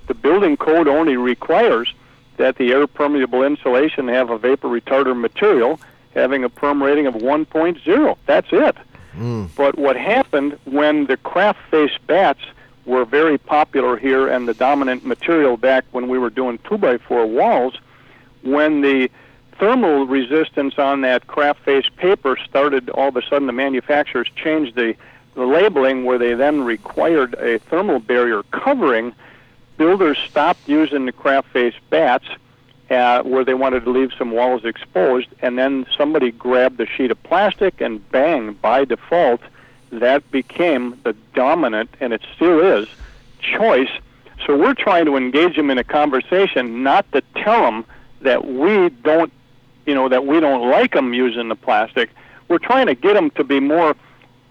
The 0.09 0.15
building 0.15 0.57
code 0.57 0.89
only 0.89 1.17
requires 1.17 1.95
that 2.39 2.57
the 2.57 2.73
air 2.73 2.89
permeable 2.89 3.45
insulation 3.45 4.09
have 4.09 4.31
a 4.31 4.39
vapor 4.39 4.67
retarder 4.67 5.17
material 5.17 5.79
having 6.13 6.43
a 6.43 6.49
perm 6.49 6.83
rating 6.83 7.07
of 7.07 7.15
1.0. 7.15 8.17
That's 8.27 8.49
it. 8.51 8.77
Mm. 9.15 9.51
But 9.55 9.79
what 9.79 9.97
happened 9.97 10.59
when 10.65 11.07
the 11.07 11.19
kraft 11.19 11.61
face 11.71 11.97
batts 12.09 12.43
were 12.85 13.05
very 13.05 13.39
popular 13.39 13.97
here 13.97 14.27
and 14.27 14.49
the 14.49 14.55
dominant 14.55 15.07
material 15.07 15.57
back 15.57 15.85
when 15.93 16.09
we 16.09 16.19
were 16.19 16.31
doing 16.31 16.59
2 16.69 16.79
by 16.79 16.99
4 16.99 17.27
walls, 17.27 17.75
when 18.43 18.81
the 18.81 19.09
thermal 19.59 20.07
resistance 20.07 20.79
on 20.79 21.01
that 21.03 21.27
kraft 21.27 21.61
face 21.65 21.89
paper 21.97 22.37
started 22.49 22.89
all 22.91 23.09
of 23.09 23.17
a 23.17 23.23
sudden 23.23 23.47
the 23.47 23.53
manufacturers 23.53 24.29
changed 24.37 24.75
the, 24.75 24.95
the 25.35 25.45
labeling 25.45 26.05
where 26.05 26.19
they 26.19 26.35
then 26.35 26.63
required 26.63 27.35
a 27.35 27.59
thermal 27.59 27.99
barrier 27.99 28.43
covering 28.45 29.13
builders 29.77 30.19
stopped 30.29 30.69
using 30.69 31.07
the 31.07 31.13
kraft 31.13 31.49
face 31.49 31.75
batts 31.89 32.29
uh, 32.91 33.23
where 33.23 33.45
they 33.45 33.55
wanted 33.55 33.85
to 33.85 33.91
leave 33.91 34.13
some 34.17 34.31
walls 34.31 34.65
exposed, 34.65 35.29
and 35.41 35.59
then 35.59 35.87
somebody 35.97 36.31
grabbed 36.31 36.81
a 36.81 36.87
sheet 36.87 37.11
of 37.11 37.23
plastic, 37.23 37.81
and 37.81 38.07
bang, 38.11 38.55
by 38.55 38.85
default, 38.85 39.41
that 39.91 40.29
became 40.31 40.99
the 41.05 41.15
dominant, 41.35 41.91
and 42.01 42.13
it 42.13 42.23
still 42.35 42.61
is, 42.61 42.89
choice. 43.41 43.91
So 44.47 44.57
we're 44.57 44.75
trying 44.75 45.05
to 45.07 45.17
engage 45.17 45.57
them 45.57 45.71
in 45.71 45.79
a 45.79 45.85
conversation, 45.85 46.83
not 46.83 47.11
to 47.13 47.23
tell 47.37 47.63
them 47.63 47.85
that 48.23 48.47
we 48.47 48.89
don't, 48.89 49.33
you 49.89 49.95
know, 49.95 50.07
that 50.11 50.27
we 50.27 50.39
don't 50.39 50.71
like 50.71 50.93
them 50.93 51.15
using 51.15 51.49
the 51.49 51.57
plastic. 51.57 52.11
We're 52.49 52.59
trying 52.59 52.89
to 52.89 52.95
get 52.95 53.15
them 53.15 53.31
to 53.31 53.43
be 53.43 53.59
more 53.59 53.97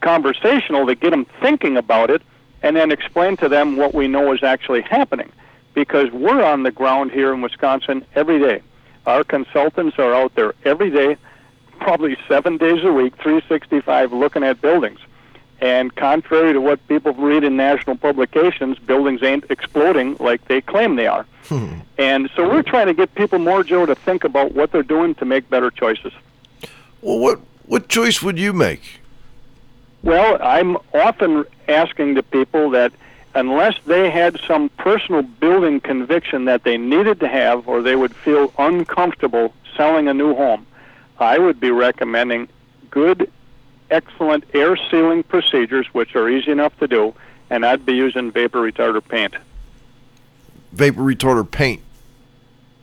conversational, 0.01 0.87
to 0.87 0.95
get 0.95 1.11
them 1.11 1.27
thinking 1.39 1.77
about 1.77 2.09
it, 2.09 2.23
and 2.63 2.75
then 2.75 2.91
explain 2.91 3.37
to 3.37 3.47
them 3.47 3.77
what 3.77 3.93
we 3.93 4.07
know 4.07 4.33
is 4.33 4.41
actually 4.41 4.81
happening 4.81 5.31
because 5.75 6.09
we're 6.09 6.43
on 6.43 6.63
the 6.63 6.71
ground 6.71 7.11
here 7.11 7.31
in 7.31 7.41
Wisconsin 7.41 8.03
every 8.15 8.39
day. 8.39 8.63
Our 9.05 9.23
consultants 9.23 9.99
are 9.99 10.11
out 10.11 10.33
there 10.33 10.55
every 10.65 10.89
day, 10.89 11.17
probably 11.79 12.17
seven 12.27 12.57
days 12.57 12.83
a 12.83 12.91
week, 12.91 13.15
365, 13.17 14.11
looking 14.11 14.43
at 14.43 14.59
buildings. 14.59 14.99
And 15.59 15.95
contrary 15.95 16.53
to 16.53 16.61
what 16.61 16.85
people 16.87 17.13
read 17.13 17.43
in 17.43 17.57
national 17.57 17.97
publications, 17.97 18.77
buildings 18.77 19.23
ain't 19.23 19.45
exploding 19.49 20.15
like 20.19 20.45
they 20.45 20.61
claim 20.61 20.95
they 20.95 21.07
are. 21.07 21.25
Hmm. 21.45 21.79
And 21.97 22.29
so 22.35 22.47
we're 22.47 22.61
trying 22.61 22.87
to 22.87 22.93
get 22.93 23.13
people 23.15 23.39
more, 23.39 23.63
Joe, 23.63 23.85
to 23.85 23.95
think 23.95 24.23
about 24.23 24.53
what 24.53 24.71
they're 24.71 24.83
doing 24.83 25.15
to 25.15 25.25
make 25.25 25.49
better 25.49 25.71
choices. 25.71 26.13
Well, 27.01 27.19
what 27.19 27.39
what 27.65 27.89
choice 27.89 28.21
would 28.21 28.37
you 28.37 28.53
make? 28.53 29.01
Well, 30.03 30.37
I'm 30.41 30.77
often 30.93 31.45
asking 31.67 32.13
the 32.13 32.23
people 32.23 32.69
that 32.71 32.93
unless 33.35 33.75
they 33.85 34.09
had 34.09 34.39
some 34.47 34.69
personal 34.69 35.21
building 35.21 35.79
conviction 35.79 36.45
that 36.45 36.63
they 36.63 36.77
needed 36.77 37.19
to 37.19 37.27
have 37.27 37.67
or 37.67 37.81
they 37.81 37.95
would 37.95 38.15
feel 38.15 38.53
uncomfortable 38.57 39.53
selling 39.75 40.07
a 40.07 40.13
new 40.13 40.33
home, 40.33 40.65
I 41.19 41.37
would 41.37 41.59
be 41.59 41.71
recommending 41.71 42.47
good, 42.89 43.31
excellent 43.91 44.43
air 44.53 44.77
sealing 44.89 45.23
procedures, 45.23 45.87
which 45.93 46.15
are 46.15 46.29
easy 46.29 46.51
enough 46.51 46.77
to 46.79 46.87
do, 46.87 47.13
and 47.49 47.65
I'd 47.65 47.85
be 47.85 47.93
using 47.93 48.31
vapor 48.31 48.59
retarder 48.59 49.05
paint. 49.07 49.35
Vapor 50.73 51.01
retarder 51.01 51.49
paint? 51.49 51.81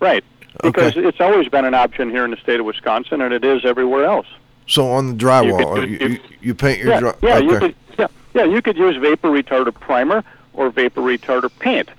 Right. 0.00 0.24
Because 0.62 0.96
okay. 0.96 1.06
it's 1.06 1.20
always 1.20 1.48
been 1.48 1.64
an 1.64 1.74
option 1.74 2.10
here 2.10 2.24
in 2.24 2.30
the 2.30 2.36
state 2.36 2.60
of 2.60 2.66
Wisconsin, 2.66 3.20
and 3.20 3.34
it 3.34 3.44
is 3.44 3.64
everywhere 3.64 4.04
else. 4.04 4.26
So 4.66 4.90
on 4.90 5.08
the 5.08 5.24
drywall, 5.24 5.58
you, 5.58 5.66
could, 5.66 5.90
you, 5.90 6.08
you, 6.08 6.20
you 6.40 6.54
paint 6.54 6.78
your 6.78 6.88
yeah, 6.88 7.00
drywall? 7.00 7.22
Yeah, 7.22 7.36
okay. 7.36 7.44
you 7.46 7.58
could, 7.58 7.74
yeah, 7.98 8.06
yeah, 8.34 8.44
you 8.44 8.62
could 8.62 8.76
use 8.76 8.96
vapor 8.96 9.28
retarder 9.28 9.74
primer 9.74 10.24
or 10.52 10.70
vapor 10.70 11.00
retarder 11.00 11.50
paint. 11.58 11.90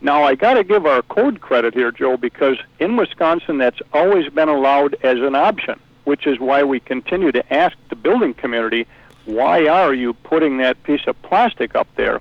Now, 0.00 0.22
I 0.22 0.34
got 0.34 0.54
to 0.54 0.64
give 0.64 0.86
our 0.86 1.02
code 1.02 1.40
credit 1.40 1.74
here, 1.74 1.90
Joe, 1.90 2.16
because 2.16 2.58
in 2.78 2.96
Wisconsin 2.96 3.58
that's 3.58 3.80
always 3.92 4.30
been 4.30 4.48
allowed 4.48 4.94
as 5.02 5.18
an 5.18 5.34
option, 5.34 5.80
which 6.04 6.26
is 6.26 6.38
why 6.38 6.62
we 6.62 6.80
continue 6.80 7.32
to 7.32 7.52
ask 7.52 7.76
the 7.88 7.96
building 7.96 8.34
community, 8.34 8.86
why 9.24 9.66
are 9.68 9.94
you 9.94 10.12
putting 10.12 10.58
that 10.58 10.82
piece 10.82 11.06
of 11.06 11.20
plastic 11.22 11.74
up 11.74 11.88
there? 11.96 12.20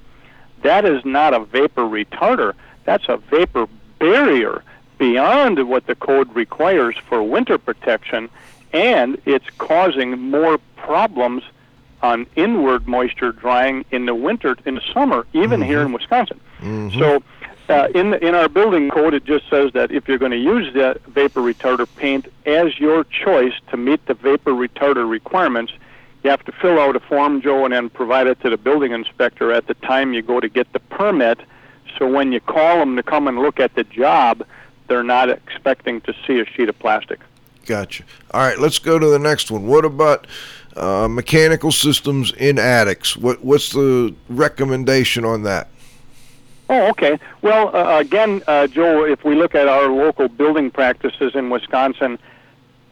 That 0.62 0.86
is 0.86 1.04
not 1.04 1.34
a 1.34 1.40
vapor 1.40 1.84
retarder, 1.84 2.54
that's 2.86 3.08
a 3.10 3.18
vapor 3.18 3.68
barrier 4.00 4.64
beyond 4.98 5.68
what 5.68 5.86
the 5.88 5.96
code 5.96 6.34
requires 6.36 6.96
for 7.10 7.22
winter 7.24 7.58
protection, 7.58 8.30
and 8.72 9.22
it's 9.26 9.50
causing 9.58 10.18
more 10.20 10.58
problems 10.78 11.44
on 12.02 12.26
inward 12.36 12.88
moisture 12.88 13.32
drying 13.32 13.86
in 13.92 14.06
the 14.06 14.16
winter, 14.16 14.58
in 14.66 14.76
the 14.76 14.82
summer, 14.94 15.26
even 15.34 15.62
mm-hmm. 15.62 15.70
here 15.70 15.82
in 15.82 15.94
Wisconsin. 15.94 16.40
Mm-hmm. 16.60 17.00
So, 17.00 17.24
uh, 17.70 17.88
in 17.95 18.14
in 18.16 18.36
our 18.36 18.49
building 18.49 18.89
code, 18.89 19.14
it 19.14 19.26
just 19.26 19.49
says 19.49 19.72
that 19.74 19.91
if 19.91 20.07
you're 20.07 20.18
going 20.18 20.32
to 20.32 20.38
use 20.38 20.74
the 20.74 20.99
vapor 21.07 21.41
retarder 21.41 21.88
paint 21.95 22.28
as 22.45 22.80
your 22.80 23.03
choice 23.05 23.53
to 23.70 23.78
meet 23.78 24.05
the 24.05 24.14
vapor 24.14 24.51
retarder 24.51 25.09
requirements, 25.09 25.74
you 26.24 26.30
have 26.30 26.43
to 26.45 26.51
fill 26.51 26.80
out 26.80 26.95
a 26.95 26.99
form, 26.99 27.41
Joe, 27.41 27.66
and 27.66 27.74
then 27.74 27.89
provide 27.89 28.28
it 28.28 28.39
to 28.41 28.49
the 28.49 28.57
building 28.57 28.91
inspector 28.91 29.51
at 29.51 29.68
the 29.68 29.76
time 29.76 30.14
you 30.14 30.22
go 30.22 30.39
to 30.39 30.49
get 30.49 30.72
the 30.74 30.80
permit. 30.80 31.39
So 31.97 32.09
when 32.09 32.32
you 32.32 32.39
call 32.39 32.80
them 32.80 32.95
to 32.95 33.03
come 33.03 33.28
and 33.28 33.39
look 33.39 33.59
at 33.59 33.76
the 33.76 33.84
job, 33.84 34.45
they're 34.88 35.03
not 35.03 35.30
expecting 35.30 36.01
to 36.01 36.14
see 36.26 36.39
a 36.39 36.45
sheet 36.45 36.70
of 36.70 36.78
plastic. 36.80 37.20
Gotcha. 37.66 38.03
All 38.32 38.41
right, 38.41 38.59
let's 38.59 38.80
go 38.80 38.99
to 38.99 39.07
the 39.07 39.20
next 39.20 39.49
one. 39.49 39.68
What 39.68 39.86
about 39.86 40.28
uh, 40.76 41.07
mechanical 41.07 41.72
systems 41.72 42.32
in 42.34 42.57
attics. 42.57 43.16
What 43.16 43.43
what's 43.43 43.72
the 43.72 44.16
recommendation 44.30 45.26
on 45.26 45.43
that? 45.43 45.68
Oh, 46.74 46.90
okay. 46.90 47.20
Well, 47.44 47.76
uh, 47.76 48.00
again, 48.00 48.42
uh, 48.48 48.66
Joe, 48.66 49.06
if 49.06 49.24
we 49.24 49.36
look 49.36 49.54
at 49.54 49.68
our 49.68 49.90
local 49.90 50.28
building 50.28 50.72
practices 50.72 51.36
in 51.36 51.52
Wisconsin, 51.52 52.18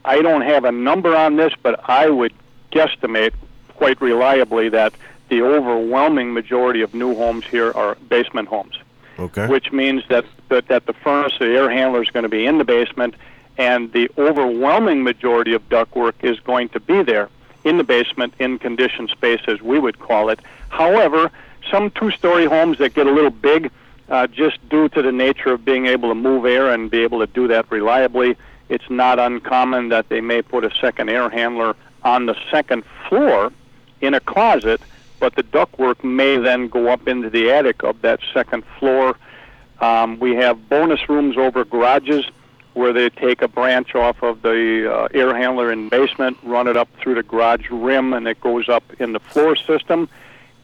I 0.05 0.21
don't 0.21 0.43
have 0.43 0.65
a 0.65 0.71
number 0.71 1.15
on 1.15 1.35
this, 1.37 1.51
but 1.63 1.89
I 1.89 2.07
would 2.07 2.31
guesstimate 2.71 3.33
quite 3.69 3.99
reliably 3.99 4.69
that 4.69 4.93
the 5.29 5.41
overwhelming 5.41 6.31
majority 6.31 6.81
of 6.81 6.93
new 6.93 7.15
homes 7.15 7.43
here 7.45 7.71
are 7.71 7.95
basement 7.95 8.49
homes. 8.49 8.77
Okay. 9.17 9.47
Which 9.47 9.71
means 9.71 10.03
that, 10.09 10.25
that, 10.49 10.67
that 10.67 10.85
the 10.85 10.93
furnace, 10.93 11.33
the 11.39 11.47
air 11.47 11.71
handler 11.71 12.03
is 12.03 12.09
going 12.11 12.23
to 12.23 12.29
be 12.29 12.45
in 12.45 12.59
the 12.59 12.63
basement, 12.63 13.15
and 13.57 13.91
the 13.93 14.11
overwhelming 14.15 15.01
majority 15.01 15.53
of 15.53 15.67
ductwork 15.69 16.13
is 16.21 16.39
going 16.41 16.69
to 16.69 16.79
be 16.79 17.01
there 17.01 17.29
in 17.63 17.77
the 17.77 17.83
basement 17.83 18.35
in 18.37 18.59
conditioned 18.59 19.09
space, 19.09 19.41
as 19.47 19.59
we 19.59 19.79
would 19.79 19.97
call 19.97 20.29
it. 20.29 20.39
However, 20.69 21.31
some 21.71 21.89
two 21.91 22.11
story 22.11 22.45
homes 22.45 22.77
that 22.77 22.93
get 22.93 23.07
a 23.07 23.11
little 23.11 23.31
big, 23.31 23.71
uh, 24.09 24.27
just 24.27 24.57
due 24.69 24.89
to 24.89 25.01
the 25.01 25.11
nature 25.11 25.53
of 25.53 25.65
being 25.65 25.87
able 25.87 26.09
to 26.09 26.15
move 26.15 26.45
air 26.45 26.69
and 26.69 26.91
be 26.91 27.01
able 27.01 27.19
to 27.19 27.27
do 27.27 27.47
that 27.47 27.71
reliably, 27.71 28.35
it's 28.69 28.89
not 28.89 29.17
uncommon 29.17 29.89
that 29.89 30.09
they 30.09 30.21
may 30.21 30.41
put 30.41 30.63
a 30.63 30.71
second 30.79 31.09
air 31.09 31.29
handler 31.29 31.75
on 32.03 32.25
the 32.25 32.35
second 32.51 32.83
floor 33.07 33.51
in 34.01 34.13
a 34.13 34.19
closet, 34.19 34.81
but 35.19 35.35
the 35.35 35.43
ductwork 35.43 36.03
may 36.03 36.37
then 36.37 36.67
go 36.67 36.89
up 36.89 37.07
into 37.07 37.29
the 37.29 37.51
attic 37.51 37.83
of 37.83 38.01
that 38.01 38.19
second 38.33 38.63
floor. 38.77 39.15
Um, 39.79 40.19
we 40.19 40.35
have 40.35 40.69
bonus 40.69 41.07
rooms 41.09 41.37
over 41.37 41.63
garages 41.63 42.25
where 42.73 42.93
they 42.93 43.09
take 43.09 43.41
a 43.41 43.47
branch 43.47 43.95
off 43.95 44.23
of 44.23 44.41
the 44.41 44.91
uh, 44.91 45.07
air 45.13 45.35
handler 45.35 45.71
in 45.71 45.89
basement, 45.89 46.37
run 46.43 46.67
it 46.67 46.77
up 46.77 46.87
through 46.99 47.15
the 47.15 47.23
garage 47.23 47.69
rim, 47.69 48.13
and 48.13 48.27
it 48.27 48.39
goes 48.39 48.69
up 48.69 48.83
in 48.99 49.11
the 49.13 49.19
floor 49.19 49.55
system. 49.55 50.07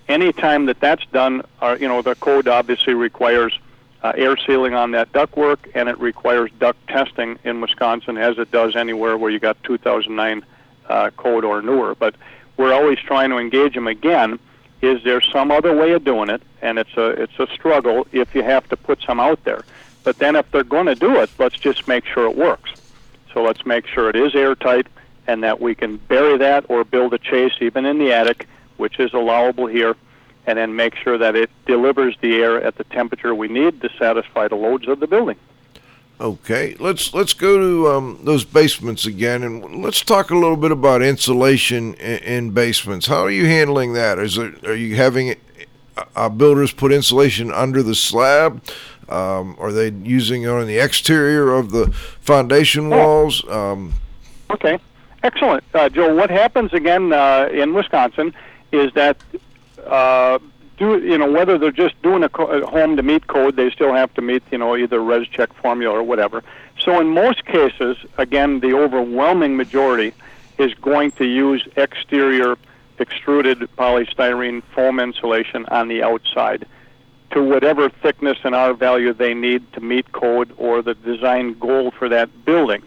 Anytime 0.07 0.65
that 0.67 0.79
that's 0.79 1.05
done, 1.07 1.43
uh, 1.61 1.77
you 1.79 1.87
know, 1.87 2.01
the 2.01 2.15
code 2.15 2.47
obviously 2.47 2.93
requires 2.93 3.57
uh, 4.03 4.13
air 4.15 4.37
sealing 4.37 4.73
on 4.73 4.91
that 4.91 5.11
ductwork, 5.11 5.57
and 5.73 5.89
it 5.89 5.99
requires 5.99 6.49
duct 6.59 6.85
testing 6.87 7.37
in 7.43 7.59
Wisconsin, 7.59 8.17
as 8.17 8.37
it 8.37 8.51
does 8.51 8.75
anywhere 8.75 9.17
where 9.17 9.31
you 9.31 9.39
got 9.39 9.61
2009 9.63 10.45
uh, 10.87 11.09
code 11.17 11.43
or 11.43 11.61
newer. 11.61 11.95
But 11.95 12.15
we're 12.55 12.73
always 12.73 12.99
trying 12.99 13.29
to 13.31 13.37
engage 13.37 13.73
them 13.73 13.87
again. 13.87 14.39
Is 14.81 15.03
there 15.03 15.21
some 15.21 15.51
other 15.51 15.75
way 15.75 15.91
of 15.91 16.03
doing 16.03 16.29
it? 16.29 16.41
And 16.61 16.79
it's 16.79 16.95
a 16.95 17.07
it's 17.09 17.37
a 17.39 17.47
struggle 17.47 18.07
if 18.11 18.33
you 18.33 18.43
have 18.43 18.67
to 18.69 18.77
put 18.77 19.01
some 19.01 19.19
out 19.19 19.43
there. 19.43 19.65
But 20.03 20.19
then 20.19 20.35
if 20.35 20.49
they're 20.51 20.63
going 20.63 20.85
to 20.85 20.95
do 20.95 21.17
it, 21.17 21.29
let's 21.37 21.57
just 21.57 21.87
make 21.87 22.05
sure 22.05 22.29
it 22.29 22.37
works. 22.37 22.71
So 23.33 23.43
let's 23.43 23.65
make 23.65 23.87
sure 23.87 24.09
it 24.09 24.15
is 24.15 24.35
airtight 24.35 24.87
and 25.27 25.43
that 25.43 25.59
we 25.59 25.75
can 25.75 25.97
bury 25.97 26.37
that 26.37 26.65
or 26.69 26.83
build 26.83 27.13
a 27.13 27.17
chase 27.17 27.53
even 27.59 27.85
in 27.85 27.97
the 27.97 28.13
attic, 28.13 28.47
which 28.78 28.99
is 28.99 29.13
allowable 29.13 29.67
here, 29.67 29.95
and 30.45 30.57
then 30.57 30.75
make 30.75 30.95
sure 30.95 31.17
that 31.17 31.36
it 31.36 31.49
delivers 31.65 32.15
the 32.21 32.36
air 32.38 32.61
at 32.61 32.75
the 32.78 32.84
temperature 32.86 33.36
we 33.36 33.47
need 33.47 33.82
to 33.82 33.89
satisfy 33.97 34.47
the 34.47 34.55
loads 34.55 34.88
of 34.88 34.99
the 34.99 35.07
building. 35.07 35.38
Okay, 36.19 36.75
let's 36.80 37.13
let's 37.13 37.34
go 37.34 37.59
to 37.59 37.89
um, 37.89 38.19
those 38.23 38.43
basements 38.43 39.05
again, 39.05 39.43
and 39.43 39.84
let's 39.84 40.01
talk 40.01 40.32
a 40.32 40.36
little 40.36 40.57
bit 40.57 40.71
about 40.71 41.03
insulation 41.03 41.93
in, 41.95 42.17
in 42.19 42.51
basements. 42.51 43.05
How 43.05 43.21
are 43.21 43.30
you 43.30 43.45
handling 43.45 43.93
that? 43.93 44.17
Is 44.17 44.36
it 44.36 44.65
are 44.65 44.75
you 44.75 44.95
having 44.95 45.36
uh, 46.15 46.30
builders 46.30 46.71
put 46.71 46.91
insulation 46.91 47.51
under 47.51 47.84
the 47.84 47.93
slab? 47.93 48.63
Um, 49.09 49.55
are 49.59 49.71
they 49.71 49.91
using 49.91 50.41
it 50.41 50.49
on 50.49 50.65
the 50.65 50.80
exterior 50.80 51.53
of 51.53 51.69
the 51.69 51.91
foundation 52.19 52.89
walls? 52.89 53.47
Um, 53.47 53.93
okay, 54.49 54.80
excellent, 55.21 55.63
uh, 55.75 55.88
Joe. 55.88 56.15
What 56.15 56.32
happens 56.32 56.73
again 56.73 57.13
uh, 57.13 57.47
in 57.51 57.75
Wisconsin 57.75 58.34
is 58.72 58.91
that 58.93 59.18
uh, 59.86 60.39
do 60.78 60.99
you 60.99 61.18
know 61.18 61.32
whether 61.32 61.57
they're 61.57 61.72
just 61.72 61.99
doing 62.01 62.24
a, 62.24 62.30
co- 62.30 62.47
a 62.47 62.65
home 62.65 62.95
to 62.97 63.03
meet 63.03 63.28
code, 63.28 63.55
they 63.55 63.70
still 63.72 63.93
have 63.93 64.13
to 64.15 64.22
meet 64.22 64.43
you 64.51 64.57
know 64.57 64.76
either 64.76 64.99
REScheck 64.99 65.53
formula 65.61 65.95
or 65.95 66.03
whatever. 66.03 66.43
So 66.84 66.99
in 66.99 67.09
most 67.09 67.45
cases, 67.45 67.97
again, 68.18 68.59
the 68.59 68.74
overwhelming 68.74 69.57
majority 69.57 70.13
is 70.57 70.74
going 70.76 71.11
to 71.13 71.26
use 71.26 71.68
exterior 71.76 72.57
extruded 72.99 73.59
polystyrene 73.78 74.63
foam 74.74 74.99
insulation 74.99 75.65
on 75.68 75.88
the 75.88 76.01
outside 76.01 76.65
to 77.32 77.43
whatever 77.43 77.89
thickness 77.89 78.38
and 78.43 78.55
R 78.55 78.74
value 78.74 79.13
they 79.13 79.34
need 79.34 79.72
to 79.74 79.82
meet 79.82 80.11
code 80.13 80.53
or 80.57 80.82
the 80.82 80.93
design 80.95 81.57
goal 81.59 81.91
for 81.91 82.09
that 82.09 82.45
building. 82.45 82.82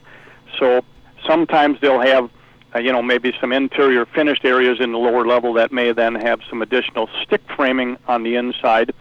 So 0.59 0.85
sometimes 1.27 1.81
they'll 1.81 2.01
have 2.01 2.31
uh, 2.75 2.79
you 2.79 2.93
know, 2.93 3.03
maybe 3.03 3.35
some 3.41 3.53
interior 3.53 4.07
finished 4.07 4.45
areas 4.45 4.81
in 4.81 4.93
the 4.93 4.99
lower 4.99 5.27
level 5.27 5.55
that 5.55 5.73
may 5.73 5.93
then 5.93 6.15
have 6.15 6.41
some 6.49 6.63
additional 6.63 7.09
stick 7.23 7.43
framing 7.57 7.97
on 8.07 8.23
the 8.23 8.37
inside. 8.37 8.93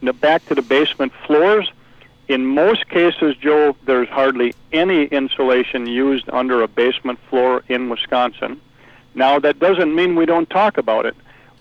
Now 0.00 0.12
back 0.12 0.46
to 0.46 0.54
the 0.54 0.62
basement 0.62 1.12
floors. 1.26 1.70
In 2.28 2.44
most 2.44 2.88
cases, 2.88 3.36
Joe, 3.36 3.74
there's 3.86 4.08
hardly 4.08 4.54
any 4.72 5.06
insulation 5.06 5.86
used 5.86 6.28
under 6.28 6.62
a 6.62 6.68
basement 6.68 7.18
floor 7.30 7.64
in 7.68 7.88
Wisconsin. 7.88 8.60
Now, 9.14 9.38
that 9.38 9.58
doesn't 9.58 9.94
mean 9.94 10.14
we 10.14 10.26
don't 10.26 10.48
talk 10.48 10.78
about 10.78 11.06
it. 11.06 11.16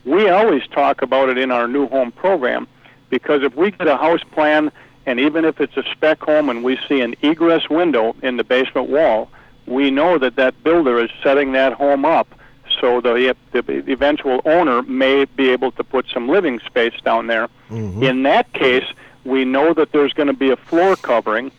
We 0.06 0.30
always 0.30 0.68
talk 0.68 1.02
about 1.02 1.30
it 1.30 1.38
in 1.38 1.52
our 1.52 1.68
new 1.68 1.88
home 1.88 2.12
program 2.12 2.68
because 3.10 3.44
if 3.44 3.56
we 3.56 3.72
get 3.72 3.88
a 3.88 3.98
house 3.98 4.24
plan 4.32 4.72
and 5.06 5.20
even 5.20 5.46
if 5.46 5.60
it's 5.62 5.76
a 5.78 5.84
spec 5.92 6.22
home 6.22 6.50
and 6.50 6.64
we 6.64 6.78
see 6.88 7.00
an 7.00 7.16
egress 7.22 7.70
window 7.70 8.16
in 8.22 8.38
the 8.38 8.44
basement 8.44 8.90
wall, 8.90 9.30
we 9.68 9.92
know 9.92 10.18
that 10.18 10.36
that 10.38 10.64
builder 10.64 11.00
is 11.04 11.12
setting 11.22 11.52
that 11.52 11.74
home 11.74 12.06
up 12.06 12.28
so 12.80 13.02
the, 13.02 13.36
the 13.52 13.92
eventual 13.92 14.42
owner 14.46 14.82
may 14.84 15.26
be 15.26 15.50
able 15.50 15.72
to 15.72 15.84
put 15.84 16.06
some 16.14 16.28
living 16.28 16.60
space 16.60 16.94
down 17.04 17.28
there. 17.28 17.50
Mm-hmm. 17.70 18.04
In 18.04 18.24
that 18.24 18.52
case, 18.54 18.86
we 19.26 19.46
know 19.46 19.74
that 19.74 19.92
there's 19.92 20.14
going 20.14 20.28
to 20.28 20.34
be 20.34 20.52
a 20.52 20.56
floor 20.56 20.96
covering, 20.96 21.52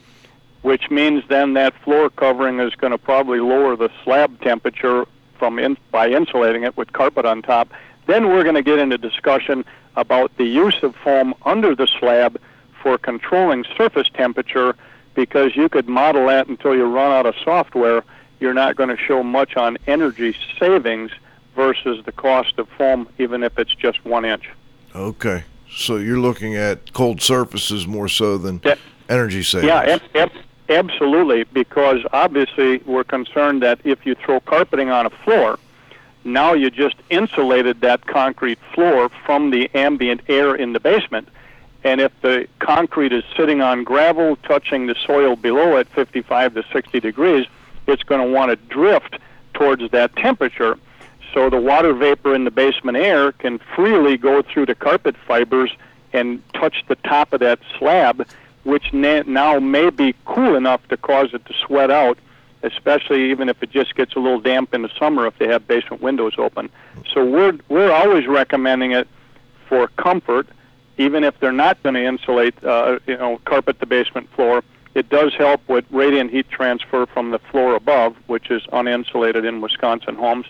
which 0.63 0.91
means 0.91 1.23
then 1.29 1.55
that 1.55 1.75
floor 1.83 2.11
covering 2.11 2.61
is 2.61 2.75
going 2.75 2.93
to 2.93 2.99
probably 2.99 3.41
lower 3.41 3.77
the 3.77 3.91
slab 4.05 4.41
temperature 4.41 5.07
from 5.39 5.59
in, 5.59 5.77
by 5.91 6.09
insulating 6.09 6.65
it 6.65 6.77
with 6.77 6.93
carpet 6.93 7.25
on 7.25 7.43
top. 7.43 7.71
Then 8.07 8.29
we're 8.29 8.43
going 8.43 8.55
to 8.55 8.63
get 8.63 8.79
into 8.79 8.99
discussion 8.99 9.65
about 9.97 10.37
the 10.37 10.45
use 10.45 10.83
of 10.83 10.95
foam 10.97 11.35
under 11.45 11.75
the 11.75 11.87
slab 11.87 12.41
for 12.83 12.97
controlling 12.97 13.65
surface 13.77 14.09
temperature 14.15 14.77
because 15.19 15.57
you 15.57 15.69
could 15.69 15.89
model 15.89 16.29
that 16.29 16.47
until 16.47 16.77
you 16.77 16.85
run 16.85 17.11
out 17.11 17.27
of 17.27 17.35
software. 17.43 18.05
You're 18.39 18.55
not 18.55 18.77
going 18.77 18.89
to 18.89 18.97
show 18.97 19.25
much 19.25 19.57
on 19.57 19.77
energy 19.89 20.37
savings 20.61 21.11
versus 21.57 22.05
the 22.05 22.13
cost 22.13 22.57
of 22.57 22.69
foam, 22.79 23.09
even 23.19 23.43
if 23.43 23.59
it's 23.59 23.75
just 23.75 24.05
one 24.05 24.25
inch. 24.25 24.49
Okay. 24.95 25.43
So 25.69 25.97
you're 25.97 26.21
looking 26.21 26.55
at 26.55 26.93
cold 26.93 27.21
surfaces 27.21 27.85
more 27.85 28.07
so 28.07 28.39
than 28.39 28.61
yeah. 28.63 28.77
energy 29.09 29.43
savings. 29.43 29.67
Yeah, 29.67 29.99
ab- 30.15 30.31
ab- 30.31 30.45
absolutely. 30.69 31.43
Because 31.43 32.07
obviously 32.13 32.79
we're 32.87 33.03
concerned 33.03 33.61
that 33.65 33.81
if 33.83 34.07
you 34.07 34.15
throw 34.15 34.39
carpeting 34.39 34.91
on 34.91 35.05
a 35.05 35.11
floor, 35.11 35.59
now 36.23 36.55
you 36.55 36.71
just 36.71 36.95
insulated 37.11 37.81
that 37.81 38.07
concrete 38.07 38.61
floor 38.73 39.09
from 39.27 39.51
the 39.51 39.69
ambient 39.75 40.21
air 40.29 40.55
in 40.55 40.75
the 40.75 40.81
basement. 40.81 41.29
And 41.85 42.01
if 42.01 42.13
the 42.23 42.49
concrete 42.59 43.13
is 43.13 43.25
sitting 43.37 43.61
on 43.61 43.85
gravel, 43.85 44.37
touching 44.37 44.87
the 44.87 44.97
soil 45.07 45.37
below 45.37 45.77
at 45.77 45.89
55 45.89 46.55
to 46.55 46.65
60 46.73 47.01
degrees, 47.01 47.47
it's 47.87 48.03
going 48.03 48.21
to 48.21 48.33
want 48.33 48.51
to 48.51 48.57
drift 48.69 49.19
towards 49.55 49.89
that 49.91 50.15
temperature. 50.17 50.79
So 51.33 51.51
the 51.51 51.61
water 51.61 51.93
vapor 51.93 52.35
in 52.35 52.45
the 52.45 52.51
basement 52.51 52.97
air 52.97 53.33
can 53.33 53.59
freely 53.77 54.17
go 54.17 54.43
through 54.43 54.67
the 54.67 54.75
carpet 54.75 55.17
fibers 55.27 55.71
and 56.13 56.43
touch 56.55 56.85
the 56.89 56.97
top 56.97 57.33
of 57.33 57.41
that 57.41 57.61
slab, 57.79 58.27
which 58.65 58.93
na- 58.93 59.23
now 59.27 59.59
may 59.59 59.91
be 59.91 60.15
cool 60.25 60.57
enough 60.57 60.87
to 60.89 60.97
cause 60.97 61.35
it 61.35 61.45
to 61.47 61.55
sweat 61.55 61.91
out, 61.91 62.19
especially 62.63 63.31
even 63.31 63.49
if 63.49 63.63
it 63.63 63.71
just 63.71 63.95
gets 63.95 64.15
a 64.17 64.19
little 64.19 64.41
damp 64.41 64.75
in 64.75 64.83
the 64.83 64.91
summer 64.99 65.27
if 65.27 65.39
they 65.39 65.47
have 65.47 65.67
basement 65.69 66.03
windows 66.03 66.35
open. 66.39 66.71
So 67.13 67.25
we're 67.25 67.59
we're 67.69 67.93
always 67.93 68.27
recommending 68.27 68.93
it 68.93 69.07
for 69.69 69.89
comfort 69.89 70.49
even 70.99 71.25
if 71.25 71.39
they're 71.41 71.53
not 71.53 71.83
going 71.83 71.95
to 71.95 72.05
insulate, 72.05 72.63
uh, 72.65 72.99
you 73.07 73.17
know, 73.17 73.41
carpet 73.45 73.79
the 73.79 73.87
basement 73.87 74.29
floor, 74.35 74.63
it 74.95 75.09
does 75.09 75.33
help 75.35 75.67
with 75.69 75.85
radiant 75.91 76.31
heat 76.31 76.49
transfer 76.51 77.07
from 77.07 77.31
the 77.31 77.39
floor 77.39 77.75
above, 77.77 78.17
which 78.27 78.51
is 78.51 78.63
uninsulated 78.73 79.49
in 79.49 79.61
Wisconsin 79.61 80.17
homes. 80.17 80.47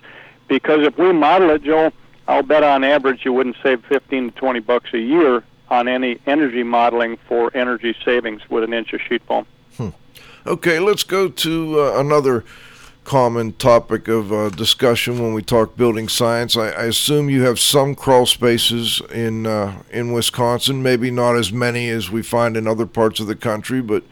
Because 0.48 0.86
if 0.86 0.96
we 0.96 1.12
model 1.12 1.50
it, 1.50 1.62
Joe, 1.62 1.92
I'll 2.26 2.42
bet 2.42 2.62
on 2.62 2.82
average 2.82 3.24
you 3.24 3.32
wouldn't 3.32 3.56
save 3.62 3.84
15 3.84 4.32
to 4.32 4.38
20 4.38 4.60
bucks 4.60 4.90
a 4.94 4.98
year 4.98 5.44
on 5.68 5.86
any 5.86 6.18
energy 6.26 6.62
modeling 6.62 7.18
for 7.28 7.54
energy 7.54 7.94
savings 8.04 8.40
with 8.48 8.64
an 8.64 8.72
inch 8.72 8.92
of 8.94 9.00
sheet 9.02 9.22
foam. 9.26 9.46
Hmm. 9.76 9.90
Okay, 10.46 10.78
let's 10.78 11.04
go 11.04 11.28
to 11.28 11.80
uh, 11.80 12.00
another 12.00 12.44
common 13.08 13.54
topic 13.54 14.06
of 14.06 14.30
uh, 14.30 14.50
discussion 14.50 15.18
when 15.18 15.32
we 15.32 15.40
talk 15.40 15.74
building 15.78 16.10
science. 16.10 16.58
I, 16.58 16.68
I, 16.68 16.84
assume 16.84 17.30
you 17.30 17.42
have 17.44 17.58
some 17.58 17.94
crawl 17.94 18.26
spaces 18.26 19.00
in 19.10 19.46
uh, 19.46 19.82
in 19.90 20.12
Wisconsin, 20.12 20.82
maybe 20.82 21.10
not 21.10 21.34
as 21.34 21.50
many 21.50 21.88
as 21.88 22.10
we 22.10 22.22
find 22.22 22.54
in 22.54 22.66
other 22.66 22.84
parts 22.84 23.18
of 23.18 23.26
the 23.26 23.34
country, 23.34 23.80
but 23.80 24.04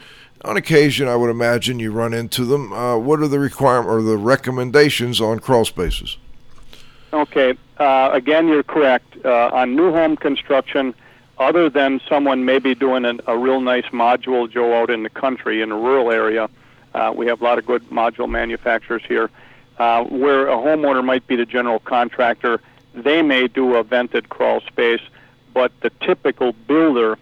on 0.47 0.57
occasion, 0.57 1.09
I 1.09 1.17
would 1.17 1.29
imagine 1.29 1.79
you 1.79 1.93
run 1.93 2.15
into 2.15 2.47
them. 2.47 2.73
Uh, 2.73 2.97
what 2.97 3.21
are 3.21 3.29
the 3.29 3.39
requirement 3.39 3.91
or 3.91 4.01
the 4.01 4.17
recommendations 4.17 5.21
on 5.21 5.41
crawl 5.41 5.67
spaces? 5.67 6.17
Okay, 7.13 7.53
uh, 7.77 8.09
again, 8.15 8.49
you're 8.49 8.63
correct. 8.63 9.15
Uh, 9.27 9.51
on 9.53 9.77
new 9.77 9.93
home 9.93 10.17
construction, 10.17 10.95
other 11.37 11.69
than 11.69 12.01
someone 12.09 12.47
maybe 12.47 12.75
doing 12.75 13.05
an, 13.05 13.21
a 13.27 13.37
real 13.37 13.61
nice 13.61 13.91
module, 13.93 14.51
Joe, 14.51 14.73
out 14.73 14.89
in 14.89 15.03
the 15.03 15.11
country 15.11 15.61
in 15.61 15.71
a 15.71 15.77
rural 15.77 16.11
area 16.11 16.49
uh, 16.97 17.13
we 17.15 17.27
have 17.27 17.41
a 17.41 17.45
lot 17.45 17.59
of 17.59 17.67
good 17.67 17.89
module 17.91 18.29
manufacturers 18.29 19.03
here. 19.07 19.31
Uh, 19.79 20.05
where 20.05 20.49
a 20.49 20.57
homeowner 20.57 21.05
might 21.05 21.27
be 21.27 21.37
the 21.37 21.45
general 21.45 21.79
contractor, 21.81 22.63
they 22.95 23.21
may 23.21 23.47
do 23.47 23.75
a 23.77 23.83
vented 23.83 24.31
crawl 24.31 24.63
space, 24.63 25.03
but 25.53 25.71
the 25.83 25.91
typical 26.01 26.55
builder 26.67 27.19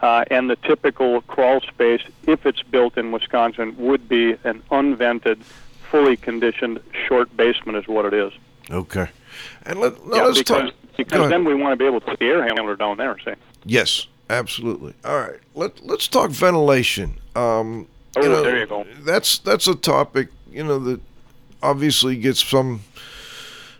uh, 0.00 0.22
and 0.30 0.50
the 0.50 0.56
typical 0.56 1.22
crawl 1.22 1.62
space, 1.62 2.02
if 2.26 2.44
it's 2.44 2.62
built 2.62 2.98
in 2.98 3.12
Wisconsin, 3.12 3.74
would 3.78 4.06
be 4.10 4.32
an 4.44 4.62
unvented, 4.70 5.42
fully 5.90 6.18
conditioned 6.18 6.80
short 7.08 7.34
basement, 7.34 7.78
is 7.78 7.88
what 7.88 8.04
it 8.04 8.12
is. 8.12 8.32
Okay. 8.70 9.08
And 9.64 9.80
let, 9.80 9.94
yeah, 9.94 10.24
let's 10.24 10.38
because, 10.38 10.70
talk. 10.70 10.74
Because 10.98 11.30
then 11.30 11.44
we 11.44 11.54
want 11.54 11.72
to 11.72 11.76
be 11.76 11.86
able 11.86 12.00
to 12.00 12.06
put 12.06 12.18
the 12.18 12.26
air 12.26 12.42
handler 12.42 12.76
down 12.76 12.98
there, 12.98 13.18
say. 13.24 13.36
Yes, 13.64 14.06
absolutely. 14.28 14.92
All 15.02 15.18
right. 15.18 15.40
Let, 15.54 15.82
let's 15.82 16.08
talk 16.08 16.30
ventilation. 16.30 17.18
Um, 17.34 17.88
Oh, 18.16 18.22
you 18.22 18.28
know, 18.28 18.42
there 18.42 18.58
you 18.58 18.66
go. 18.66 18.84
That's 19.00 19.38
that's 19.38 19.66
a 19.66 19.74
topic 19.74 20.28
you 20.50 20.64
know 20.64 20.78
that 20.78 21.00
obviously 21.62 22.16
gets 22.16 22.42
some 22.42 22.80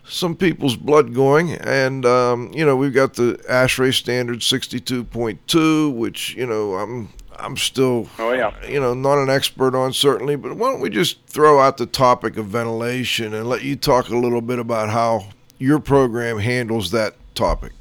some 0.07 0.35
people's 0.35 0.75
blood 0.75 1.13
going, 1.13 1.51
and 1.53 2.05
um, 2.05 2.51
you 2.53 2.65
know 2.65 2.75
we've 2.75 2.93
got 2.93 3.15
the 3.15 3.39
ASHRAE 3.49 3.93
standard 3.93 4.39
62.2, 4.39 5.93
which 5.95 6.35
you 6.35 6.45
know 6.45 6.75
I'm 6.75 7.09
I'm 7.39 7.55
still, 7.57 8.09
Oh, 8.17 8.31
yeah. 8.31 8.51
you 8.67 8.79
know, 8.79 8.93
not 8.95 9.19
an 9.19 9.29
expert 9.29 9.75
on 9.75 9.93
certainly, 9.93 10.35
but 10.35 10.55
why 10.55 10.71
don't 10.71 10.81
we 10.81 10.89
just 10.89 11.23
throw 11.27 11.59
out 11.59 11.77
the 11.77 11.85
topic 11.85 12.35
of 12.37 12.47
ventilation 12.47 13.33
and 13.35 13.47
let 13.47 13.63
you 13.63 13.75
talk 13.75 14.09
a 14.09 14.15
little 14.17 14.41
bit 14.41 14.57
about 14.59 14.89
how 14.89 15.27
your 15.59 15.79
program 15.79 16.39
handles 16.39 16.89
that 16.91 17.15
topic? 17.35 17.73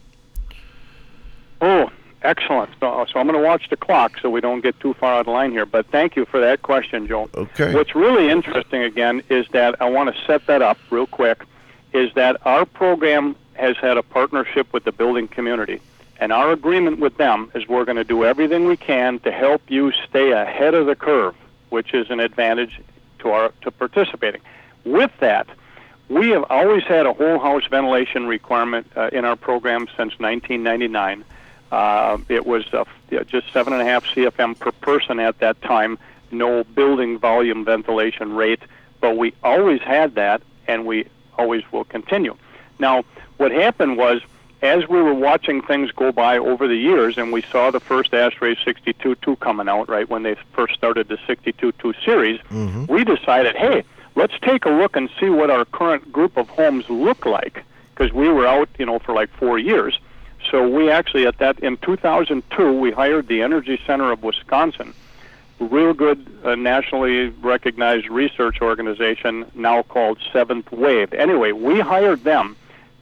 Oh, 1.62 1.90
excellent. 2.26 2.70
So, 2.80 3.06
so 3.10 3.20
I'm 3.20 3.26
going 3.26 3.40
to 3.40 3.46
watch 3.46 3.68
the 3.70 3.76
clock 3.76 4.18
so 4.20 4.28
we 4.28 4.40
don't 4.40 4.60
get 4.60 4.78
too 4.80 4.94
far 4.94 5.14
out 5.14 5.20
of 5.20 5.28
line 5.28 5.52
here. 5.52 5.64
But 5.64 5.86
thank 5.86 6.16
you 6.16 6.24
for 6.26 6.40
that 6.40 6.62
question, 6.62 7.06
Joel. 7.06 7.30
Okay. 7.34 7.74
What's 7.74 7.94
really 7.94 8.28
interesting 8.28 8.82
again 8.82 9.22
is 9.30 9.46
that 9.52 9.80
I 9.80 9.88
want 9.88 10.14
to 10.14 10.24
set 10.24 10.46
that 10.46 10.62
up 10.62 10.78
real 10.90 11.06
quick. 11.06 11.44
Is 11.92 12.12
that 12.14 12.36
our 12.44 12.66
program 12.66 13.36
has 13.54 13.76
had 13.78 13.96
a 13.96 14.02
partnership 14.02 14.70
with 14.72 14.84
the 14.84 14.92
building 14.92 15.28
community, 15.28 15.80
and 16.18 16.32
our 16.32 16.52
agreement 16.52 16.98
with 16.98 17.16
them 17.16 17.50
is 17.54 17.66
we're 17.68 17.86
going 17.86 17.96
to 17.96 18.04
do 18.04 18.24
everything 18.24 18.66
we 18.66 18.76
can 18.76 19.18
to 19.20 19.32
help 19.32 19.62
you 19.68 19.92
stay 20.08 20.32
ahead 20.32 20.74
of 20.74 20.86
the 20.86 20.96
curve, 20.96 21.34
which 21.70 21.94
is 21.94 22.10
an 22.10 22.20
advantage 22.20 22.80
to 23.20 23.30
our 23.30 23.52
to 23.62 23.70
participating. 23.70 24.42
With 24.84 25.12
that, 25.20 25.48
we 26.08 26.30
have 26.30 26.44
always 26.50 26.84
had 26.84 27.06
a 27.06 27.12
whole 27.12 27.38
house 27.38 27.66
ventilation 27.68 28.26
requirement 28.26 28.86
uh, 28.94 29.10
in 29.12 29.24
our 29.24 29.36
program 29.36 29.86
since 29.96 30.18
1999. 30.18 31.24
Uh, 31.72 32.18
it 32.28 32.46
was 32.46 32.64
uh, 32.72 32.84
just 33.26 33.52
seven 33.52 33.72
and 33.72 33.82
a 33.82 33.84
half 33.84 34.04
CFM 34.06 34.58
per 34.58 34.72
person 34.72 35.18
at 35.18 35.38
that 35.40 35.60
time, 35.62 35.98
no 36.30 36.64
building 36.64 37.18
volume 37.18 37.64
ventilation 37.64 38.34
rate, 38.34 38.60
but 39.00 39.16
we 39.16 39.34
always 39.42 39.80
had 39.82 40.14
that, 40.14 40.42
and 40.66 40.86
we 40.86 41.06
always 41.38 41.62
will 41.72 41.84
continue. 41.84 42.36
Now, 42.78 43.04
what 43.36 43.52
happened 43.52 43.96
was, 43.96 44.22
as 44.62 44.88
we 44.88 45.00
were 45.02 45.14
watching 45.14 45.60
things 45.60 45.90
go 45.92 46.12
by 46.12 46.38
over 46.38 46.66
the 46.66 46.76
years, 46.76 47.18
and 47.18 47.32
we 47.32 47.42
saw 47.42 47.70
the 47.70 47.80
first 47.80 48.12
ASHRAE 48.12 48.56
62.2 48.64 49.38
coming 49.40 49.68
out, 49.68 49.88
right, 49.88 50.08
when 50.08 50.22
they 50.22 50.34
first 50.52 50.74
started 50.74 51.08
the 51.08 51.16
62.2 51.28 51.94
series, 52.04 52.40
we 52.88 53.04
decided, 53.04 53.54
hey, 53.56 53.82
let's 54.14 54.34
take 54.40 54.64
a 54.64 54.70
look 54.70 54.96
and 54.96 55.10
see 55.20 55.28
what 55.28 55.50
our 55.50 55.64
current 55.66 56.10
group 56.12 56.36
of 56.36 56.48
homes 56.48 56.88
look 56.88 57.26
like, 57.26 57.64
because 57.94 58.12
we 58.12 58.28
were 58.28 58.46
out, 58.46 58.68
you 58.78 58.86
know, 58.86 58.98
for 58.98 59.14
like 59.14 59.30
four 59.34 59.58
years. 59.58 59.98
So 60.50 60.68
we 60.68 60.90
actually, 60.90 61.26
at 61.26 61.38
that, 61.38 61.58
in 61.60 61.76
2002, 61.78 62.72
we 62.78 62.92
hired 62.92 63.26
the 63.26 63.42
Energy 63.42 63.80
Center 63.86 64.12
of 64.12 64.22
Wisconsin, 64.22 64.94
real 65.58 65.92
good 65.92 66.26
uh, 66.44 66.54
nationally 66.54 67.28
recognized 67.28 68.08
research 68.08 68.60
organization 68.60 69.50
now 69.54 69.82
called 69.82 70.18
Seventh 70.32 70.70
Wave. 70.70 71.12
Anyway, 71.14 71.52
we 71.52 71.80
hired 71.80 72.24
them 72.24 72.56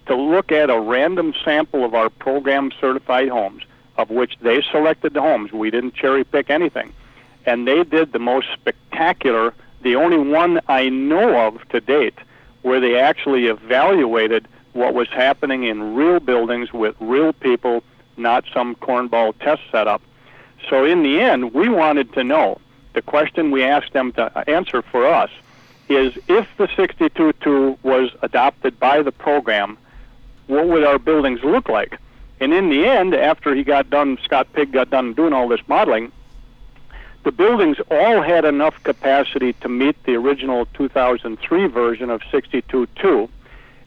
to 0.06 0.14
look 0.14 0.52
at 0.52 0.70
a 0.70 0.78
random 0.78 1.34
sample 1.44 1.84
of 1.84 1.94
our 1.94 2.08
program 2.08 2.70
certified 2.80 3.28
homes, 3.28 3.62
of 3.96 4.10
which 4.10 4.36
they 4.40 4.62
selected 4.70 5.14
the 5.14 5.20
homes. 5.20 5.52
We 5.52 5.70
didn't 5.70 5.94
cherry 5.94 6.24
pick 6.24 6.50
anything. 6.50 6.92
And 7.46 7.66
they 7.66 7.84
did 7.84 8.12
the 8.12 8.18
most 8.18 8.48
spectacular, 8.52 9.54
the 9.82 9.96
only 9.96 10.18
one 10.18 10.60
I 10.68 10.88
know 10.88 11.46
of 11.46 11.66
to 11.70 11.80
date, 11.80 12.18
where 12.62 12.80
they 12.80 12.96
actually 12.98 13.46
evaluated 13.46 14.48
what 14.74 14.92
was 14.92 15.08
happening 15.08 15.64
in 15.64 15.94
real 15.94 16.20
buildings 16.20 16.72
with 16.72 16.94
real 17.00 17.32
people, 17.32 17.82
not 18.16 18.44
some 18.52 18.74
cornball 18.76 19.32
test 19.38 19.62
setup. 19.72 20.02
So 20.68 20.84
in 20.84 21.02
the 21.02 21.20
end, 21.20 21.54
we 21.54 21.68
wanted 21.68 22.12
to 22.14 22.24
know. 22.24 22.60
The 22.92 23.02
question 23.02 23.50
we 23.50 23.64
asked 23.64 23.92
them 23.92 24.12
to 24.12 24.48
answer 24.48 24.82
for 24.82 25.06
us 25.06 25.30
is 25.88 26.16
if 26.28 26.46
the 26.56 26.66
62.2 26.68 27.78
was 27.82 28.10
adopted 28.22 28.78
by 28.78 29.02
the 29.02 29.12
program, 29.12 29.78
what 30.46 30.66
would 30.66 30.84
our 30.84 30.98
buildings 30.98 31.42
look 31.42 31.68
like? 31.68 31.98
And 32.40 32.52
in 32.52 32.68
the 32.68 32.86
end, 32.86 33.14
after 33.14 33.54
he 33.54 33.64
got 33.64 33.90
done, 33.90 34.18
Scott 34.22 34.52
Pigg 34.52 34.72
got 34.72 34.90
done 34.90 35.14
doing 35.14 35.32
all 35.32 35.48
this 35.48 35.60
modeling, 35.66 36.12
the 37.22 37.32
buildings 37.32 37.78
all 37.90 38.22
had 38.22 38.44
enough 38.44 38.82
capacity 38.82 39.54
to 39.54 39.68
meet 39.68 40.02
the 40.04 40.14
original 40.14 40.66
2003 40.74 41.66
version 41.68 42.10
of 42.10 42.20
62.2 42.22 43.28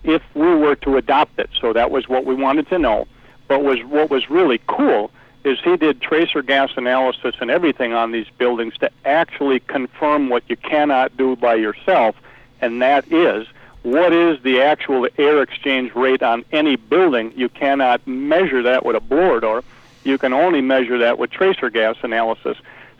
if 0.07 0.23
we 0.33 0.55
were 0.55 0.75
to 0.75 0.97
adopt 0.97 1.37
it. 1.37 1.49
So 1.59 1.73
that 1.73 1.91
was 1.91 2.07
what 2.07 2.25
we 2.25 2.33
wanted 2.33 2.67
to 2.69 2.79
know. 2.79 3.07
But 3.47 3.63
was 3.63 3.83
what 3.83 4.09
was 4.09 4.29
really 4.29 4.59
cool 4.67 5.11
is 5.43 5.59
he 5.63 5.77
did 5.77 6.01
tracer 6.01 6.41
gas 6.41 6.71
analysis 6.75 7.35
and 7.39 7.51
everything 7.51 7.93
on 7.93 8.11
these 8.11 8.27
buildings 8.37 8.73
to 8.79 8.89
actually 9.05 9.59
confirm 9.61 10.29
what 10.29 10.43
you 10.47 10.57
cannot 10.57 11.15
do 11.15 11.35
by 11.35 11.55
yourself, 11.55 12.15
and 12.59 12.81
that 12.81 13.09
is 13.11 13.47
what 13.83 14.11
is 14.11 14.41
the 14.43 14.61
actual 14.61 15.07
air 15.17 15.41
exchange 15.41 15.93
rate 15.95 16.21
on 16.23 16.43
any 16.51 16.75
building. 16.75 17.31
You 17.35 17.47
cannot 17.47 18.05
measure 18.05 18.61
that 18.63 18.85
with 18.85 18.95
a 18.95 18.99
blower 18.99 19.39
door. 19.39 19.63
You 20.03 20.17
can 20.17 20.33
only 20.33 20.61
measure 20.61 20.97
that 20.97 21.17
with 21.19 21.31
tracer 21.31 21.69
gas 21.69 21.95
analysis. 22.01 22.57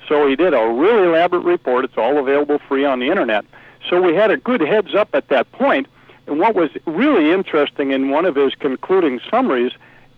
So 0.08 0.28
he 0.28 0.36
did 0.36 0.54
a 0.54 0.68
really 0.68 1.08
elaborate 1.08 1.44
report. 1.44 1.84
It's 1.84 1.98
all 1.98 2.18
available 2.18 2.60
free 2.60 2.86
on 2.86 3.00
the 3.00 3.10
internet. 3.10 3.44
So 3.90 4.02
we 4.02 4.16
had 4.16 4.32
a 4.32 4.38
good 4.38 4.62
heads 4.62 4.96
up 4.96 5.10
at 5.14 5.28
that 5.28 5.52
point. 5.52 5.88
And 6.28 6.40
what 6.40 6.56
was 6.56 6.70
really 6.86 7.32
interesting 7.32 7.92
in 7.92 8.10
one 8.10 8.26
of 8.26 8.36
his 8.36 8.54
concluding 8.56 9.20
summaries, 9.32 9.72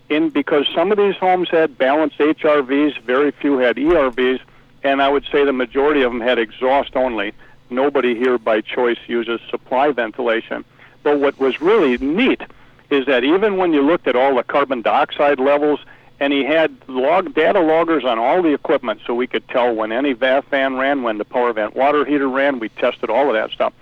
in 0.10 0.30
because 0.30 0.66
some 0.74 0.92
of 0.92 0.98
these 0.98 1.16
homes 1.16 1.50
had 1.50 1.78
balanced 1.78 2.18
HRVs, 2.18 3.00
very 3.02 3.32
few 3.32 3.60
had 3.60 3.76
ERVs, 3.78 4.40
and 4.84 5.02
I 5.02 5.10
would 5.10 5.26
say 5.32 5.46
the 5.46 5.54
majority 5.54 6.02
of 6.02 6.12
them 6.12 6.22
had 6.22 6.40
exhaust 6.40 6.96
only. 6.96 7.34
Nobody 7.70 8.16
here 8.16 8.40
by 8.40 8.62
choice 8.62 8.98
uses 9.08 9.40
supply 9.50 9.92
ventilation. 9.92 10.66
But 11.04 11.20
what 11.20 11.40
was 11.40 11.62
really 11.62 11.98
neat 12.00 12.42
is 12.90 13.06
that 13.06 13.24
even 13.24 13.58
when 13.58 13.72
you 13.72 13.84
looked 13.84 14.08
at 14.08 14.16
all 14.16 14.36
the 14.36 14.44
carbon 14.44 14.82
dioxide 14.82 15.40
levels, 15.40 15.80
and 16.20 16.34
he 16.34 16.44
had 16.44 16.76
log 16.88 17.34
data 17.36 17.62
loggers 17.62 18.04
on 18.04 18.18
all 18.20 18.42
the 18.42 18.54
equipment, 18.54 19.02
so 19.06 19.14
we 19.14 19.28
could 19.28 19.48
tell 19.48 19.74
when 19.74 19.92
any 19.92 20.14
VAF 20.14 20.44
fan 20.46 20.76
ran, 20.76 21.04
when 21.04 21.18
the 21.18 21.24
power 21.24 21.54
vent 21.54 21.76
water 21.76 22.04
heater 22.04 22.28
ran. 22.28 22.60
We 22.60 22.70
tested 22.70 23.10
all 23.10 23.28
of 23.28 23.36
that 23.36 23.52
stuff. 23.52 23.74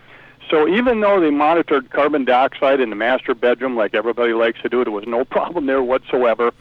So 0.50 0.68
even 0.68 1.02
though 1.02 1.20
they 1.20 1.30
monitored 1.30 1.90
carbon 1.90 2.24
dioxide 2.24 2.80
in 2.80 2.90
the 2.90 2.96
master 2.96 3.36
bedroom 3.36 3.76
like 3.76 3.94
everybody 3.94 4.34
likes 4.34 4.62
to 4.62 4.70
do, 4.70 4.84
there 4.84 4.94
was 4.94 5.06
no 5.06 5.26
problem 5.36 5.66
there 5.66 5.84
whatsoever. 5.84 6.52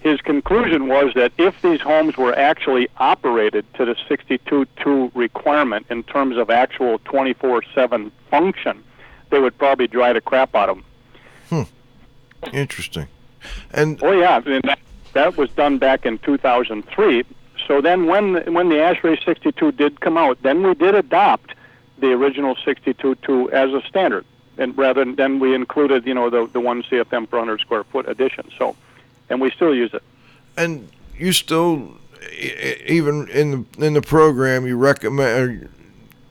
His 0.00 0.20
conclusion 0.20 0.88
was 0.88 1.14
that 1.14 1.32
if 1.38 1.60
these 1.62 1.80
homes 1.80 2.16
were 2.16 2.36
actually 2.36 2.88
operated 2.98 3.64
to 3.74 3.84
the 3.84 3.94
62.2 4.08 5.10
requirement 5.14 5.86
in 5.90 6.02
terms 6.04 6.36
of 6.36 6.50
actual 6.50 6.98
24/7 7.00 8.10
function, 8.30 8.82
they 9.30 9.38
would 9.38 9.56
probably 9.58 9.86
dry 9.86 10.12
the 10.12 10.20
crap 10.20 10.54
out 10.54 10.70
of 10.70 10.76
them. 10.76 10.84
Hmm. 11.50 12.56
Interesting. 12.56 13.08
And 13.72 14.02
Oh 14.02 14.12
yeah, 14.12 14.40
and 14.44 14.64
that, 14.64 14.78
that 15.12 15.36
was 15.36 15.50
done 15.50 15.78
back 15.78 16.06
in 16.06 16.18
2003. 16.18 17.24
So 17.66 17.80
then, 17.80 18.06
when 18.06 18.54
when 18.54 18.68
the 18.68 18.76
ASHRAE 18.76 19.22
62 19.24 19.72
did 19.72 20.00
come 20.00 20.16
out, 20.16 20.42
then 20.42 20.62
we 20.66 20.74
did 20.74 20.94
adopt 20.94 21.52
the 22.00 22.12
original 22.12 22.54
62.2 22.56 23.50
as 23.50 23.72
a 23.72 23.86
standard, 23.88 24.24
and 24.56 24.76
rather 24.76 25.04
than 25.04 25.38
we 25.38 25.54
included, 25.54 26.06
you 26.06 26.14
know, 26.14 26.30
the 26.30 26.46
the 26.52 26.60
one 26.60 26.82
CFM 26.84 27.28
per 27.28 27.38
100 27.38 27.60
square 27.60 27.84
foot 27.84 28.08
addition. 28.08 28.50
So, 28.56 28.76
and 29.28 29.40
we 29.40 29.50
still 29.50 29.74
use 29.74 29.92
it. 29.94 30.02
and 30.56 30.88
you 31.16 31.32
still 31.32 31.96
even 32.86 33.28
in 33.28 33.50
the 33.50 33.86
in 33.86 33.94
the 33.94 34.02
program 34.02 34.66
you 34.66 34.76
recommend 34.76 35.68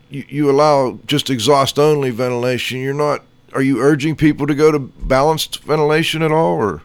you, 0.10 0.26
you 0.30 0.50
allow 0.50 1.00
just 1.06 1.30
exhaust 1.30 1.78
only 1.80 2.10
ventilation. 2.12 2.80
You're 2.80 2.94
not. 2.94 3.24
Are 3.54 3.62
you 3.62 3.80
urging 3.82 4.16
people 4.16 4.46
to 4.48 4.56
go 4.56 4.72
to 4.72 4.80
balanced 4.80 5.64
ventilation 5.64 6.22
at 6.22 6.32
all, 6.32 6.56
or 6.56 6.82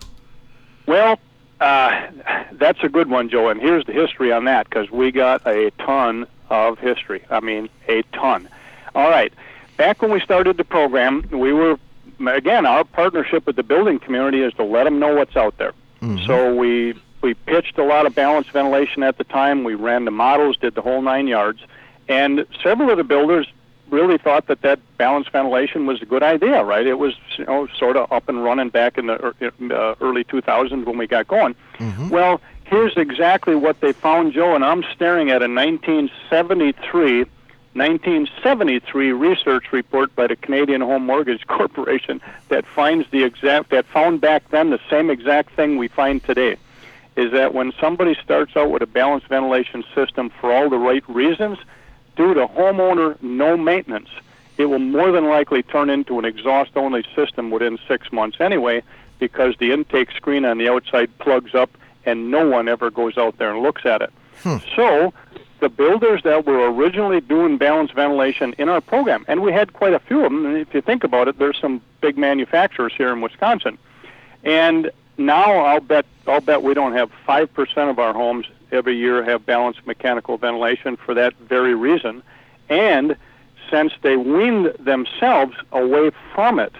Well, 0.86 1.18
uh, 1.60 2.08
that's 2.52 2.82
a 2.82 2.88
good 2.88 3.10
one, 3.10 3.28
Joe. 3.28 3.48
And 3.48 3.60
here's 3.60 3.84
the 3.84 3.92
history 3.92 4.32
on 4.32 4.44
that 4.44 4.68
because 4.68 4.90
we 4.90 5.10
got 5.10 5.46
a 5.46 5.70
ton 5.78 6.26
of 6.50 6.78
history. 6.78 7.24
I 7.30 7.40
mean, 7.40 7.68
a 7.88 8.02
ton. 8.12 8.48
All 8.95 9.09
right. 9.09 9.32
Back 9.76 10.03
when 10.03 10.11
we 10.11 10.20
started 10.20 10.57
the 10.57 10.64
program, 10.64 11.26
we 11.32 11.53
were, 11.53 11.78
again, 12.26 12.66
our 12.66 12.84
partnership 12.84 13.47
with 13.47 13.57
the 13.57 13.62
building 13.62 13.99
community 13.99 14.43
is 14.43 14.53
to 14.55 14.64
let 14.64 14.84
them 14.84 14.99
know 14.99 15.14
what's 15.14 15.36
out 15.36 15.57
there. 15.59 15.72
Mm-hmm. 16.01 16.26
So 16.26 16.55
we 16.55 16.95
we 17.22 17.34
pitched 17.34 17.78
a 17.78 17.84
lot 17.84 18.05
of 18.05 18.14
balanced 18.14 18.51
ventilation 18.51 19.03
at 19.03 19.16
the 19.16 19.24
time. 19.24 19.64
We 19.64 19.74
ran 19.74 20.05
the 20.05 20.11
models, 20.11 20.57
did 20.57 20.74
the 20.74 20.82
whole 20.82 21.01
nine 21.01 21.28
yards, 21.28 21.61
and 22.09 22.45
several 22.62 22.90
of 22.90 22.97
the 22.97 23.05
builders 23.05 23.47
really 23.90 24.18
thought 24.18 24.47
that 24.49 24.62
that 24.62 24.80
balanced 24.97 25.30
ventilation 25.30 25.86
was 25.86 26.03
a 26.03 26.07
good 26.07 26.22
idea. 26.22 26.64
Right? 26.64 26.86
It 26.86 26.99
was 26.99 27.14
you 27.38 27.45
know 27.45 27.68
sort 27.78 27.97
of 27.97 28.11
up 28.12 28.28
and 28.28 28.43
running 28.43 28.68
back 28.68 28.99
in 28.99 29.07
the 29.07 29.97
early 30.01 30.24
2000s 30.24 30.84
when 30.84 30.99
we 30.99 31.07
got 31.07 31.28
going. 31.28 31.55
Mm-hmm. 31.78 32.09
Well, 32.09 32.40
here's 32.64 32.97
exactly 32.97 33.55
what 33.55 33.80
they 33.80 33.93
found, 33.93 34.32
Joe, 34.32 34.55
and 34.55 34.64
I'm 34.64 34.82
staring 34.95 35.30
at 35.30 35.43
a 35.43 35.49
1973. 35.49 37.26
1973 37.74 39.12
research 39.12 39.72
report 39.72 40.14
by 40.14 40.26
the 40.26 40.36
Canadian 40.36 40.82
Home 40.82 41.06
Mortgage 41.06 41.46
Corporation 41.46 42.20
that 42.48 42.66
finds 42.66 43.08
the 43.10 43.24
exact 43.24 43.70
that 43.70 43.86
found 43.86 44.20
back 44.20 44.48
then 44.50 44.70
the 44.70 44.80
same 44.90 45.08
exact 45.08 45.54
thing 45.56 45.78
we 45.78 45.88
find 45.88 46.22
today 46.22 46.56
is 47.16 47.32
that 47.32 47.54
when 47.54 47.72
somebody 47.80 48.16
starts 48.22 48.56
out 48.56 48.70
with 48.70 48.82
a 48.82 48.86
balanced 48.86 49.26
ventilation 49.28 49.84
system 49.94 50.30
for 50.40 50.52
all 50.52 50.70
the 50.70 50.78
right 50.78 51.06
reasons, 51.08 51.58
due 52.16 52.34
to 52.34 52.46
homeowner 52.46 53.20
no 53.22 53.56
maintenance, 53.56 54.08
it 54.58 54.66
will 54.66 54.78
more 54.78 55.12
than 55.12 55.28
likely 55.28 55.62
turn 55.62 55.90
into 55.90 56.18
an 56.18 56.24
exhaust 56.24 56.70
only 56.76 57.04
system 57.14 57.50
within 57.50 57.78
six 57.88 58.12
months 58.12 58.38
anyway, 58.40 58.82
because 59.18 59.54
the 59.58 59.72
intake 59.72 60.10
screen 60.12 60.44
on 60.44 60.58
the 60.58 60.68
outside 60.68 61.10
plugs 61.18 61.54
up 61.54 61.70
and 62.04 62.30
no 62.30 62.46
one 62.48 62.68
ever 62.68 62.90
goes 62.90 63.16
out 63.16 63.38
there 63.38 63.52
and 63.52 63.62
looks 63.62 63.86
at 63.86 64.02
it. 64.02 64.12
Hmm. 64.42 64.56
So 64.74 65.14
the 65.62 65.68
builders 65.68 66.24
that 66.24 66.44
were 66.44 66.70
originally 66.72 67.20
doing 67.20 67.56
balanced 67.56 67.94
ventilation 67.94 68.52
in 68.58 68.68
our 68.68 68.80
program, 68.80 69.24
and 69.28 69.42
we 69.42 69.52
had 69.52 69.72
quite 69.72 69.94
a 69.94 70.00
few 70.00 70.24
of 70.24 70.32
them. 70.32 70.44
And 70.44 70.56
if 70.56 70.74
you 70.74 70.82
think 70.82 71.04
about 71.04 71.28
it, 71.28 71.38
there's 71.38 71.56
some 71.56 71.80
big 72.00 72.18
manufacturers 72.18 72.92
here 72.98 73.12
in 73.12 73.20
Wisconsin, 73.20 73.78
and 74.42 74.90
now 75.16 75.50
I'll 75.52 75.80
bet 75.80 76.04
I'll 76.26 76.40
bet 76.40 76.64
we 76.64 76.74
don't 76.74 76.94
have 76.94 77.12
five 77.24 77.54
percent 77.54 77.90
of 77.90 78.00
our 78.00 78.12
homes 78.12 78.46
every 78.72 78.96
year 78.96 79.22
have 79.22 79.46
balanced 79.46 79.86
mechanical 79.86 80.36
ventilation 80.36 80.96
for 80.96 81.14
that 81.14 81.32
very 81.36 81.76
reason, 81.76 82.24
and 82.68 83.16
since 83.70 83.92
they 84.02 84.16
weaned 84.16 84.74
themselves 84.80 85.56
away 85.70 86.10
from 86.34 86.58
it, 86.58 86.74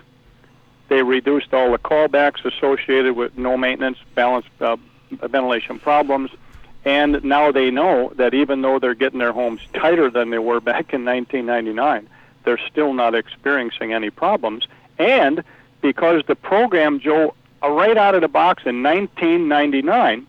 they 0.89 1.05
reduced 1.05 1.55
all 1.55 1.71
the 1.71 1.79
callbacks 1.79 2.45
associated 2.45 3.15
with 3.15 3.39
no 3.39 3.57
maintenance, 3.57 3.99
balanced 4.17 4.49
uh, 4.61 4.77
ventilation 5.13 5.79
problems, 5.79 6.33
and 6.85 7.23
now 7.25 7.53
they 7.53 7.71
know 7.71 8.13
that 8.17 8.35
even 8.35 8.63
though 8.63 8.79
they're 8.79 8.95
getting 8.95 9.21
their 9.21 9.33
homes 9.33 9.61
tighter 9.73 10.11
than 10.11 10.31
they 10.31 10.39
were 10.39 10.61
back 10.61 10.93
in 10.93 11.05
1999, 11.05 12.09
they're 12.45 12.61
still 12.71 12.93
not 12.93 13.15
experiencing 13.15 13.93
any 13.93 14.11
problems. 14.11 14.67
And 14.99 15.45
because 15.81 16.23
the 16.27 16.35
program, 16.35 16.99
Joe, 16.99 17.35
uh, 17.63 17.71
right 17.71 17.97
out 17.97 18.15
of 18.15 18.21
the 18.21 18.29
box 18.29 18.65
in 18.67 18.83
1999, 18.83 20.27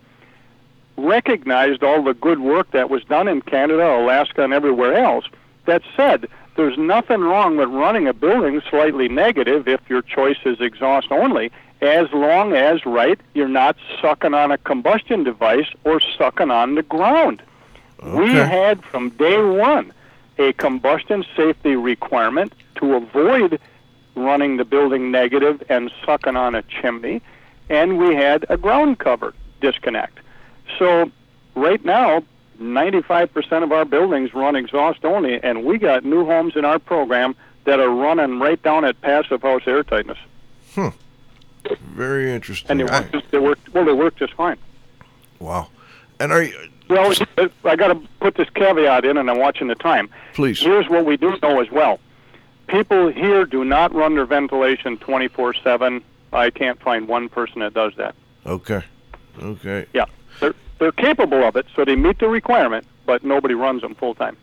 recognized 0.96 1.84
all 1.84 2.04
the 2.04 2.14
good 2.14 2.40
work 2.40 2.70
that 2.72 2.90
was 2.90 3.04
done 3.06 3.28
in 3.28 3.42
Canada, 3.42 3.98
Alaska, 3.98 4.44
and 4.44 4.54
everywhere 4.54 4.94
else, 4.94 5.26
that 5.66 5.82
said, 5.96 6.28
there's 6.56 6.78
nothing 6.78 7.22
wrong 7.22 7.58
with 7.58 7.70
running 7.70 8.08
a 8.08 8.14
building 8.14 8.62
slightly 8.70 9.10
negative 9.10 9.68
if 9.68 9.82
your 9.90 10.02
choice 10.02 10.38
is 10.46 10.62
exhaust 10.62 11.12
only, 11.12 11.52
as 11.82 12.12
long 12.14 12.54
as, 12.54 12.86
right, 12.86 13.20
you're 13.34 13.48
not 13.48 13.76
sucking 14.02 14.34
on 14.34 14.52
a 14.52 14.58
combustion 14.58 15.24
device 15.24 15.68
or 15.84 16.00
sucking 16.18 16.52
on 16.52 16.76
the 16.76 16.84
ground. 16.84 17.42
We 18.02 18.34
had 18.34 18.84
from 18.84 19.10
day 19.12 19.42
one 19.42 19.94
a 20.38 20.54
combustion 20.54 21.26
safety 21.36 21.76
requirement 21.76 22.54
to 22.76 22.96
avoid 22.96 23.60
running 24.16 24.58
the 24.58 24.66
building 24.66 25.12
negative 25.12 25.64
and 25.70 25.92
sucking 26.06 26.36
on 26.36 26.56
a 26.56 26.64
chimney, 26.64 27.22
and 27.70 27.98
we 27.98 28.16
had 28.16 28.46
a 28.50 28.58
ground 28.58 29.00
cover 29.00 29.34
disconnect. 29.62 30.20
So 30.78 31.12
right 31.56 31.84
now, 31.86 32.24
95% 32.60 33.64
of 33.64 33.72
our 33.72 33.86
buildings 33.86 34.34
run 34.34 34.56
exhaust 34.56 35.04
only, 35.06 35.42
and 35.44 35.64
we 35.66 35.78
got 35.78 36.04
new 36.06 36.26
homes 36.26 36.56
in 36.56 36.66
our 36.66 36.80
program 36.80 37.36
that 37.66 37.80
are 37.80 37.90
running 37.90 38.40
right 38.40 38.62
down 38.62 38.86
at 38.86 39.00
passive 39.02 39.42
house 39.42 39.64
air 39.66 39.84
tightness, 39.84 40.18
hmm. 40.76 40.90
Very 41.96 42.32
interesting. 42.34 42.70
and 42.72 42.80
they 42.82 42.84
work. 42.84 43.12
Just, 43.12 43.32
they 43.32 43.40
work 43.40 43.60
well. 43.74 43.86
They 43.86 43.94
work 43.94 44.16
just 44.18 44.34
fine. 44.34 44.58
wow. 45.40 45.68
And 46.20 46.32
are 46.32 46.44
you, 46.44 46.58
Well, 46.90 47.14
I 47.64 47.76
got 47.76 47.88
to 47.88 47.96
put 48.20 48.36
this 48.36 48.50
caveat 48.50 49.06
in, 49.06 49.18
and 49.18 49.30
I'm 49.30 49.40
watching 49.40 49.68
the 49.68 49.76
time. 49.76 50.10
please? 50.34 50.60
Here's 50.62 50.88
what 50.90 51.06
we 51.06 51.16
do 51.18 51.38
know 51.42 51.62
as 51.62 51.72
well. 51.72 52.00
People 52.68 53.08
here 53.10 53.46
do 53.46 53.64
not 53.66 53.94
run 53.94 54.16
their 54.16 54.26
ventilation 54.26 54.98
24/7. 54.98 56.02
I 56.34 56.50
can't 56.50 56.80
find 56.82 57.08
one 57.08 57.30
person 57.30 57.60
that 57.62 57.74
does 57.74 57.94
that. 57.96 58.16
Okay. 58.46 58.82
Okay. 59.42 59.86
Yeah, 59.94 60.06
they're 60.84 60.92
capable 60.92 61.44
of 61.46 61.56
it, 61.56 61.66
so 61.76 61.86
they 61.86 61.96
meet 61.96 62.20
the 62.20 62.28
requirement, 62.28 62.86
but 63.06 63.24
nobody 63.24 63.54
runs 63.54 63.82
them 63.82 63.96
full 63.96 64.14
time. 64.14 64.36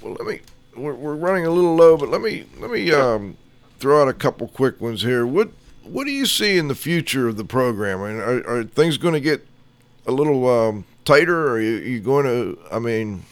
Well, 0.00 0.14
let 0.14 0.26
me. 0.26 0.40
We're, 0.76 0.94
we're 0.94 1.16
running 1.16 1.44
a 1.44 1.50
little 1.50 1.74
low, 1.74 1.96
but 1.96 2.08
let 2.08 2.20
me 2.20 2.44
let 2.58 2.70
me 2.70 2.92
um, 2.92 3.36
throw 3.80 4.00
out 4.00 4.08
a 4.08 4.12
couple 4.12 4.46
quick 4.46 4.80
ones 4.80 5.02
here. 5.02 5.26
What 5.26 5.50
what 5.82 6.04
do 6.04 6.12
you 6.12 6.26
see 6.26 6.56
in 6.56 6.68
the 6.68 6.76
future 6.76 7.26
of 7.26 7.36
the 7.36 7.44
program? 7.44 8.02
I 8.02 8.12
mean, 8.12 8.20
are, 8.20 8.48
are 8.48 8.64
things 8.64 8.96
going 8.98 9.14
to 9.14 9.20
get 9.20 9.44
a 10.06 10.12
little 10.12 10.48
um, 10.48 10.84
tighter? 11.04 11.48
Or 11.48 11.52
are 11.54 11.60
you, 11.60 11.76
you 11.78 12.00
going 12.00 12.26
to? 12.26 12.58
I 12.70 12.78
mean, 12.78 13.24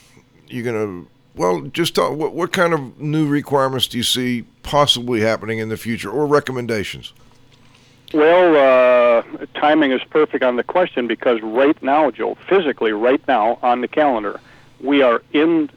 you're 0.48 0.64
going 0.64 1.04
to? 1.04 1.10
Well, 1.36 1.60
just 1.62 1.94
talk. 1.94 2.16
What 2.16 2.32
what 2.32 2.52
kind 2.52 2.72
of 2.72 2.98
new 2.98 3.28
requirements 3.28 3.86
do 3.86 3.98
you 3.98 4.02
see 4.02 4.44
possibly 4.64 5.20
happening 5.20 5.60
in 5.60 5.68
the 5.68 5.76
future, 5.76 6.10
or 6.10 6.26
recommendations? 6.26 7.12
Well, 8.16 8.56
uh, 8.56 9.46
timing 9.60 9.92
is 9.92 10.02
perfect 10.04 10.42
on 10.42 10.56
the 10.56 10.64
question 10.64 11.06
because 11.06 11.42
right 11.42 11.76
now, 11.82 12.10
Joe, 12.10 12.38
physically, 12.48 12.92
right 12.92 13.20
now 13.28 13.58
on 13.62 13.82
the 13.82 13.88
calendar, 13.88 14.40
we 14.80 15.02
are 15.02 15.20
in 15.34 15.68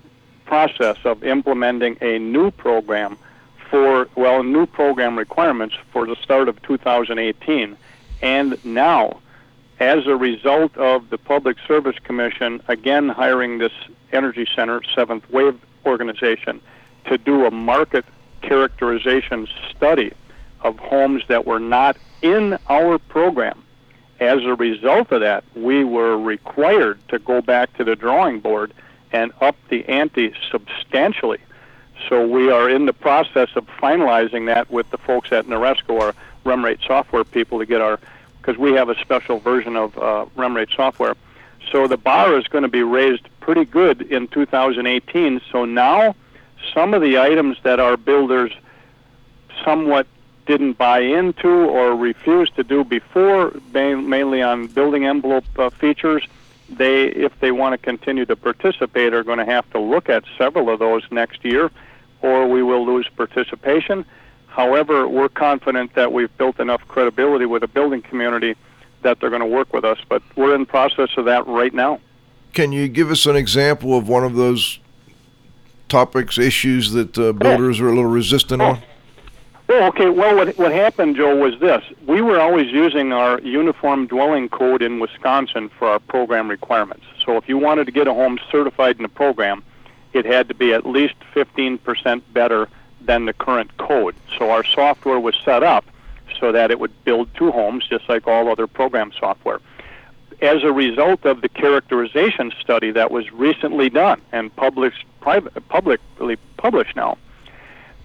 process 0.45 0.95
of 1.03 1.21
implementing 1.25 1.97
a 1.99 2.17
new 2.17 2.49
program 2.49 3.17
for 3.69 4.07
well, 4.15 4.41
new 4.43 4.65
program 4.65 5.17
requirements 5.17 5.75
for 5.91 6.07
the 6.07 6.15
start 6.15 6.47
of 6.47 6.61
2018, 6.61 7.75
and 8.21 8.65
now, 8.65 9.19
as 9.81 10.07
a 10.07 10.15
result 10.15 10.77
of 10.77 11.09
the 11.09 11.17
Public 11.17 11.57
Service 11.67 11.99
Commission 12.05 12.61
again 12.69 13.09
hiring 13.09 13.57
this 13.57 13.73
Energy 14.13 14.47
Center 14.55 14.81
Seventh 14.95 15.29
Wave 15.29 15.59
organization 15.85 16.61
to 17.03 17.17
do 17.17 17.45
a 17.45 17.51
market 17.51 18.05
characterization 18.41 19.45
study 19.75 20.13
of 20.61 20.79
homes 20.79 21.23
that 21.27 21.45
were 21.45 21.59
not 21.59 21.97
in 22.21 22.57
our 22.69 22.97
program. 22.97 23.63
As 24.19 24.43
a 24.43 24.55
result 24.55 25.11
of 25.11 25.21
that, 25.21 25.43
we 25.55 25.83
were 25.83 26.17
required 26.17 26.99
to 27.07 27.19
go 27.19 27.41
back 27.41 27.75
to 27.77 27.83
the 27.83 27.95
drawing 27.95 28.39
board 28.39 28.73
and 29.11 29.31
up 29.39 29.55
the 29.69 29.87
ante 29.87 30.33
substantially. 30.51 31.39
So 32.07 32.27
we 32.27 32.51
are 32.51 32.69
in 32.69 32.85
the 32.85 32.93
process 32.93 33.49
of 33.55 33.65
finalizing 33.81 34.45
that 34.47 34.69
with 34.69 34.89
the 34.91 34.97
folks 34.97 35.31
at 35.31 35.47
Noresco, 35.47 35.99
our 36.01 36.15
REM/Rate 36.43 36.79
software 36.85 37.23
people, 37.23 37.59
to 37.59 37.65
get 37.65 37.81
our 37.81 37.99
because 38.41 38.57
we 38.57 38.73
have 38.73 38.89
a 38.89 38.99
special 38.99 39.39
version 39.39 39.75
of 39.75 39.97
uh, 39.97 40.25
REM/Rate 40.35 40.69
software. 40.75 41.15
So 41.71 41.87
the 41.87 41.97
bar 41.97 42.37
is 42.37 42.47
going 42.47 42.61
to 42.63 42.69
be 42.69 42.83
raised 42.83 43.27
pretty 43.41 43.65
good 43.65 44.01
in 44.03 44.27
2018. 44.29 45.41
So 45.51 45.65
now 45.65 46.15
some 46.73 46.93
of 46.93 47.01
the 47.01 47.19
items 47.19 47.57
that 47.63 47.79
our 47.79 47.97
builders 47.97 48.53
somewhat 49.63 50.07
didn't 50.49 50.79
buy 50.79 51.01
into 51.01 51.47
or 51.47 51.95
refused 51.95 52.55
to 52.55 52.63
do 52.63 52.83
before, 52.83 53.53
mainly 53.71 54.41
on 54.41 54.65
building 54.65 55.05
envelope 55.05 55.45
uh, 55.59 55.69
features, 55.69 56.25
they, 56.67 57.03
if 57.03 57.39
they 57.39 57.51
want 57.51 57.73
to 57.73 57.77
continue 57.77 58.25
to 58.25 58.35
participate, 58.35 59.13
are 59.13 59.23
going 59.23 59.37
to 59.37 59.45
have 59.45 59.69
to 59.73 59.79
look 59.79 60.09
at 60.09 60.23
several 60.39 60.71
of 60.71 60.79
those 60.79 61.03
next 61.11 61.45
year, 61.45 61.69
or 62.23 62.47
we 62.47 62.63
will 62.63 62.83
lose 62.83 63.07
participation. 63.15 64.03
However, 64.47 65.07
we're 65.07 65.29
confident 65.29 65.93
that 65.93 66.11
we've 66.11 66.35
built 66.39 66.59
enough 66.59 66.81
credibility 66.87 67.45
with 67.45 67.61
the 67.61 67.67
building 67.67 68.01
community 68.01 68.55
that 69.03 69.19
they're 69.19 69.29
going 69.29 69.41
to 69.41 69.45
work 69.45 69.71
with 69.71 69.85
us. 69.85 69.99
But 70.09 70.23
we're 70.35 70.55
in 70.55 70.65
process 70.65 71.11
of 71.15 71.25
that 71.25 71.45
right 71.45 71.75
now. 71.75 71.99
Can 72.53 72.71
you 72.71 72.87
give 72.87 73.11
us 73.11 73.27
an 73.27 73.35
example 73.35 73.95
of 73.95 74.09
one 74.09 74.23
of 74.23 74.33
those 74.33 74.79
topics, 75.89 76.39
issues 76.39 76.91
that 76.93 77.15
uh, 77.19 77.33
builders 77.33 77.79
are 77.79 77.87
a 77.87 77.93
little 77.93 78.09
resistant 78.09 78.63
on? 78.63 78.81
Oh, 79.71 79.83
okay. 79.89 80.09
Well, 80.09 80.35
what 80.35 80.57
what 80.57 80.71
happened, 80.71 81.15
Joe, 81.15 81.35
was 81.35 81.59
this: 81.59 81.83
we 82.07 82.21
were 82.21 82.39
always 82.39 82.71
using 82.71 83.13
our 83.13 83.39
uniform 83.41 84.07
dwelling 84.07 84.49
code 84.49 84.81
in 84.81 84.99
Wisconsin 84.99 85.69
for 85.69 85.87
our 85.89 85.99
program 85.99 86.49
requirements. 86.49 87.05
So, 87.23 87.37
if 87.37 87.47
you 87.47 87.59
wanted 87.59 87.85
to 87.85 87.91
get 87.91 88.07
a 88.07 88.13
home 88.13 88.39
certified 88.51 88.95
in 88.95 89.03
the 89.03 89.09
program, 89.09 89.63
it 90.11 90.25
had 90.25 90.47
to 90.47 90.55
be 90.55 90.73
at 90.73 90.87
least 90.87 91.13
15% 91.35 92.23
better 92.33 92.67
than 93.01 93.25
the 93.25 93.33
current 93.33 93.77
code. 93.77 94.15
So, 94.39 94.49
our 94.49 94.63
software 94.63 95.19
was 95.19 95.35
set 95.45 95.61
up 95.61 95.85
so 96.39 96.51
that 96.51 96.71
it 96.71 96.79
would 96.79 97.03
build 97.03 97.29
two 97.35 97.51
homes, 97.51 97.87
just 97.87 98.09
like 98.09 98.27
all 98.27 98.49
other 98.49 98.65
program 98.65 99.11
software. 99.19 99.59
As 100.41 100.63
a 100.63 100.71
result 100.71 101.25
of 101.25 101.41
the 101.41 101.49
characterization 101.49 102.51
study 102.59 102.89
that 102.91 103.11
was 103.11 103.31
recently 103.31 103.91
done 103.91 104.19
and 104.31 104.55
published 104.55 105.05
private, 105.21 105.53
publicly 105.69 106.37
published 106.57 106.95
now, 106.95 107.19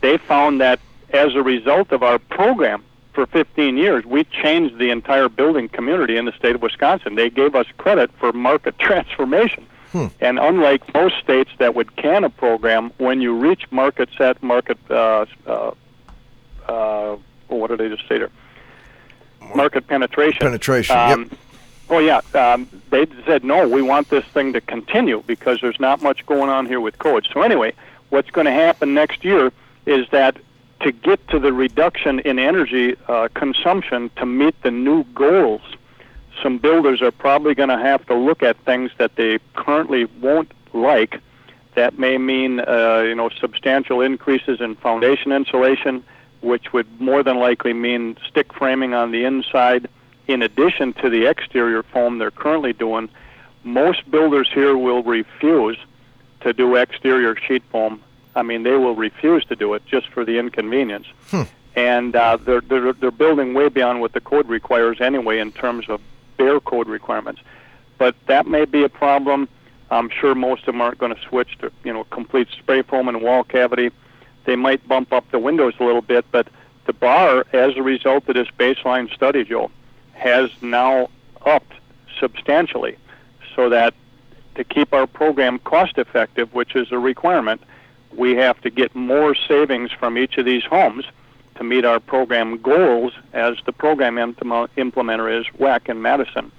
they 0.02 0.18
found 0.18 0.60
that 0.60 0.78
as 1.14 1.34
a 1.34 1.42
result 1.42 1.92
of 1.92 2.02
our 2.02 2.18
program 2.18 2.84
for 3.12 3.26
15 3.26 3.76
years, 3.76 4.04
we 4.04 4.24
changed 4.24 4.78
the 4.78 4.90
entire 4.90 5.28
building 5.28 5.68
community 5.68 6.16
in 6.16 6.24
the 6.24 6.32
state 6.32 6.56
of 6.56 6.62
Wisconsin. 6.62 7.14
They 7.14 7.30
gave 7.30 7.54
us 7.54 7.66
credit 7.78 8.10
for 8.18 8.32
market 8.32 8.78
transformation. 8.78 9.66
And 10.20 10.40
unlike 10.40 10.92
most 10.92 11.20
states 11.22 11.50
that 11.58 11.76
would 11.76 11.94
can 11.94 12.24
a 12.24 12.30
program, 12.30 12.90
when 12.98 13.20
you 13.20 13.32
reach 13.32 13.70
market 13.70 14.08
set, 14.18 14.42
market, 14.42 14.76
uh, 14.90 15.24
uh, 15.46 15.70
uh, 16.66 17.16
what 17.46 17.70
did 17.70 17.80
I 17.80 17.88
just 17.88 18.08
say 18.08 18.18
there? 18.18 18.30
Market 19.54 19.86
penetration. 19.86 20.40
Penetration. 20.40 20.96
Um, 20.96 21.22
yep. 21.22 21.38
Oh 21.90 21.98
yeah, 21.98 22.22
um, 22.34 22.68
they 22.90 23.06
said 23.24 23.44
no. 23.44 23.68
We 23.68 23.82
want 23.82 24.08
this 24.08 24.24
thing 24.24 24.52
to 24.54 24.60
continue 24.60 25.22
because 25.26 25.60
there's 25.60 25.78
not 25.78 26.02
much 26.02 26.26
going 26.26 26.48
on 26.50 26.66
here 26.66 26.80
with 26.80 26.98
code. 26.98 27.28
So 27.32 27.42
anyway, 27.42 27.72
what's 28.08 28.30
going 28.30 28.46
to 28.46 28.52
happen 28.52 28.94
next 28.94 29.22
year 29.22 29.52
is 29.86 30.08
that 30.08 30.36
to 30.84 30.92
get 30.92 31.26
to 31.28 31.38
the 31.38 31.52
reduction 31.52 32.20
in 32.20 32.38
energy 32.38 32.94
uh, 33.08 33.28
consumption 33.34 34.10
to 34.16 34.26
meet 34.26 34.54
the 34.62 34.70
new 34.70 35.02
goals, 35.14 35.62
some 36.42 36.58
builders 36.58 37.00
are 37.00 37.10
probably 37.10 37.54
going 37.54 37.70
to 37.70 37.78
have 37.78 38.06
to 38.06 38.14
look 38.14 38.42
at 38.42 38.56
things 38.64 38.90
that 38.98 39.16
they 39.16 39.38
currently 39.54 40.04
won't 40.20 40.52
like. 40.74 41.20
That 41.74 41.98
may 41.98 42.18
mean 42.18 42.60
uh, 42.60 43.02
you 43.06 43.14
know 43.14 43.30
substantial 43.40 44.02
increases 44.02 44.60
in 44.60 44.76
foundation 44.76 45.32
insulation, 45.32 46.04
which 46.42 46.72
would 46.72 47.00
more 47.00 47.22
than 47.22 47.38
likely 47.38 47.72
mean 47.72 48.16
stick 48.28 48.52
framing 48.52 48.94
on 48.94 49.10
the 49.10 49.24
inside 49.24 49.88
in 50.26 50.42
addition 50.42 50.92
to 50.94 51.08
the 51.08 51.26
exterior 51.26 51.82
foam 51.82 52.18
they're 52.18 52.30
currently 52.30 52.72
doing, 52.72 53.08
most 53.62 54.08
builders 54.10 54.50
here 54.52 54.76
will 54.76 55.02
refuse 55.02 55.78
to 56.40 56.52
do 56.52 56.76
exterior 56.76 57.36
sheet 57.36 57.62
foam. 57.70 58.02
I 58.36 58.42
mean, 58.42 58.62
they 58.62 58.72
will 58.72 58.94
refuse 58.94 59.44
to 59.46 59.56
do 59.56 59.74
it 59.74 59.84
just 59.86 60.08
for 60.08 60.24
the 60.24 60.38
inconvenience. 60.38 61.06
Hmm. 61.28 61.42
And 61.76 62.14
uh, 62.16 62.36
they're, 62.36 62.60
they're, 62.60 62.92
they're 62.92 63.10
building 63.10 63.54
way 63.54 63.68
beyond 63.68 64.00
what 64.00 64.12
the 64.12 64.20
code 64.20 64.48
requires 64.48 65.00
anyway 65.00 65.38
in 65.38 65.52
terms 65.52 65.88
of 65.88 66.00
bare 66.36 66.60
code 66.60 66.88
requirements. 66.88 67.40
But 67.98 68.14
that 68.26 68.46
may 68.46 68.64
be 68.64 68.82
a 68.84 68.88
problem. 68.88 69.48
I'm 69.90 70.08
sure 70.08 70.34
most 70.34 70.60
of 70.62 70.66
them 70.66 70.80
aren't 70.80 70.98
going 70.98 71.14
to 71.14 71.20
switch 71.22 71.58
to, 71.58 71.70
you 71.84 71.92
know, 71.92 72.04
complete 72.04 72.48
spray 72.58 72.82
foam 72.82 73.08
and 73.08 73.22
wall 73.22 73.44
cavity. 73.44 73.90
They 74.44 74.56
might 74.56 74.86
bump 74.86 75.12
up 75.12 75.30
the 75.30 75.38
windows 75.38 75.74
a 75.80 75.84
little 75.84 76.02
bit, 76.02 76.24
but 76.30 76.48
the 76.86 76.92
bar, 76.92 77.46
as 77.52 77.76
a 77.76 77.82
result 77.82 78.28
of 78.28 78.34
this 78.34 78.48
baseline 78.58 79.12
study, 79.14 79.44
Joe, 79.44 79.70
has 80.12 80.50
now 80.60 81.08
upped 81.44 81.72
substantially 82.20 82.96
so 83.54 83.68
that 83.68 83.94
to 84.54 84.64
keep 84.64 84.92
our 84.92 85.06
program 85.06 85.58
cost 85.60 85.98
effective, 85.98 86.52
which 86.54 86.76
is 86.76 86.92
a 86.92 86.98
requirement, 86.98 87.62
we 88.16 88.36
have 88.36 88.60
to 88.62 88.70
get 88.70 88.94
more 88.94 89.34
savings 89.34 89.90
from 89.92 90.18
each 90.18 90.38
of 90.38 90.44
these 90.44 90.64
homes 90.64 91.04
to 91.56 91.64
meet 91.64 91.84
our 91.84 92.00
program 92.00 92.58
goals 92.58 93.12
as 93.32 93.56
the 93.64 93.72
program 93.72 94.16
implementer 94.16 95.40
is 95.40 95.46
WEC 95.58 95.88
in 95.88 96.02
Madison. 96.02 96.50